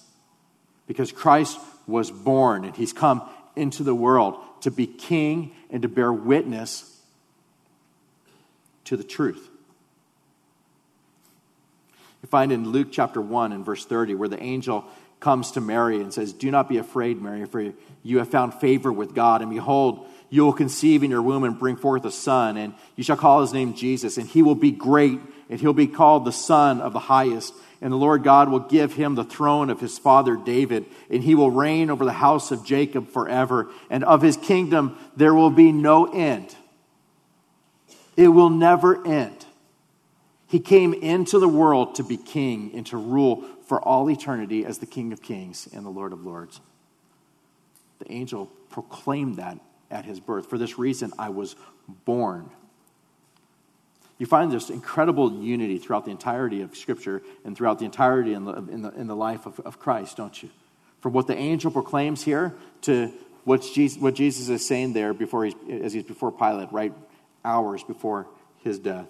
Because 0.87 1.11
Christ 1.11 1.59
was 1.85 2.11
born 2.11 2.63
and 2.63 2.75
he's 2.75 2.93
come 2.93 3.27
into 3.55 3.83
the 3.83 3.95
world 3.95 4.39
to 4.61 4.71
be 4.71 4.87
king 4.87 5.53
and 5.69 5.81
to 5.81 5.87
bear 5.87 6.13
witness 6.13 7.01
to 8.85 8.95
the 8.95 9.03
truth. 9.03 9.49
You 12.21 12.29
find 12.29 12.51
in 12.51 12.69
Luke 12.69 12.89
chapter 12.91 13.21
1 13.21 13.51
and 13.51 13.65
verse 13.65 13.85
30 13.85 14.15
where 14.15 14.29
the 14.29 14.41
angel 14.41 14.85
comes 15.19 15.51
to 15.51 15.61
Mary 15.61 16.01
and 16.01 16.13
says, 16.13 16.33
Do 16.33 16.51
not 16.51 16.69
be 16.69 16.77
afraid, 16.77 17.21
Mary, 17.21 17.45
for 17.45 17.73
you 18.03 18.19
have 18.19 18.29
found 18.29 18.53
favor 18.55 18.91
with 18.91 19.13
God. 19.13 19.41
And 19.41 19.49
behold, 19.49 20.07
you 20.29 20.43
will 20.43 20.53
conceive 20.53 21.03
in 21.03 21.11
your 21.11 21.21
womb 21.21 21.43
and 21.43 21.57
bring 21.57 21.77
forth 21.77 22.05
a 22.05 22.11
son, 22.11 22.57
and 22.57 22.73
you 22.95 23.03
shall 23.03 23.17
call 23.17 23.41
his 23.41 23.53
name 23.53 23.73
Jesus, 23.73 24.17
and 24.17 24.27
he 24.27 24.41
will 24.41 24.55
be 24.55 24.71
great, 24.71 25.19
and 25.49 25.59
he'll 25.59 25.73
be 25.73 25.87
called 25.87 26.25
the 26.25 26.31
Son 26.31 26.81
of 26.81 26.93
the 26.93 26.99
Highest. 26.99 27.53
and 27.79 27.93
the 27.93 27.97
Lord 27.97 28.23
God 28.23 28.49
will 28.49 28.59
give 28.61 28.93
him 28.93 29.13
the 29.13 29.23
throne 29.23 29.69
of 29.69 29.79
his 29.79 29.99
father 29.99 30.35
David, 30.35 30.85
and 31.11 31.23
he 31.23 31.35
will 31.35 31.51
reign 31.51 31.91
over 31.91 32.05
the 32.05 32.11
house 32.11 32.51
of 32.51 32.65
Jacob 32.65 33.07
forever, 33.09 33.69
and 33.91 34.03
of 34.03 34.23
his 34.23 34.35
kingdom 34.35 34.97
there 35.15 35.33
will 35.33 35.51
be 35.51 35.71
no 35.71 36.05
end. 36.05 36.55
It 38.15 38.29
will 38.29 38.49
never 38.49 39.05
end. 39.05 39.45
He 40.47 40.59
came 40.59 40.93
into 40.93 41.37
the 41.37 41.47
world 41.47 41.95
to 41.95 42.03
be 42.03 42.17
king 42.17 42.71
and 42.73 42.85
to 42.87 42.97
rule 42.97 43.45
for 43.67 43.81
all 43.81 44.09
eternity 44.09 44.65
as 44.65 44.79
the 44.79 44.85
King 44.85 45.13
of 45.13 45.21
Kings 45.21 45.67
and 45.73 45.85
the 45.85 45.89
Lord 45.89 46.13
of 46.13 46.25
Lords. 46.25 46.61
The 47.99 48.11
angel 48.11 48.47
proclaimed 48.69 49.37
that 49.37 49.59
at 49.89 50.05
his 50.05 50.19
birth. 50.19 50.49
For 50.49 50.57
this 50.57 50.77
reason, 50.77 51.11
I 51.17 51.29
was 51.29 51.55
born. 52.05 52.49
You 54.17 54.25
find 54.25 54.51
this 54.51 54.69
incredible 54.69 55.43
unity 55.43 55.77
throughout 55.77 56.05
the 56.05 56.11
entirety 56.11 56.61
of 56.61 56.75
Scripture 56.75 57.21
and 57.45 57.55
throughout 57.55 57.79
the 57.79 57.85
entirety 57.85 58.33
in 58.33 58.45
the, 58.45 58.53
in 58.53 58.81
the, 58.81 58.89
in 58.91 59.07
the 59.07 59.15
life 59.15 59.45
of, 59.45 59.59
of 59.61 59.79
Christ, 59.79 60.17
don't 60.17 60.41
you? 60.41 60.49
From 61.01 61.13
what 61.13 61.27
the 61.27 61.37
angel 61.37 61.69
proclaims 61.69 62.23
here 62.23 62.55
to 62.81 63.11
what 63.43 63.61
Jesus, 63.61 64.01
what 64.01 64.15
Jesus 64.15 64.49
is 64.49 64.65
saying 64.65 64.93
there 64.93 65.13
before 65.13 65.45
he's, 65.45 65.55
as 65.69 65.93
he's 65.93 66.03
before 66.03 66.31
Pilate, 66.31 66.71
right 66.71 66.93
hours 67.45 67.83
before 67.83 68.27
his 68.63 68.79
death. 68.79 69.07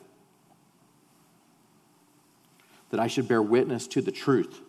That 2.90 3.00
I 3.00 3.08
should 3.08 3.28
bear 3.28 3.42
witness 3.42 3.88
to 3.90 4.02
the 4.02 4.12
truth. 4.12 4.62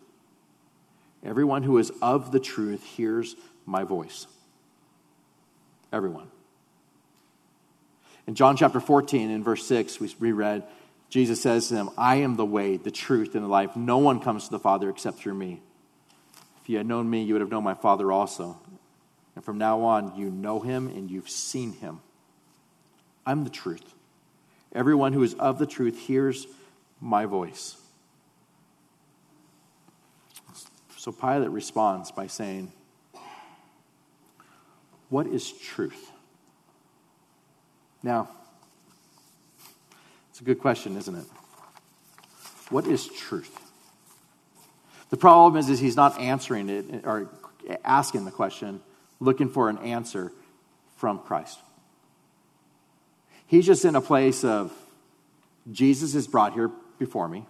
Everyone 1.23 1.63
who 1.63 1.77
is 1.77 1.91
of 2.01 2.31
the 2.31 2.39
truth 2.39 2.83
hears 2.83 3.35
my 3.65 3.83
voice. 3.83 4.27
Everyone. 5.91 6.27
In 8.27 8.35
John 8.35 8.55
chapter 8.55 8.79
14, 8.79 9.31
in 9.31 9.43
verse 9.43 9.65
6, 9.65 9.99
we 9.99 10.13
reread, 10.19 10.63
Jesus 11.09 11.41
says 11.41 11.67
to 11.67 11.73
them, 11.73 11.89
I 11.97 12.17
am 12.17 12.35
the 12.35 12.45
way, 12.45 12.77
the 12.77 12.91
truth, 12.91 13.33
and 13.33 13.43
the 13.43 13.49
life. 13.49 13.75
No 13.75 13.97
one 13.97 14.19
comes 14.19 14.45
to 14.45 14.51
the 14.51 14.59
Father 14.59 14.89
except 14.89 15.17
through 15.17 15.33
me. 15.33 15.61
If 16.61 16.69
you 16.69 16.77
had 16.77 16.85
known 16.85 17.09
me, 17.09 17.23
you 17.23 17.33
would 17.33 17.41
have 17.41 17.49
known 17.49 17.63
my 17.63 17.73
Father 17.73 18.11
also. 18.11 18.59
And 19.35 19.43
from 19.43 19.57
now 19.57 19.81
on, 19.81 20.15
you 20.15 20.29
know 20.29 20.59
him 20.59 20.87
and 20.87 21.09
you've 21.09 21.29
seen 21.29 21.73
him. 21.73 22.01
I'm 23.25 23.43
the 23.43 23.49
truth. 23.49 23.95
Everyone 24.73 25.13
who 25.13 25.23
is 25.23 25.33
of 25.33 25.57
the 25.57 25.65
truth 25.65 25.97
hears 25.97 26.45
my 27.01 27.25
voice. 27.25 27.77
So 30.99 31.13
Pilate 31.13 31.51
responds 31.51 32.11
by 32.11 32.27
saying, 32.27 32.73
What 35.07 35.27
is 35.27 35.49
truth? 35.49 36.11
Now, 38.03 38.27
it's 40.29 40.41
a 40.41 40.43
good 40.43 40.59
question, 40.59 40.97
isn't 40.97 41.15
it? 41.15 41.23
What 42.69 42.85
is 42.85 43.07
truth? 43.07 43.57
The 45.09 45.15
problem 45.15 45.57
is, 45.57 45.69
is 45.69 45.79
he's 45.79 45.95
not 45.95 46.19
answering 46.19 46.67
it 46.67 47.05
or 47.05 47.29
asking 47.85 48.25
the 48.25 48.31
question, 48.31 48.81
looking 49.21 49.47
for 49.47 49.69
an 49.69 49.77
answer 49.77 50.33
from 50.97 51.19
Christ. 51.19 51.59
He's 53.47 53.65
just 53.65 53.85
in 53.85 53.95
a 53.95 54.01
place 54.01 54.43
of 54.43 54.73
Jesus 55.71 56.13
is 56.13 56.27
brought 56.27 56.51
here 56.51 56.69
before 56.97 57.29
me. 57.29 57.45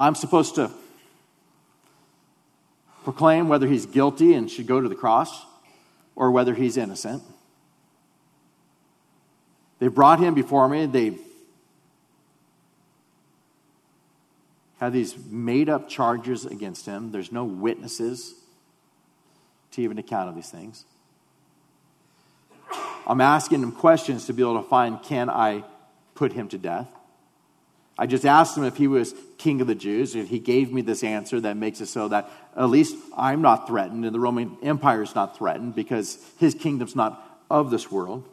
I'm 0.00 0.14
supposed 0.14 0.54
to 0.54 0.70
proclaim 3.08 3.48
whether 3.48 3.66
he's 3.66 3.86
guilty 3.86 4.34
and 4.34 4.50
should 4.50 4.66
go 4.66 4.82
to 4.82 4.86
the 4.86 4.94
cross 4.94 5.46
or 6.14 6.30
whether 6.30 6.54
he's 6.54 6.76
innocent. 6.76 7.22
They 9.78 9.88
brought 9.88 10.20
him 10.20 10.34
before 10.34 10.68
me. 10.68 10.84
They 10.84 11.16
had 14.78 14.92
these 14.92 15.16
made 15.16 15.70
up 15.70 15.88
charges 15.88 16.44
against 16.44 16.84
him. 16.84 17.10
There's 17.10 17.32
no 17.32 17.44
witnesses 17.44 18.34
to 19.70 19.80
even 19.80 19.96
account 19.96 20.28
of 20.28 20.34
these 20.34 20.50
things. 20.50 20.84
I'm 23.06 23.22
asking 23.22 23.62
him 23.62 23.72
questions 23.72 24.26
to 24.26 24.34
be 24.34 24.42
able 24.42 24.62
to 24.62 24.68
find 24.68 25.02
can 25.02 25.30
I 25.30 25.64
put 26.14 26.34
him 26.34 26.46
to 26.48 26.58
death? 26.58 26.88
I 27.98 28.06
just 28.06 28.24
asked 28.24 28.56
him 28.56 28.62
if 28.62 28.76
he 28.76 28.86
was 28.86 29.12
king 29.38 29.60
of 29.60 29.66
the 29.66 29.74
Jews, 29.74 30.14
and 30.14 30.28
he 30.28 30.38
gave 30.38 30.72
me 30.72 30.82
this 30.82 31.02
answer 31.02 31.40
that 31.40 31.56
makes 31.56 31.80
it 31.80 31.86
so 31.86 32.06
that 32.08 32.30
at 32.56 32.70
least 32.70 32.96
I'm 33.16 33.42
not 33.42 33.66
threatened 33.66 34.04
and 34.04 34.14
the 34.14 34.20
Roman 34.20 34.56
Empire 34.62 35.02
is 35.02 35.16
not 35.16 35.36
threatened 35.36 35.74
because 35.74 36.18
his 36.38 36.54
kingdom's 36.54 36.94
not 36.94 37.24
of 37.50 37.70
this 37.70 37.90
world. 37.90 38.28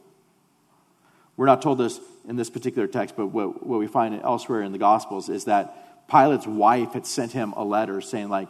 We're 1.35 1.47
not 1.47 1.63
told 1.63 1.79
this 1.79 1.99
in 2.27 2.35
this 2.35 2.49
particular 2.49 2.87
text, 2.87 3.15
but 3.15 3.27
what, 3.27 3.65
what 3.65 3.79
we 3.79 3.87
find 3.87 4.19
elsewhere 4.21 4.61
in 4.61 4.71
the 4.71 4.77
Gospels 4.77 5.29
is 5.29 5.45
that 5.45 6.07
Pilate's 6.07 6.47
wife 6.47 6.93
had 6.93 7.07
sent 7.07 7.31
him 7.31 7.53
a 7.53 7.63
letter 7.63 8.01
saying, 8.01 8.29
like, 8.29 8.49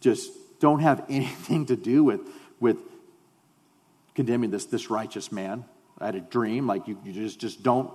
just 0.00 0.30
don't 0.60 0.80
have 0.80 1.04
anything 1.08 1.66
to 1.66 1.76
do 1.76 2.04
with, 2.04 2.20
with 2.60 2.78
condemning 4.14 4.50
this, 4.50 4.66
this 4.66 4.90
righteous 4.90 5.32
man. 5.32 5.64
I 5.98 6.06
had 6.06 6.14
a 6.14 6.20
dream, 6.20 6.68
like, 6.68 6.86
you, 6.86 6.98
you 7.04 7.12
just, 7.12 7.40
just 7.40 7.62
don't, 7.64 7.90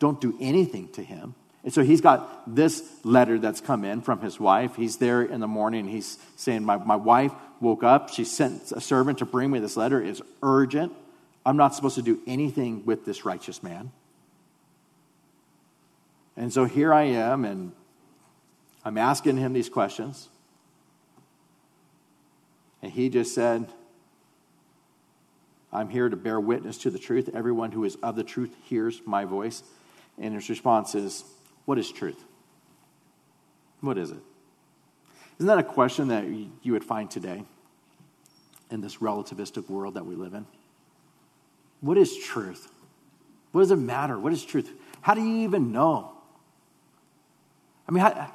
don't 0.00 0.20
do 0.20 0.36
anything 0.40 0.88
to 0.92 1.02
him. 1.02 1.34
And 1.64 1.72
so 1.72 1.82
he's 1.82 2.02
got 2.02 2.54
this 2.54 2.82
letter 3.04 3.38
that's 3.38 3.62
come 3.62 3.84
in 3.84 4.02
from 4.02 4.20
his 4.20 4.38
wife. 4.38 4.76
He's 4.76 4.98
there 4.98 5.22
in 5.22 5.40
the 5.40 5.48
morning. 5.48 5.88
He's 5.88 6.18
saying, 6.36 6.62
my, 6.62 6.76
my 6.76 6.96
wife 6.96 7.32
woke 7.58 7.82
up. 7.82 8.10
She 8.10 8.24
sent 8.24 8.70
a 8.72 8.82
servant 8.82 9.18
to 9.18 9.24
bring 9.24 9.50
me 9.50 9.58
this 9.60 9.76
letter. 9.76 10.02
It's 10.02 10.20
urgent. 10.42 10.92
I'm 11.46 11.56
not 11.56 11.74
supposed 11.74 11.94
to 11.94 12.02
do 12.02 12.20
anything 12.26 12.84
with 12.84 13.06
this 13.06 13.24
righteous 13.24 13.62
man. 13.62 13.92
And 16.36 16.52
so 16.52 16.66
here 16.66 16.92
I 16.92 17.04
am, 17.04 17.44
and 17.44 17.72
I'm 18.84 18.98
asking 18.98 19.38
him 19.38 19.54
these 19.54 19.68
questions. 19.70 20.28
And 22.82 22.92
he 22.92 23.08
just 23.08 23.34
said, 23.34 23.66
I'm 25.72 25.88
here 25.88 26.08
to 26.10 26.16
bear 26.16 26.38
witness 26.38 26.76
to 26.78 26.90
the 26.90 26.98
truth. 26.98 27.30
Everyone 27.32 27.72
who 27.72 27.84
is 27.84 27.96
of 28.02 28.16
the 28.16 28.24
truth 28.24 28.54
hears 28.64 29.00
my 29.06 29.24
voice. 29.24 29.62
And 30.18 30.34
his 30.34 30.50
response 30.50 30.94
is, 30.94 31.24
What 31.64 31.78
is 31.78 31.90
truth? 31.90 32.22
What 33.80 33.98
is 33.98 34.10
it? 34.10 34.18
Isn't 35.38 35.48
that 35.48 35.58
a 35.58 35.64
question 35.64 36.08
that 36.08 36.24
you 36.26 36.72
would 36.72 36.84
find 36.84 37.10
today 37.10 37.42
in 38.70 38.80
this 38.80 38.96
relativistic 38.96 39.68
world 39.68 39.94
that 39.94 40.06
we 40.06 40.14
live 40.14 40.34
in? 40.34 40.46
What 41.80 41.98
is 41.98 42.16
truth? 42.16 42.70
What 43.52 43.62
does 43.62 43.70
it 43.70 43.76
matter? 43.76 44.18
What 44.18 44.32
is 44.32 44.44
truth? 44.44 44.70
How 45.00 45.14
do 45.14 45.20
you 45.20 45.44
even 45.44 45.72
know? 45.72 46.12
I 47.88 47.92
mean, 47.92 48.00
how, 48.02 48.32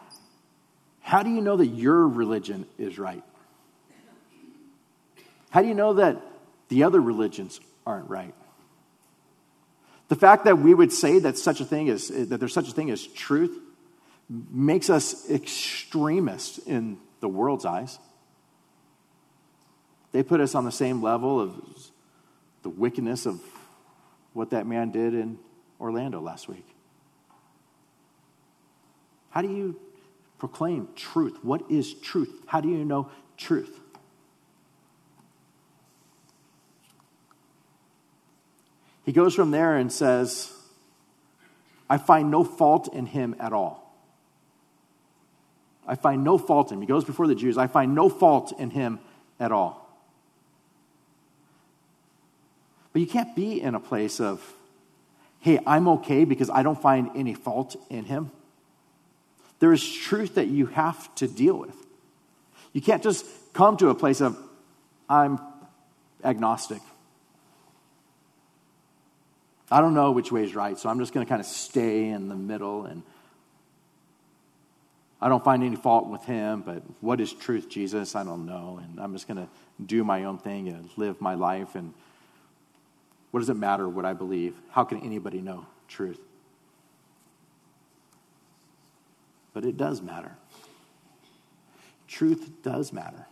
how 1.02 1.24
do 1.24 1.30
you 1.30 1.42
know 1.42 1.58
that 1.58 1.68
your 1.68 2.08
religion 2.08 2.65
is 2.78 3.00
right? 3.00 3.24
How 5.50 5.62
do 5.62 5.68
you 5.68 5.74
know 5.74 5.94
that 5.94 6.22
the 6.68 6.84
other 6.84 7.02
religions 7.02 7.60
aren't 7.86 8.10
right? 8.10 8.36
The 10.10 10.15
fact 10.15 10.45
that 10.45 10.60
we 10.60 10.74
would 10.74 10.91
say 10.91 11.19
that 11.19 11.38
such 11.38 11.62
a 11.62 11.65
thing 11.65 11.88
is 11.88 12.10
that 12.10 12.39
there's 12.39 12.54
such 12.54 12.67
a 12.67 12.74
thing 12.74 12.89
as 12.91 13.06
truth 13.06 13.58
makes 14.30 14.89
us 14.89 15.30
extremists 15.30 16.58
in 16.60 16.98
the 17.19 17.28
world's 17.28 17.65
eyes. 17.65 17.98
They 20.12 20.24
put 20.24 20.41
us 20.41 20.56
on 20.56 20.65
the 20.65 20.72
same 20.72 21.02
level 21.02 21.39
of 21.39 21.56
the 22.63 22.69
wickedness 22.69 23.26
of 23.26 23.41
what 24.34 24.52
that 24.52 24.67
man 24.67 24.91
did 24.91 25.13
in 25.13 25.38
Orlando 25.80 26.19
last 26.19 26.48
week? 26.48 26.65
How 29.32 29.41
do 29.41 29.48
you 29.48 29.80
proclaim 30.38 30.89
truth? 30.95 31.38
What 31.43 31.69
is 31.69 31.93
truth? 31.93 32.32
How 32.48 32.62
do 32.62 32.69
you 32.69 32.84
know 32.86 33.10
truth? 33.38 33.80
He 39.10 39.13
goes 39.13 39.34
from 39.34 39.50
there 39.50 39.76
and 39.76 39.91
says, 39.91 40.54
I 41.89 41.98
find 41.98 42.30
no 42.30 42.43
fault 42.43 42.93
in 42.93 43.08
him 43.08 43.36
at 43.39 43.54
all. 43.54 43.91
I 45.88 45.95
find 45.95 46.24
no 46.24 46.38
fault 46.38 46.72
in 46.72 46.78
him. 46.78 46.82
He 46.82 46.88
goes 46.88 47.06
before 47.06 47.26
the 47.26 47.34
Jews. 47.34 47.58
I 47.58 47.65
find 47.65 47.95
no 47.95 48.08
fault 48.08 48.54
in 48.60 48.69
him 48.69 49.00
at 49.39 49.52
all. 49.52 49.89
But 52.93 53.00
you 53.00 53.08
can't 53.08 53.36
be 53.36 53.60
in 53.60 53.74
a 53.74 53.80
place 53.80 54.19
of, 54.19 54.43
hey, 55.39 55.58
I'm 55.65 55.88
okay 55.88 56.24
because 56.24 56.52
I 56.52 56.62
don't 56.62 56.80
find 56.80 57.10
any 57.15 57.34
fault 57.34 57.76
in 57.89 58.06
him. 58.06 58.30
There 59.58 59.74
is 59.74 59.91
truth 59.91 60.36
that 60.36 60.50
you 60.50 60.67
have 60.67 61.15
to 61.15 61.27
deal 61.27 61.58
with. 61.58 61.75
You 62.73 62.81
can't 62.81 63.02
just 63.02 63.25
come 63.54 63.75
to 63.77 63.90
a 63.90 63.96
place 63.96 64.21
of, 64.21 64.38
I'm 65.10 65.40
agnostic. 66.23 66.83
I 69.72 69.82
don't 69.82 69.94
know 69.94 70.12
which 70.12 70.32
way 70.32 70.44
is 70.44 70.56
right, 70.56 70.78
so 70.78 70.90
I'm 70.90 71.00
just 71.00 71.13
going 71.13 71.26
to 71.26 71.30
kind 71.30 71.40
of 71.40 71.46
stay 71.46 72.10
in 72.10 72.28
the 72.28 72.36
middle 72.36 72.86
and 72.86 73.04
I 75.22 75.28
don't 75.28 75.44
find 75.44 75.63
any 75.63 75.76
fault 75.76 76.08
with 76.08 76.24
him, 76.24 76.62
but 76.62 76.82
what 77.02 77.20
is 77.20 77.34
truth, 77.34 77.70
Jesus? 77.70 78.15
I 78.15 78.24
don't 78.24 78.46
know. 78.46 78.80
And 78.82 79.00
I'm 79.00 79.12
just 79.12 79.28
going 79.28 79.38
to 79.38 79.50
do 79.86 80.04
my 80.04 80.24
own 80.24 80.38
thing 80.38 80.70
and 80.70 80.90
live 80.96 81.20
my 81.20 81.36
life 81.36 81.76
and 81.76 81.94
what 83.32 83.42
does 83.42 83.50
it 83.50 83.58
matter 83.58 83.88
what 83.88 84.06
I 84.06 84.13
believe? 84.13 84.56
How 84.72 84.86
can 84.86 85.02
anybody 85.02 85.42
know 85.42 85.65
truth? 85.88 86.20
but 89.60 89.65
it 89.65 89.76
does 89.76 90.02
matter. 90.02 90.32
Truth 92.08 92.63
does 92.63 92.94
matter. 92.94 93.28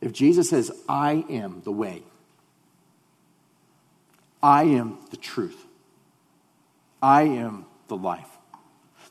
If 0.00 0.12
Jesus 0.12 0.50
says, 0.50 0.70
I 0.86 1.24
am 1.30 1.62
the 1.64 1.72
way, 1.72 2.02
I 4.44 4.64
am 4.64 4.98
the 5.10 5.16
truth, 5.16 5.56
I 7.02 7.22
am 7.22 7.64
the 7.88 7.96
life, 7.96 8.28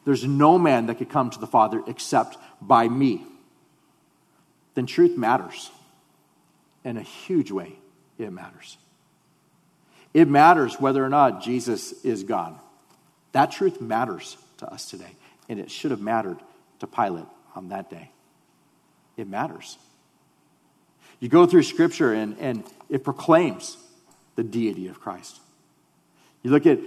there's 0.06 0.24
no 0.24 0.60
man 0.60 0.86
that 0.86 1.00
could 1.00 1.10
come 1.10 1.32
to 1.32 1.40
the 1.40 1.48
Father 1.48 1.82
except 1.88 2.38
by 2.62 2.88
me, 2.88 3.26
then 4.76 4.86
truth 4.86 5.18
matters. 5.18 5.72
In 6.84 6.98
a 6.98 7.02
huge 7.02 7.50
way, 7.50 7.78
it 8.20 8.32
matters. 8.32 8.78
It 10.14 10.28
matters 10.28 10.80
whether 10.80 11.04
or 11.04 11.08
not 11.08 11.42
Jesus 11.42 11.94
is 12.04 12.24
God. 12.24 12.60
That 13.32 13.52
truth 13.52 13.80
matters 13.80 14.38
to 14.58 14.72
us 14.72 14.90
today, 14.90 15.16
and 15.50 15.60
it 15.60 15.72
should 15.72 15.92
have 15.92 16.02
mattered 16.02 16.38
to 16.80 16.88
Pilate 16.88 17.26
on 17.56 17.70
that 17.70 17.90
day. 17.90 18.12
It 19.16 19.28
matters. 19.28 19.78
You 21.22 21.30
go 21.30 21.46
through 21.46 21.64
Scripture, 21.64 22.14
and, 22.14 22.38
and 22.40 22.64
it 22.90 23.04
proclaims 23.04 23.78
the 24.36 24.44
deity 24.44 24.88
of 24.88 25.00
Christ. 25.00 25.40
You 26.42 26.52
look 26.52 26.66
at 26.66 26.80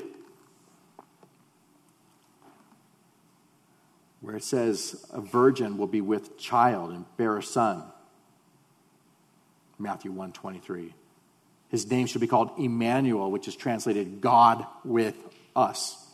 where 4.20 4.36
it 4.36 4.44
says 4.44 5.07
a 5.12 5.20
virgin 5.20 5.78
will 5.78 5.86
be 5.86 6.01
with 6.01 6.36
child 6.38 6.90
and 6.90 7.05
bear 7.16 7.36
a 7.36 7.42
son. 7.42 7.82
Matthew 9.78 10.11
123. 10.11 10.94
His 11.68 11.90
name 11.90 12.07
should 12.07 12.20
be 12.20 12.26
called 12.26 12.51
Emmanuel, 12.59 13.30
which 13.30 13.49
is 13.49 13.57
translated 13.57 14.20
God 14.20 14.66
with 14.84 15.16
us. 15.55 16.05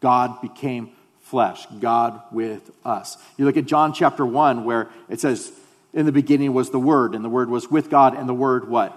God 0.00 0.40
became 0.40 0.90
flesh, 1.22 1.66
God 1.78 2.20
with 2.32 2.70
us. 2.84 3.16
You 3.36 3.44
look 3.44 3.56
at 3.56 3.66
John 3.66 3.92
chapter 3.92 4.24
1, 4.24 4.64
where 4.64 4.88
it 5.08 5.20
says, 5.20 5.52
In 5.92 6.06
the 6.06 6.12
beginning 6.12 6.52
was 6.52 6.70
the 6.70 6.78
Word, 6.78 7.14
and 7.14 7.24
the 7.24 7.28
Word 7.28 7.50
was 7.50 7.70
with 7.70 7.90
God, 7.90 8.16
and 8.16 8.28
the 8.28 8.34
Word 8.34 8.68
what? 8.68 8.96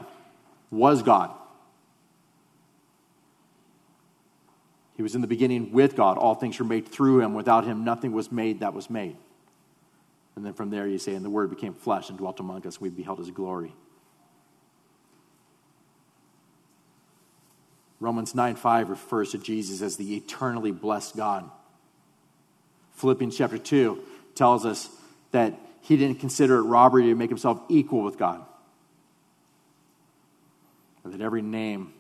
Was 0.74 1.04
God. 1.04 1.30
He 4.96 5.04
was 5.04 5.14
in 5.14 5.22
the 5.22 5.28
beginning 5.28 5.72
with 5.72 5.96
God. 5.96 6.18
All 6.18 6.34
things 6.34 6.58
were 6.58 6.66
made 6.66 6.88
through 6.88 7.22
him. 7.22 7.36
Without 7.36 7.64
him, 7.64 7.84
nothing 7.84 8.12
was 8.12 8.32
made 8.32 8.62
that 8.62 8.74
was 8.74 8.90
made. 8.90 9.16
And 10.36 10.44
then 10.44 10.54
from 10.54 10.72
there, 10.72 10.88
you 10.88 10.98
say, 10.98 11.14
And 11.14 11.24
the 11.24 11.30
Word 11.30 11.52
became 11.52 11.74
flesh 11.74 12.10
and 12.10 12.18
dwelt 12.18 12.40
among 12.40 12.66
us. 12.66 12.82
We 12.82 12.90
beheld 12.90 13.20
his 13.20 13.30
glory. 13.30 13.74
Romans 18.00 18.34
9 18.34 18.56
5 18.56 18.90
refers 18.90 19.32
to 19.32 19.38
Jesus 19.38 19.82
as 19.82 19.96
the 19.96 20.16
eternally 20.16 20.72
blessed 20.72 21.16
God. 21.16 21.50
Philippians 22.96 23.38
chapter 23.38 23.60
2 23.60 24.04
tells 24.34 24.66
us 24.66 24.90
that 25.32 25.54
he 25.82 25.98
didn't 25.98 26.20
consider 26.20 26.58
it 26.58 26.64
robbery 26.64 27.04
to 27.04 27.16
make 27.16 27.30
himself 27.30 27.62
equal 27.70 28.02
with 28.02 28.18
God. 28.18 28.44
And 31.04 31.14
that 31.14 31.22
every 31.22 31.42
name, 31.42 31.94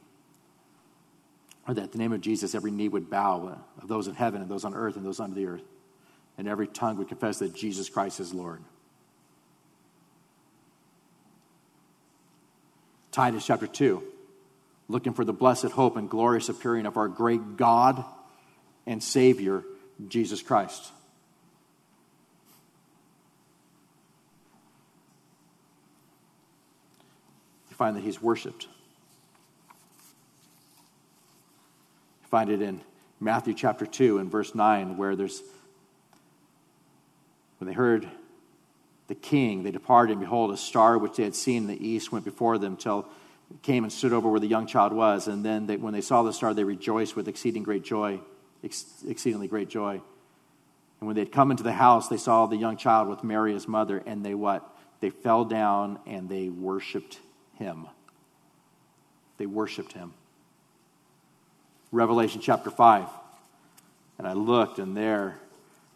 or 1.68 1.74
that 1.74 1.92
the 1.92 1.98
name 1.98 2.14
of 2.14 2.22
Jesus, 2.22 2.56
every 2.56 2.72
knee 2.72 2.88
would 2.88 3.10
bow 3.10 3.48
uh, 3.48 3.82
of 3.82 3.88
those 3.88 4.08
in 4.08 4.16
heaven 4.16 4.42
and 4.42 4.50
those 4.50 4.66
on 4.66 4.74
earth 4.74 4.96
and 4.96 5.06
those 5.06 5.20
under 5.20 5.36
the 5.36 5.46
earth. 5.46 5.64
And 6.38 6.48
every 6.48 6.68
tongue 6.68 6.98
would 6.98 7.10
confess 7.10 7.40
that 7.40 7.54
Jesus 7.54 7.90
Christ 7.90 8.20
is 8.20 8.34
Lord. 8.34 8.62
Titus 13.12 13.46
chapter 13.46 13.68
2 13.68 14.04
looking 14.88 15.14
for 15.14 15.26
the 15.26 15.34
blessed 15.34 15.72
hope 15.72 15.98
and 15.98 16.10
glorious 16.10 16.50
appearing 16.50 16.86
of 16.86 16.98
our 16.98 17.08
great 17.08 17.58
God 17.58 18.04
and 18.86 19.02
Savior, 19.02 19.64
Jesus 20.08 20.42
Christ. 20.42 20.92
You 27.70 27.76
find 27.76 27.96
that 27.96 28.04
he's 28.04 28.22
worshiped. 28.22 28.68
Find 32.34 32.50
it 32.50 32.64
in 32.64 32.82
Matthew 33.20 33.54
chapter 33.54 33.86
2 33.86 34.18
and 34.18 34.32
verse 34.32 34.56
9, 34.56 34.98
where 34.98 35.16
there's, 35.16 35.44
when 37.60 37.68
they 37.68 37.76
heard 37.76 38.10
the 39.06 39.14
king, 39.14 39.62
they 39.62 39.70
departed, 39.70 40.14
and 40.14 40.20
behold, 40.20 40.52
a 40.52 40.58
star 40.58 40.98
which 40.98 41.18
they 41.18 41.24
had 41.26 41.36
seen 41.36 41.58
in 41.58 41.68
the 41.68 41.88
east 41.88 42.12
went 42.12 42.26
before 42.26 42.58
them 42.58 42.76
till 42.76 43.08
it 43.52 43.62
came 43.62 43.84
and 43.84 43.94
stood 43.94 44.14
over 44.14 44.28
where 44.30 44.40
the 44.40 44.48
young 44.48 44.66
child 44.66 44.94
was. 44.94 45.28
And 45.28 45.46
then 45.46 45.68
they, 45.68 45.78
when 45.78 45.94
they 45.94 46.02
saw 46.02 46.24
the 46.24 46.34
star, 46.34 46.56
they 46.56 46.64
rejoiced 46.64 47.16
with 47.16 47.28
exceeding 47.28 47.62
great 47.62 47.84
joy, 47.84 48.20
ex- 48.64 49.04
exceedingly 49.08 49.48
great 49.48 49.70
joy. 49.70 50.02
And 51.02 51.08
when 51.08 51.14
they 51.14 51.22
had 51.22 51.32
come 51.32 51.52
into 51.52 51.62
the 51.62 51.72
house, 51.72 52.08
they 52.08 52.18
saw 52.18 52.48
the 52.48 52.58
young 52.58 52.78
child 52.78 53.10
with 53.10 53.24
Mary, 53.24 53.54
his 53.54 53.68
mother, 53.68 54.02
and 54.08 54.26
they 54.26 54.34
what? 54.34 54.68
They 55.02 55.12
fell 55.12 55.46
down 55.46 56.00
and 56.08 56.28
they 56.28 56.50
worshiped 56.50 57.20
him. 57.60 57.86
They 59.38 59.46
worshiped 59.46 59.94
him. 59.94 60.16
Revelation 61.94 62.42
chapter 62.42 62.72
5. 62.72 63.08
And 64.18 64.28
I 64.28 64.34
looked, 64.34 64.80
and 64.80 64.98
there 64.98 65.36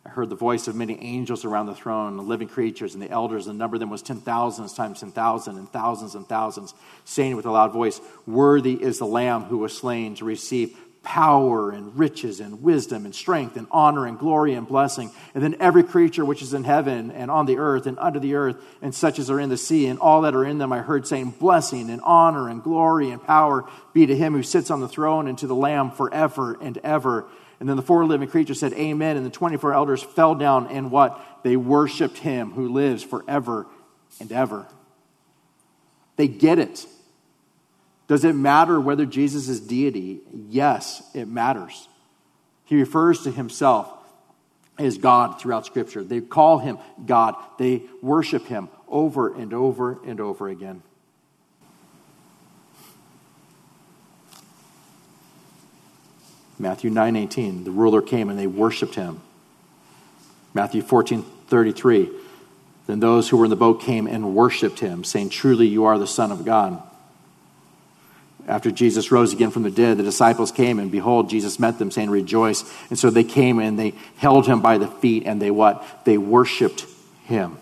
I 0.05 0.09
heard 0.09 0.29
the 0.29 0.35
voice 0.35 0.67
of 0.67 0.75
many 0.75 0.97
angels 1.01 1.43
around 1.43 1.65
the 1.65 1.75
throne, 1.75 2.15
the 2.17 2.23
living 2.23 2.47
creatures, 2.47 2.93
and 2.93 3.01
the 3.01 3.09
elders. 3.09 3.47
The 3.47 3.53
number 3.53 3.75
of 3.75 3.79
them 3.79 3.89
was 3.89 4.03
ten 4.03 4.17
thousands 4.17 4.73
times 4.73 4.99
ten 4.99 5.11
thousand, 5.11 5.57
and 5.57 5.67
thousands 5.69 6.13
and 6.13 6.25
thousands, 6.27 6.75
saying 7.03 7.35
with 7.35 7.47
a 7.47 7.51
loud 7.51 7.73
voice, 7.73 7.99
Worthy 8.27 8.73
is 8.73 8.99
the 8.99 9.07
Lamb 9.07 9.45
who 9.45 9.57
was 9.57 9.75
slain 9.75 10.13
to 10.15 10.25
receive 10.25 10.77
power 11.07 11.71
and 11.71 11.97
riches 11.97 12.41
and 12.41 12.61
wisdom 12.61 13.05
and 13.05 13.15
strength 13.15 13.55
and 13.55 13.65
honor 13.71 14.05
and 14.05 14.19
glory 14.19 14.53
and 14.55 14.67
blessing. 14.67 15.09
And 15.33 15.41
then 15.41 15.55
every 15.61 15.83
creature 15.83 16.25
which 16.25 16.41
is 16.41 16.53
in 16.53 16.65
heaven 16.65 17.11
and 17.11 17.31
on 17.31 17.45
the 17.45 17.59
earth 17.59 17.87
and 17.87 17.97
under 17.97 18.19
the 18.19 18.35
earth 18.35 18.57
and 18.81 18.93
such 18.93 19.17
as 19.17 19.29
are 19.29 19.39
in 19.39 19.47
the 19.47 19.55
sea 19.55 19.87
and 19.87 19.99
all 19.99 20.23
that 20.23 20.35
are 20.35 20.43
in 20.43 20.57
them, 20.57 20.73
I 20.73 20.79
heard 20.79 21.07
saying, 21.07 21.35
Blessing 21.39 21.89
and 21.89 22.01
honor 22.01 22.49
and 22.49 22.61
glory 22.61 23.09
and 23.09 23.23
power 23.23 23.63
be 23.93 24.05
to 24.05 24.17
him 24.17 24.33
who 24.33 24.43
sits 24.43 24.69
on 24.69 24.81
the 24.81 24.89
throne 24.89 25.29
and 25.29 25.37
to 25.37 25.47
the 25.47 25.55
Lamb 25.55 25.91
forever 25.91 26.57
and 26.59 26.77
ever. 26.79 27.25
And 27.61 27.69
then 27.69 27.77
the 27.77 27.83
four 27.83 28.05
living 28.05 28.27
creatures 28.27 28.59
said, 28.59 28.73
Amen. 28.73 29.15
And 29.15 29.25
the 29.25 29.29
24 29.29 29.73
elders 29.73 30.03
fell 30.03 30.35
down 30.35 30.67
and 30.67 30.91
what? 30.91 31.17
They 31.43 31.55
worshiped 31.55 32.17
him 32.17 32.51
who 32.51 32.67
lives 32.67 33.01
forever 33.01 33.65
and 34.19 34.29
ever. 34.33 34.67
They 36.17 36.27
get 36.27 36.59
it. 36.59 36.85
Does 38.07 38.23
it 38.23 38.35
matter 38.35 38.79
whether 38.79 39.05
Jesus 39.05 39.49
is 39.49 39.59
deity? 39.59 40.21
Yes, 40.49 41.03
it 41.13 41.27
matters. 41.27 41.87
He 42.65 42.79
refers 42.79 43.23
to 43.23 43.31
himself 43.31 43.91
as 44.77 44.97
God 44.97 45.39
throughout 45.39 45.65
Scripture. 45.65 46.03
They 46.03 46.21
call 46.21 46.59
him 46.59 46.77
God, 47.05 47.35
they 47.57 47.83
worship 48.01 48.45
him 48.45 48.69
over 48.87 49.33
and 49.33 49.53
over 49.53 49.99
and 50.05 50.19
over 50.19 50.47
again. 50.47 50.83
Matthew 56.59 56.89
9:18, 56.89 57.65
the 57.65 57.71
ruler 57.71 58.01
came 58.01 58.29
and 58.29 58.39
they 58.39 58.47
worshiped 58.47 58.95
him. 58.95 59.21
Matthew 60.53 60.81
14:33, 60.81 62.09
then 62.87 62.99
those 62.99 63.29
who 63.29 63.37
were 63.37 63.45
in 63.45 63.49
the 63.49 63.55
boat 63.55 63.79
came 63.81 64.07
and 64.07 64.33
worshiped 64.33 64.79
him, 64.79 65.03
saying, 65.03 65.29
"Truly 65.29 65.67
you 65.67 65.83
are 65.83 65.99
the 65.99 66.07
son 66.07 66.31
of 66.31 66.45
God." 66.45 66.81
After 68.47 68.71
Jesus 68.71 69.11
rose 69.11 69.33
again 69.33 69.51
from 69.51 69.63
the 69.63 69.71
dead, 69.71 69.97
the 69.97 70.03
disciples 70.03 70.53
came 70.53 70.79
and 70.79 70.89
behold, 70.89 71.29
Jesus 71.29 71.59
met 71.59 71.79
them, 71.79 71.91
saying, 71.91 72.09
Rejoice. 72.09 72.63
And 72.89 72.97
so 72.97 73.09
they 73.09 73.25
came 73.25 73.59
and 73.59 73.77
they 73.77 73.93
held 74.15 74.47
him 74.47 74.61
by 74.61 74.77
the 74.77 74.87
feet 74.87 75.23
and 75.25 75.41
they 75.41 75.51
what? 75.51 75.85
They 76.05 76.17
worshiped 76.17 76.85
him. 77.25 77.57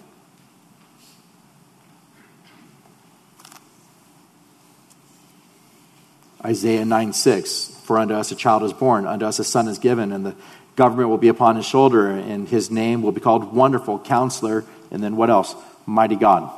Isaiah 6.45 6.85
9 6.85 7.13
6 7.13 7.81
For 7.85 7.97
unto 7.97 8.13
us 8.13 8.31
a 8.31 8.35
child 8.35 8.61
is 8.61 8.71
born, 8.71 9.07
unto 9.07 9.25
us 9.25 9.39
a 9.39 9.43
son 9.43 9.67
is 9.67 9.79
given, 9.79 10.11
and 10.11 10.23
the 10.23 10.35
government 10.75 11.09
will 11.09 11.17
be 11.17 11.29
upon 11.29 11.55
his 11.55 11.65
shoulder, 11.65 12.11
and 12.11 12.47
his 12.47 12.69
name 12.69 13.01
will 13.01 13.11
be 13.11 13.21
called 13.21 13.55
Wonderful 13.55 13.97
Counselor, 13.97 14.63
and 14.91 15.01
then 15.01 15.15
what 15.15 15.31
else? 15.31 15.55
Mighty 15.87 16.15
God, 16.15 16.51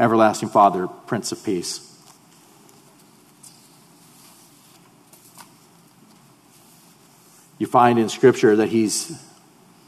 Everlasting 0.00 0.48
Father, 0.48 0.88
Prince 0.88 1.30
of 1.30 1.44
Peace. 1.44 1.91
You 7.62 7.68
find 7.68 7.96
in 7.96 8.08
Scripture 8.08 8.56
that 8.56 8.70
he's 8.70 9.16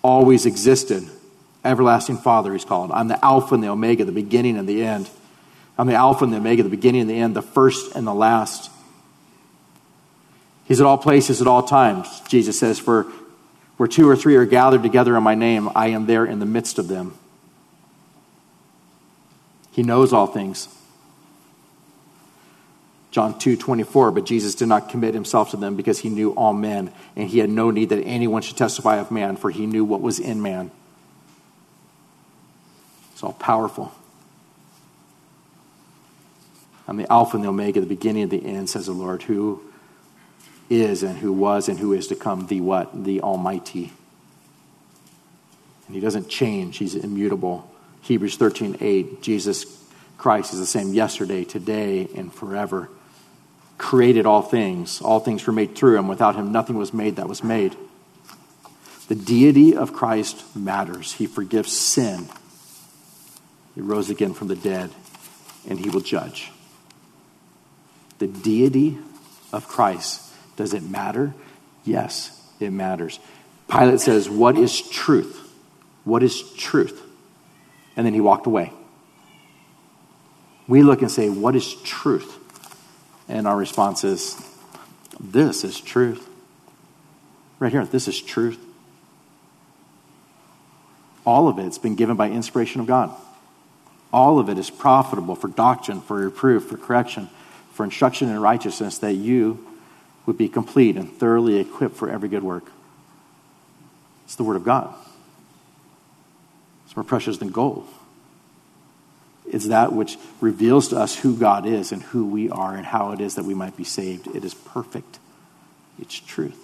always 0.00 0.46
existed. 0.46 1.10
Everlasting 1.64 2.18
Father, 2.18 2.52
he's 2.52 2.64
called. 2.64 2.92
I'm 2.92 3.08
the 3.08 3.22
Alpha 3.24 3.52
and 3.52 3.64
the 3.64 3.68
Omega, 3.68 4.04
the 4.04 4.12
beginning 4.12 4.56
and 4.58 4.68
the 4.68 4.84
end. 4.84 5.10
I'm 5.76 5.88
the 5.88 5.96
Alpha 5.96 6.22
and 6.22 6.32
the 6.32 6.36
Omega, 6.36 6.62
the 6.62 6.68
beginning 6.68 7.00
and 7.00 7.10
the 7.10 7.18
end, 7.18 7.34
the 7.34 7.42
first 7.42 7.96
and 7.96 8.06
the 8.06 8.14
last. 8.14 8.70
He's 10.66 10.80
at 10.80 10.86
all 10.86 10.98
places 10.98 11.40
at 11.40 11.48
all 11.48 11.64
times. 11.64 12.20
Jesus 12.28 12.56
says, 12.56 12.78
For 12.78 13.08
where 13.76 13.88
two 13.88 14.08
or 14.08 14.14
three 14.14 14.36
are 14.36 14.46
gathered 14.46 14.84
together 14.84 15.16
in 15.16 15.24
my 15.24 15.34
name, 15.34 15.68
I 15.74 15.88
am 15.88 16.06
there 16.06 16.24
in 16.24 16.38
the 16.38 16.46
midst 16.46 16.78
of 16.78 16.86
them. 16.86 17.18
He 19.72 19.82
knows 19.82 20.12
all 20.12 20.28
things. 20.28 20.68
John 23.14 23.38
2 23.38 23.56
24, 23.56 24.10
but 24.10 24.26
Jesus 24.26 24.56
did 24.56 24.66
not 24.66 24.88
commit 24.88 25.14
himself 25.14 25.52
to 25.52 25.56
them 25.56 25.76
because 25.76 26.00
he 26.00 26.08
knew 26.08 26.32
all 26.32 26.52
men, 26.52 26.92
and 27.14 27.28
he 27.28 27.38
had 27.38 27.48
no 27.48 27.70
need 27.70 27.90
that 27.90 28.02
anyone 28.02 28.42
should 28.42 28.56
testify 28.56 28.96
of 28.96 29.12
man, 29.12 29.36
for 29.36 29.52
he 29.52 29.66
knew 29.66 29.84
what 29.84 30.00
was 30.00 30.18
in 30.18 30.42
man. 30.42 30.72
It's 33.12 33.22
all 33.22 33.34
powerful. 33.34 33.94
I'm 36.88 36.96
the 36.96 37.10
Alpha 37.10 37.36
and 37.36 37.44
the 37.44 37.50
Omega, 37.50 37.78
the 37.78 37.86
beginning 37.86 38.24
and 38.24 38.32
the 38.32 38.44
end, 38.44 38.68
says 38.68 38.86
the 38.86 38.92
Lord, 38.92 39.22
who 39.22 39.62
is 40.68 41.04
and 41.04 41.16
who 41.16 41.32
was 41.32 41.68
and 41.68 41.78
who 41.78 41.92
is 41.92 42.08
to 42.08 42.16
come, 42.16 42.48
the 42.48 42.60
what? 42.62 43.04
The 43.04 43.20
Almighty. 43.20 43.92
And 45.86 45.94
he 45.94 46.00
doesn't 46.00 46.28
change, 46.28 46.78
he's 46.78 46.96
immutable. 46.96 47.70
Hebrews 48.00 48.34
13 48.38 48.78
8, 48.80 49.22
Jesus 49.22 49.66
Christ 50.18 50.52
is 50.52 50.58
the 50.58 50.66
same 50.66 50.92
yesterday, 50.92 51.44
today, 51.44 52.08
and 52.16 52.34
forever 52.34 52.88
created 53.78 54.26
all 54.26 54.42
things. 54.42 55.00
All 55.00 55.20
things 55.20 55.46
were 55.46 55.52
made 55.52 55.74
through 55.74 55.98
him. 55.98 56.08
Without 56.08 56.36
him, 56.36 56.52
nothing 56.52 56.76
was 56.76 56.92
made 56.94 57.16
that 57.16 57.28
was 57.28 57.42
made. 57.42 57.76
The 59.08 59.14
deity 59.14 59.76
of 59.76 59.92
Christ 59.92 60.56
matters. 60.56 61.12
He 61.12 61.26
forgives 61.26 61.76
sin. 61.76 62.28
He 63.74 63.80
rose 63.80 64.08
again 64.08 64.34
from 64.34 64.48
the 64.48 64.56
dead, 64.56 64.90
and 65.68 65.78
he 65.78 65.90
will 65.90 66.00
judge. 66.00 66.50
The 68.18 68.26
deity 68.26 68.98
of 69.52 69.66
Christ, 69.68 70.22
does 70.56 70.72
it 70.72 70.82
matter? 70.82 71.34
Yes, 71.84 72.40
it 72.60 72.70
matters. 72.70 73.18
Pilate 73.68 74.00
says, 74.00 74.30
What 74.30 74.56
is 74.56 74.80
truth? 74.88 75.40
What 76.04 76.22
is 76.22 76.42
truth? 76.52 77.02
And 77.96 78.06
then 78.06 78.14
he 78.14 78.20
walked 78.20 78.46
away. 78.46 78.72
We 80.66 80.82
look 80.82 81.02
and 81.02 81.10
say, 81.10 81.28
What 81.28 81.56
is 81.56 81.74
truth? 81.82 82.38
And 83.28 83.46
our 83.46 83.56
response 83.56 84.04
is, 84.04 84.36
This 85.18 85.64
is 85.64 85.80
truth. 85.80 86.28
Right 87.58 87.72
here, 87.72 87.84
this 87.84 88.08
is 88.08 88.20
truth. 88.20 88.58
All 91.24 91.48
of 91.48 91.58
it's 91.58 91.78
been 91.78 91.94
given 91.94 92.16
by 92.16 92.30
inspiration 92.30 92.80
of 92.80 92.86
God. 92.86 93.10
All 94.12 94.38
of 94.38 94.48
it 94.48 94.58
is 94.58 94.70
profitable 94.70 95.34
for 95.34 95.48
doctrine, 95.48 96.00
for 96.00 96.16
reproof, 96.16 96.66
for 96.66 96.76
correction, 96.76 97.30
for 97.72 97.84
instruction 97.84 98.28
in 98.28 98.38
righteousness, 98.38 98.98
that 98.98 99.14
you 99.14 99.66
would 100.26 100.38
be 100.38 100.48
complete 100.48 100.96
and 100.96 101.10
thoroughly 101.12 101.56
equipped 101.56 101.96
for 101.96 102.10
every 102.10 102.28
good 102.28 102.42
work. 102.42 102.64
It's 104.24 104.36
the 104.36 104.44
Word 104.44 104.56
of 104.56 104.64
God. 104.64 104.94
It's 106.84 106.96
more 106.96 107.04
precious 107.04 107.38
than 107.38 107.48
gold. 107.48 107.88
It's 109.54 109.68
that 109.68 109.92
which 109.92 110.18
reveals 110.40 110.88
to 110.88 110.98
us 110.98 111.14
who 111.14 111.36
God 111.36 111.64
is 111.64 111.92
and 111.92 112.02
who 112.02 112.26
we 112.26 112.50
are 112.50 112.74
and 112.74 112.84
how 112.84 113.12
it 113.12 113.20
is 113.20 113.36
that 113.36 113.44
we 113.44 113.54
might 113.54 113.76
be 113.76 113.84
saved. 113.84 114.26
It 114.34 114.44
is 114.44 114.52
perfect. 114.52 115.20
It's 115.96 116.18
truth. 116.18 116.58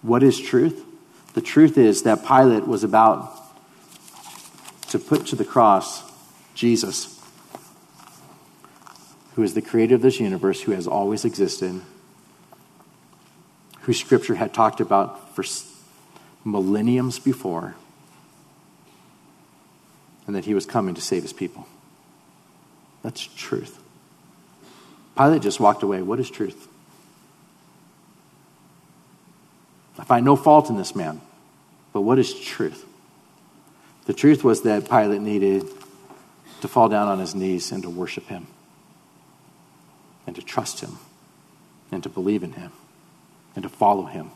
What 0.00 0.22
is 0.22 0.40
truth? 0.40 0.84
The 1.34 1.40
truth 1.40 1.76
is 1.76 2.04
that 2.04 2.24
Pilate 2.24 2.68
was 2.68 2.84
about 2.84 3.34
to 4.90 5.00
put 5.00 5.26
to 5.26 5.36
the 5.36 5.44
cross 5.44 6.04
Jesus, 6.54 7.20
who 9.34 9.42
is 9.42 9.54
the 9.54 9.60
creator 9.60 9.96
of 9.96 10.02
this 10.02 10.20
universe, 10.20 10.60
who 10.62 10.70
has 10.70 10.86
always 10.86 11.24
existed, 11.24 11.82
who 13.80 13.92
Scripture 13.92 14.36
had 14.36 14.54
talked 14.54 14.80
about 14.80 15.34
for 15.34 15.44
millenniums 16.44 17.18
before 17.18 17.74
and 20.26 20.34
that 20.34 20.44
he 20.44 20.54
was 20.54 20.66
coming 20.66 20.94
to 20.94 21.00
save 21.00 21.22
his 21.22 21.32
people. 21.32 21.66
That's 23.02 23.20
truth. 23.20 23.80
Pilate 25.16 25.42
just 25.42 25.60
walked 25.60 25.82
away. 25.82 26.02
What 26.02 26.20
is 26.20 26.30
truth? 26.30 26.68
I 29.98 30.04
find 30.04 30.24
no 30.24 30.36
fault 30.36 30.68
in 30.68 30.76
this 30.76 30.94
man, 30.94 31.20
but 31.92 32.02
what 32.02 32.18
is 32.18 32.38
truth? 32.38 32.84
The 34.04 34.12
truth 34.12 34.44
was 34.44 34.62
that 34.62 34.88
Pilate 34.88 35.22
needed 35.22 35.64
to 36.60 36.68
fall 36.68 36.88
down 36.88 37.08
on 37.08 37.18
his 37.18 37.34
knees 37.34 37.72
and 37.72 37.82
to 37.82 37.90
worship 37.90 38.26
him, 38.26 38.46
and 40.26 40.36
to 40.36 40.42
trust 40.42 40.80
him, 40.80 40.98
and 41.90 42.02
to 42.02 42.08
believe 42.08 42.42
in 42.42 42.52
him, 42.52 42.72
and 43.54 43.62
to 43.62 43.68
follow 43.68 44.04
him 44.04 44.30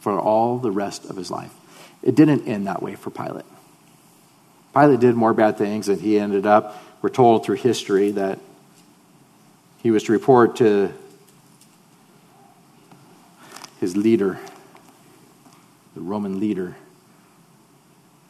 for 0.00 0.18
all 0.18 0.58
the 0.58 0.70
rest 0.70 1.04
of 1.06 1.16
his 1.16 1.30
life. 1.30 1.52
It 2.02 2.14
didn't 2.14 2.46
end 2.46 2.66
that 2.66 2.82
way 2.82 2.94
for 2.94 3.10
Pilate. 3.10 3.46
Pilate 4.74 5.00
did 5.00 5.14
more 5.14 5.34
bad 5.34 5.58
things, 5.58 5.88
and 5.88 6.00
he 6.00 6.18
ended 6.18 6.46
up, 6.46 6.80
we're 7.02 7.08
told 7.08 7.44
through 7.44 7.56
history, 7.56 8.12
that 8.12 8.38
he 9.82 9.90
was 9.90 10.04
to 10.04 10.12
report 10.12 10.56
to 10.56 10.92
his 13.80 13.96
leader, 13.96 14.38
the 15.94 16.00
Roman 16.00 16.38
leader. 16.38 16.76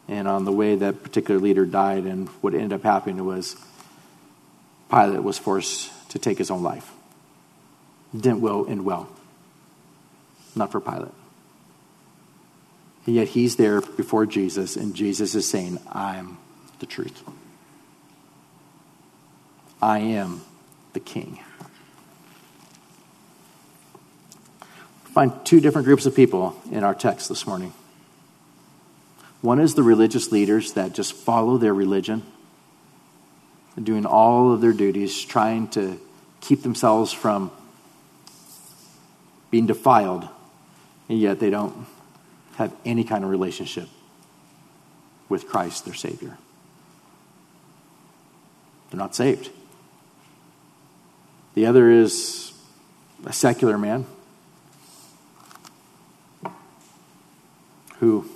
And 0.08 0.26
on 0.26 0.44
the 0.44 0.52
way 0.52 0.76
that 0.76 1.02
particular 1.02 1.40
leader 1.40 1.66
died, 1.66 2.04
and 2.04 2.28
what 2.40 2.54
ended 2.54 2.72
up 2.72 2.82
happening 2.82 3.24
was 3.24 3.56
Pilate 4.90 5.22
was 5.22 5.38
forced 5.38 5.92
to 6.10 6.18
take 6.18 6.38
his 6.38 6.50
own 6.50 6.62
life. 6.62 6.90
didn't 8.12 8.40
will 8.40 8.66
end 8.68 8.84
well. 8.84 9.08
Not 10.56 10.72
for 10.72 10.80
Pilate. 10.80 11.12
And 13.06 13.14
yet 13.14 13.28
he's 13.28 13.56
there 13.56 13.80
before 13.80 14.26
Jesus, 14.26 14.76
and 14.76 14.94
Jesus 14.94 15.34
is 15.34 15.48
saying, 15.48 15.78
I'm 15.90 16.38
the 16.80 16.86
truth. 16.86 17.22
I 19.80 19.98
am 20.00 20.42
the 20.92 21.00
king. 21.00 21.40
Find 25.04 25.32
two 25.44 25.60
different 25.60 25.86
groups 25.86 26.06
of 26.06 26.14
people 26.14 26.60
in 26.70 26.84
our 26.84 26.94
text 26.94 27.28
this 27.28 27.46
morning. 27.46 27.72
One 29.40 29.58
is 29.58 29.74
the 29.74 29.82
religious 29.82 30.30
leaders 30.30 30.74
that 30.74 30.92
just 30.92 31.14
follow 31.14 31.56
their 31.56 31.74
religion, 31.74 32.22
doing 33.82 34.04
all 34.04 34.52
of 34.52 34.60
their 34.60 34.74
duties, 34.74 35.24
trying 35.24 35.68
to 35.68 35.98
keep 36.40 36.62
themselves 36.62 37.12
from 37.12 37.50
being 39.50 39.66
defiled, 39.66 40.28
and 41.08 41.18
yet 41.18 41.40
they 41.40 41.50
don't 41.50 41.86
have 42.60 42.76
any 42.84 43.04
kind 43.04 43.24
of 43.24 43.30
relationship 43.30 43.88
with 45.30 45.48
Christ, 45.48 45.86
their 45.86 45.94
Savior. 45.94 46.36
They're 48.90 48.98
not 48.98 49.14
saved. 49.14 49.48
The 51.54 51.64
other 51.64 51.90
is 51.90 52.52
a 53.24 53.32
secular 53.32 53.78
man 53.78 54.04
who 57.96 58.28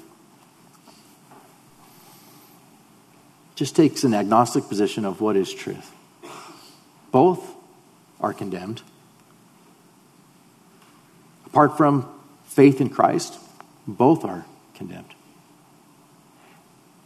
just 3.54 3.76
takes 3.76 4.04
an 4.04 4.14
agnostic 4.14 4.68
position 4.68 5.04
of 5.04 5.20
what 5.20 5.36
is 5.36 5.52
truth. 5.52 5.92
Both 7.12 7.54
are 8.22 8.32
condemned. 8.32 8.80
Apart 11.44 11.76
from 11.76 12.08
faith 12.46 12.80
in 12.80 12.88
Christ, 12.88 13.38
both 13.87 14.24
are 14.24 14.47
condemned. 14.74 15.14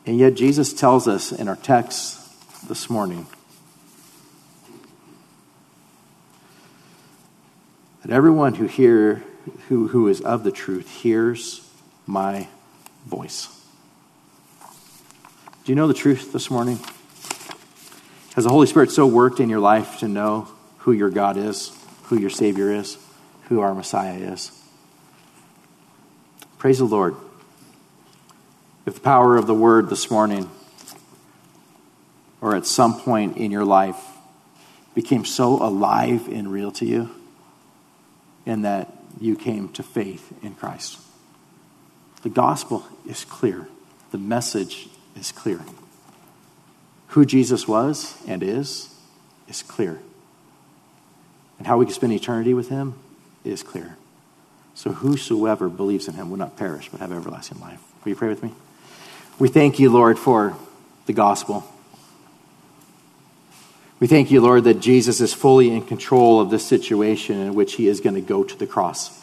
And 0.07 0.18
yet, 0.18 0.35
Jesus 0.35 0.72
tells 0.72 1.07
us 1.07 1.33
in 1.33 1.49
our 1.49 1.57
text 1.57 2.18
this 2.68 2.89
morning 2.89 3.26
that 8.03 8.12
everyone 8.12 8.55
who 8.55 8.66
hear 8.66 9.22
who, 9.68 9.89
who 9.89 10.09
is 10.09 10.20
of 10.20 10.45
the 10.45 10.53
truth 10.53 11.03
hears 11.03 11.68
my 12.07 12.49
voice. 13.07 13.49
Do 15.64 15.72
you 15.72 15.76
know 15.76 15.87
the 15.87 15.95
truth 15.95 16.33
this 16.33 16.51
morning? 16.51 16.79
Has 18.35 18.45
the 18.45 18.51
Holy 18.51 18.66
Spirit 18.66 18.91
so 18.91 19.07
worked 19.07 19.41
in 19.41 19.51
your 19.51 19.61
life 19.61 19.99
to 19.99 20.09
know 20.09 20.49
who 20.79 20.93
your 20.93 21.11
God 21.11 21.37
is, 21.37 21.76
who 22.05 22.18
your 22.18 22.31
Savior 22.31 22.72
is, 22.72 22.99
who 23.49 23.61
our 23.61 23.74
Messiah 23.74 24.14
is? 24.14 24.57
Praise 26.59 26.78
the 26.78 26.84
Lord. 26.84 27.14
If 28.84 28.94
the 28.94 29.00
power 29.00 29.36
of 29.36 29.46
the 29.46 29.54
word 29.54 29.90
this 29.90 30.11
morning, 30.11 30.50
or 32.40 32.56
at 32.56 32.66
some 32.66 32.98
point 32.98 33.36
in 33.36 33.52
your 33.52 33.64
life, 33.64 34.00
became 34.94 35.24
so 35.24 35.62
alive 35.62 36.26
and 36.26 36.50
real 36.50 36.72
to 36.72 36.84
you, 36.84 37.11
and 38.44 38.64
that 38.64 38.92
you 39.20 39.36
came 39.36 39.68
to 39.70 39.84
faith 39.84 40.32
in 40.42 40.54
Christ. 40.54 40.98
The 42.22 42.28
gospel 42.28 42.84
is 43.06 43.24
clear, 43.24 43.68
the 44.11 44.18
message 44.18 44.88
is 45.14 45.30
clear. 45.30 45.61
Who 47.09 47.24
Jesus 47.24 47.68
was 47.68 48.16
and 48.26 48.42
is, 48.42 48.94
is 49.46 49.62
clear. 49.62 50.00
And 51.59 51.66
how 51.66 51.78
we 51.78 51.84
can 51.84 51.94
spend 51.94 52.12
eternity 52.12 52.52
with 52.52 52.68
him 52.68 52.94
is 53.44 53.62
clear. 53.62 53.97
So 54.79 54.93
whosoever 54.93 55.68
believes 55.68 56.07
in 56.07 56.14
him 56.14 56.31
will 56.31 56.37
not 56.37 56.57
perish, 56.57 56.89
but 56.89 57.01
have 57.01 57.11
everlasting 57.11 57.59
life. 57.59 57.81
Will 58.05 58.11
you 58.11 58.14
pray 58.14 58.29
with 58.29 58.45
me? 58.45 58.53
We 59.37 59.49
thank 59.49 59.81
you, 59.81 59.91
Lord, 59.91 60.20
for 60.20 60.57
the 61.07 61.12
gospel. 61.12 61.64
We 63.99 64.07
thank 64.07 64.31
you, 64.31 64.41
Lord, 64.41 64.62
that 64.64 64.79
Jesus 64.79 65.20
is 65.20 65.35
fully 65.35 65.72
in 65.72 65.83
control 65.83 66.41
of 66.41 66.51
this 66.51 66.64
situation 66.64 67.41
in 67.41 67.57
which 67.57 67.74
he 67.74 67.89
is 67.89 67.99
going 67.99 68.14
to 68.14 68.20
go 68.20 68.45
to 68.45 68.57
the 68.57 68.68
cross. 68.68 69.20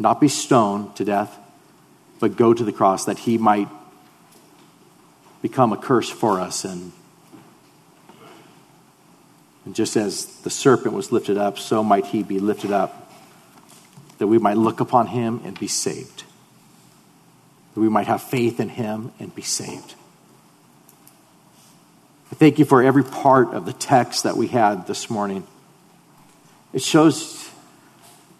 Not 0.00 0.20
be 0.20 0.26
stoned 0.26 0.96
to 0.96 1.04
death, 1.04 1.38
but 2.18 2.34
go 2.34 2.52
to 2.52 2.64
the 2.64 2.72
cross 2.72 3.04
that 3.04 3.20
he 3.20 3.38
might 3.38 3.68
become 5.40 5.72
a 5.72 5.76
curse 5.76 6.10
for 6.10 6.40
us. 6.40 6.64
And, 6.64 6.90
and 9.64 9.72
just 9.76 9.96
as 9.96 10.26
the 10.40 10.50
serpent 10.50 10.96
was 10.96 11.12
lifted 11.12 11.38
up, 11.38 11.60
so 11.60 11.84
might 11.84 12.06
he 12.06 12.24
be 12.24 12.40
lifted 12.40 12.72
up, 12.72 13.01
that 14.18 14.26
we 14.26 14.38
might 14.38 14.56
look 14.56 14.80
upon 14.80 15.08
him 15.08 15.40
and 15.44 15.58
be 15.58 15.66
saved, 15.66 16.24
that 17.74 17.80
we 17.80 17.88
might 17.88 18.06
have 18.06 18.22
faith 18.22 18.60
in 18.60 18.68
him 18.68 19.12
and 19.18 19.34
be 19.34 19.42
saved. 19.42 19.94
I 22.30 22.34
thank 22.34 22.58
you 22.58 22.64
for 22.64 22.82
every 22.82 23.04
part 23.04 23.52
of 23.52 23.66
the 23.66 23.72
text 23.72 24.24
that 24.24 24.36
we 24.36 24.48
had 24.48 24.86
this 24.86 25.10
morning. 25.10 25.46
It 26.72 26.82
shows 26.82 27.50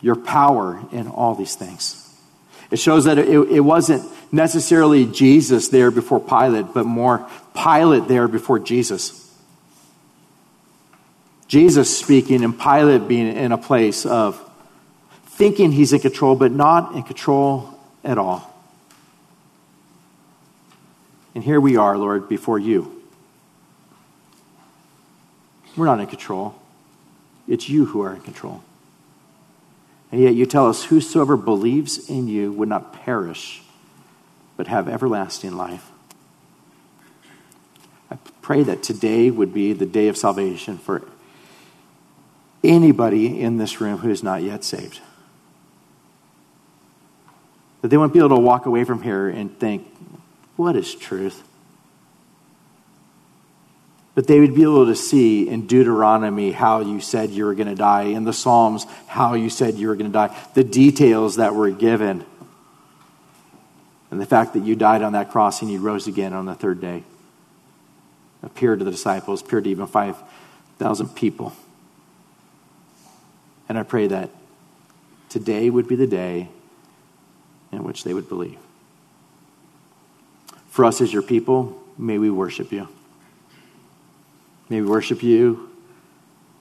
your 0.01 0.17
power 0.17 0.83
in 0.93 1.09
all 1.09 1.35
these 1.35 1.55
things. 1.55 1.99
It 2.71 2.79
shows 2.79 3.05
that 3.05 3.19
it, 3.19 3.29
it 3.29 3.61
wasn't 3.61 4.03
necessarily 4.33 5.05
Jesus 5.05 5.69
there 5.69 5.91
before 5.91 6.19
Pilate, 6.21 6.73
but 6.73 6.87
more 6.87 7.29
Pilate 7.55 8.09
there 8.09 8.29
before 8.29 8.59
Jesus. 8.59 9.19
Jesus 11.47 11.95
speaking 11.95 12.43
and 12.43 12.59
Pilate 12.59 13.07
being 13.07 13.37
in 13.37 13.53
a 13.53 13.59
place 13.59 14.07
of 14.07 14.41
thinking 15.33 15.73
he's 15.73 15.93
in 15.93 16.01
control, 16.01 16.37
but 16.37 16.53
not 16.53 16.95
in 16.95 17.03
control 17.03 17.69
at 18.05 18.19
all. 18.19 18.49
And 21.35 21.43
here 21.43 21.61
we 21.61 21.77
are, 21.77 21.97
Lord, 21.97 22.29
before 22.29 22.59
you. 22.59 23.03
We're 25.77 25.87
not 25.87 26.01
in 26.01 26.07
control. 26.07 26.55
It's 27.49 27.69
you 27.69 27.87
who 27.87 28.03
are 28.03 28.15
in 28.15 28.21
control. 28.21 28.63
And 30.11 30.21
yet 30.21 30.35
you 30.35 30.45
tell 30.45 30.69
us, 30.69 30.85
Whosoever 30.85 31.39
believes 31.39 32.11
in 32.11 32.29
you 32.29 32.53
would 32.53 32.69
not 32.69 32.93
perish, 32.93 33.63
but 34.59 34.67
have 34.67 34.87
everlasting 34.87 35.57
life. 35.57 35.91
I 38.11 38.19
pray 38.43 38.63
that 38.65 38.83
today 38.83 39.31
would 39.31 39.55
be 39.55 39.73
the 39.73 39.87
day 39.87 40.09
of 40.09 40.19
salvation 40.19 40.77
for 40.77 41.03
anybody 42.63 43.41
in 43.41 43.57
this 43.57 43.81
room 43.81 43.99
who 43.99 44.11
is 44.11 44.23
not 44.23 44.43
yet 44.43 44.63
saved. 44.65 45.01
That 47.83 47.89
they 47.89 47.97
won't 47.97 48.13
be 48.13 48.21
able 48.21 48.31
to 48.31 48.37
walk 48.37 48.67
away 48.67 48.85
from 48.85 49.03
here 49.03 49.29
and 49.29 49.59
think, 49.59 49.87
What 50.57 50.77
is 50.77 50.95
truth? 50.95 51.43
But 54.15 54.27
they 54.27 54.41
would 54.41 54.55
be 54.55 54.63
able 54.63 54.87
to 54.87 54.95
see 54.95 55.49
in 55.49 55.67
Deuteronomy 55.67 56.53
how 56.53 56.81
you 56.81 57.01
said 57.01 57.31
you 57.31 57.47
were 57.47 57.55
going 57.55 57.69
to 57.69 57.75
die, 57.75 58.03
in 58.03 58.25
the 58.25 58.33
Psalms 58.33 58.87
how 59.07 59.35
you 59.35 59.49
said 59.49 59.75
you 59.75 59.89
were 59.89 59.97
going 59.97 60.11
to 60.11 60.13
die, 60.13 60.37
the 60.55 60.65
details 60.65 61.37
that 61.37 61.55
were 61.55 61.71
given, 61.71 62.25
and 64.11 64.21
the 64.21 64.27
fact 64.27 64.53
that 64.53 64.63
you 64.65 64.77
died 64.77 65.03
on 65.03 65.15
that 65.15 65.31
cross 65.31 65.63
and 65.63 65.71
you 65.71 65.81
rose 65.81 66.07
again 66.07 66.35
on 66.35 66.45
the 66.45 66.55
third 66.55 66.81
day. 66.81 67.03
Appeared 68.43 68.81
to 68.81 68.85
the 68.85 68.91
disciples, 68.91 69.41
appeared 69.41 69.65
to 69.65 69.71
even 69.71 69.87
5,000 69.87 71.09
people. 71.15 71.55
And 73.69 73.79
I 73.79 73.85
pray 73.85 74.09
that 74.09 74.29
today 75.31 75.71
would 75.71 75.89
be 75.89 75.97
the 75.97 76.07
day 76.07 76.49
in 77.73 77.83
which 77.83 78.05
they 78.05 78.15
would 78.15 78.29
believe. 78.29 78.59
For 80.69 80.85
us 80.85 81.01
as 81.01 81.13
your 81.13 81.23
people, 81.23 81.83
may 81.99 82.19
we 82.19 82.31
worship 82.31 82.71
you. 82.73 82.89
May 84.69 84.81
we 84.81 84.89
worship 84.89 85.23
you 85.23 85.71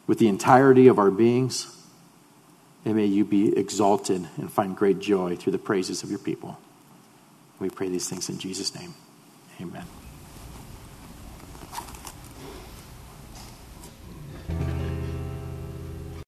with 0.07 0.19
the 0.19 0.27
entirety 0.27 0.87
of 0.87 0.99
our 0.99 1.11
beings. 1.11 1.77
And 2.83 2.95
may 2.95 3.05
you 3.05 3.23
be 3.23 3.55
exalted 3.57 4.27
and 4.37 4.51
find 4.51 4.75
great 4.75 4.99
joy 4.99 5.35
through 5.35 5.51
the 5.51 5.59
praises 5.59 6.03
of 6.03 6.09
your 6.09 6.19
people. 6.19 6.57
We 7.59 7.69
pray 7.69 7.89
these 7.89 8.09
things 8.09 8.27
in 8.27 8.39
Jesus' 8.39 8.73
name. 8.73 8.95
Amen. 9.61 9.85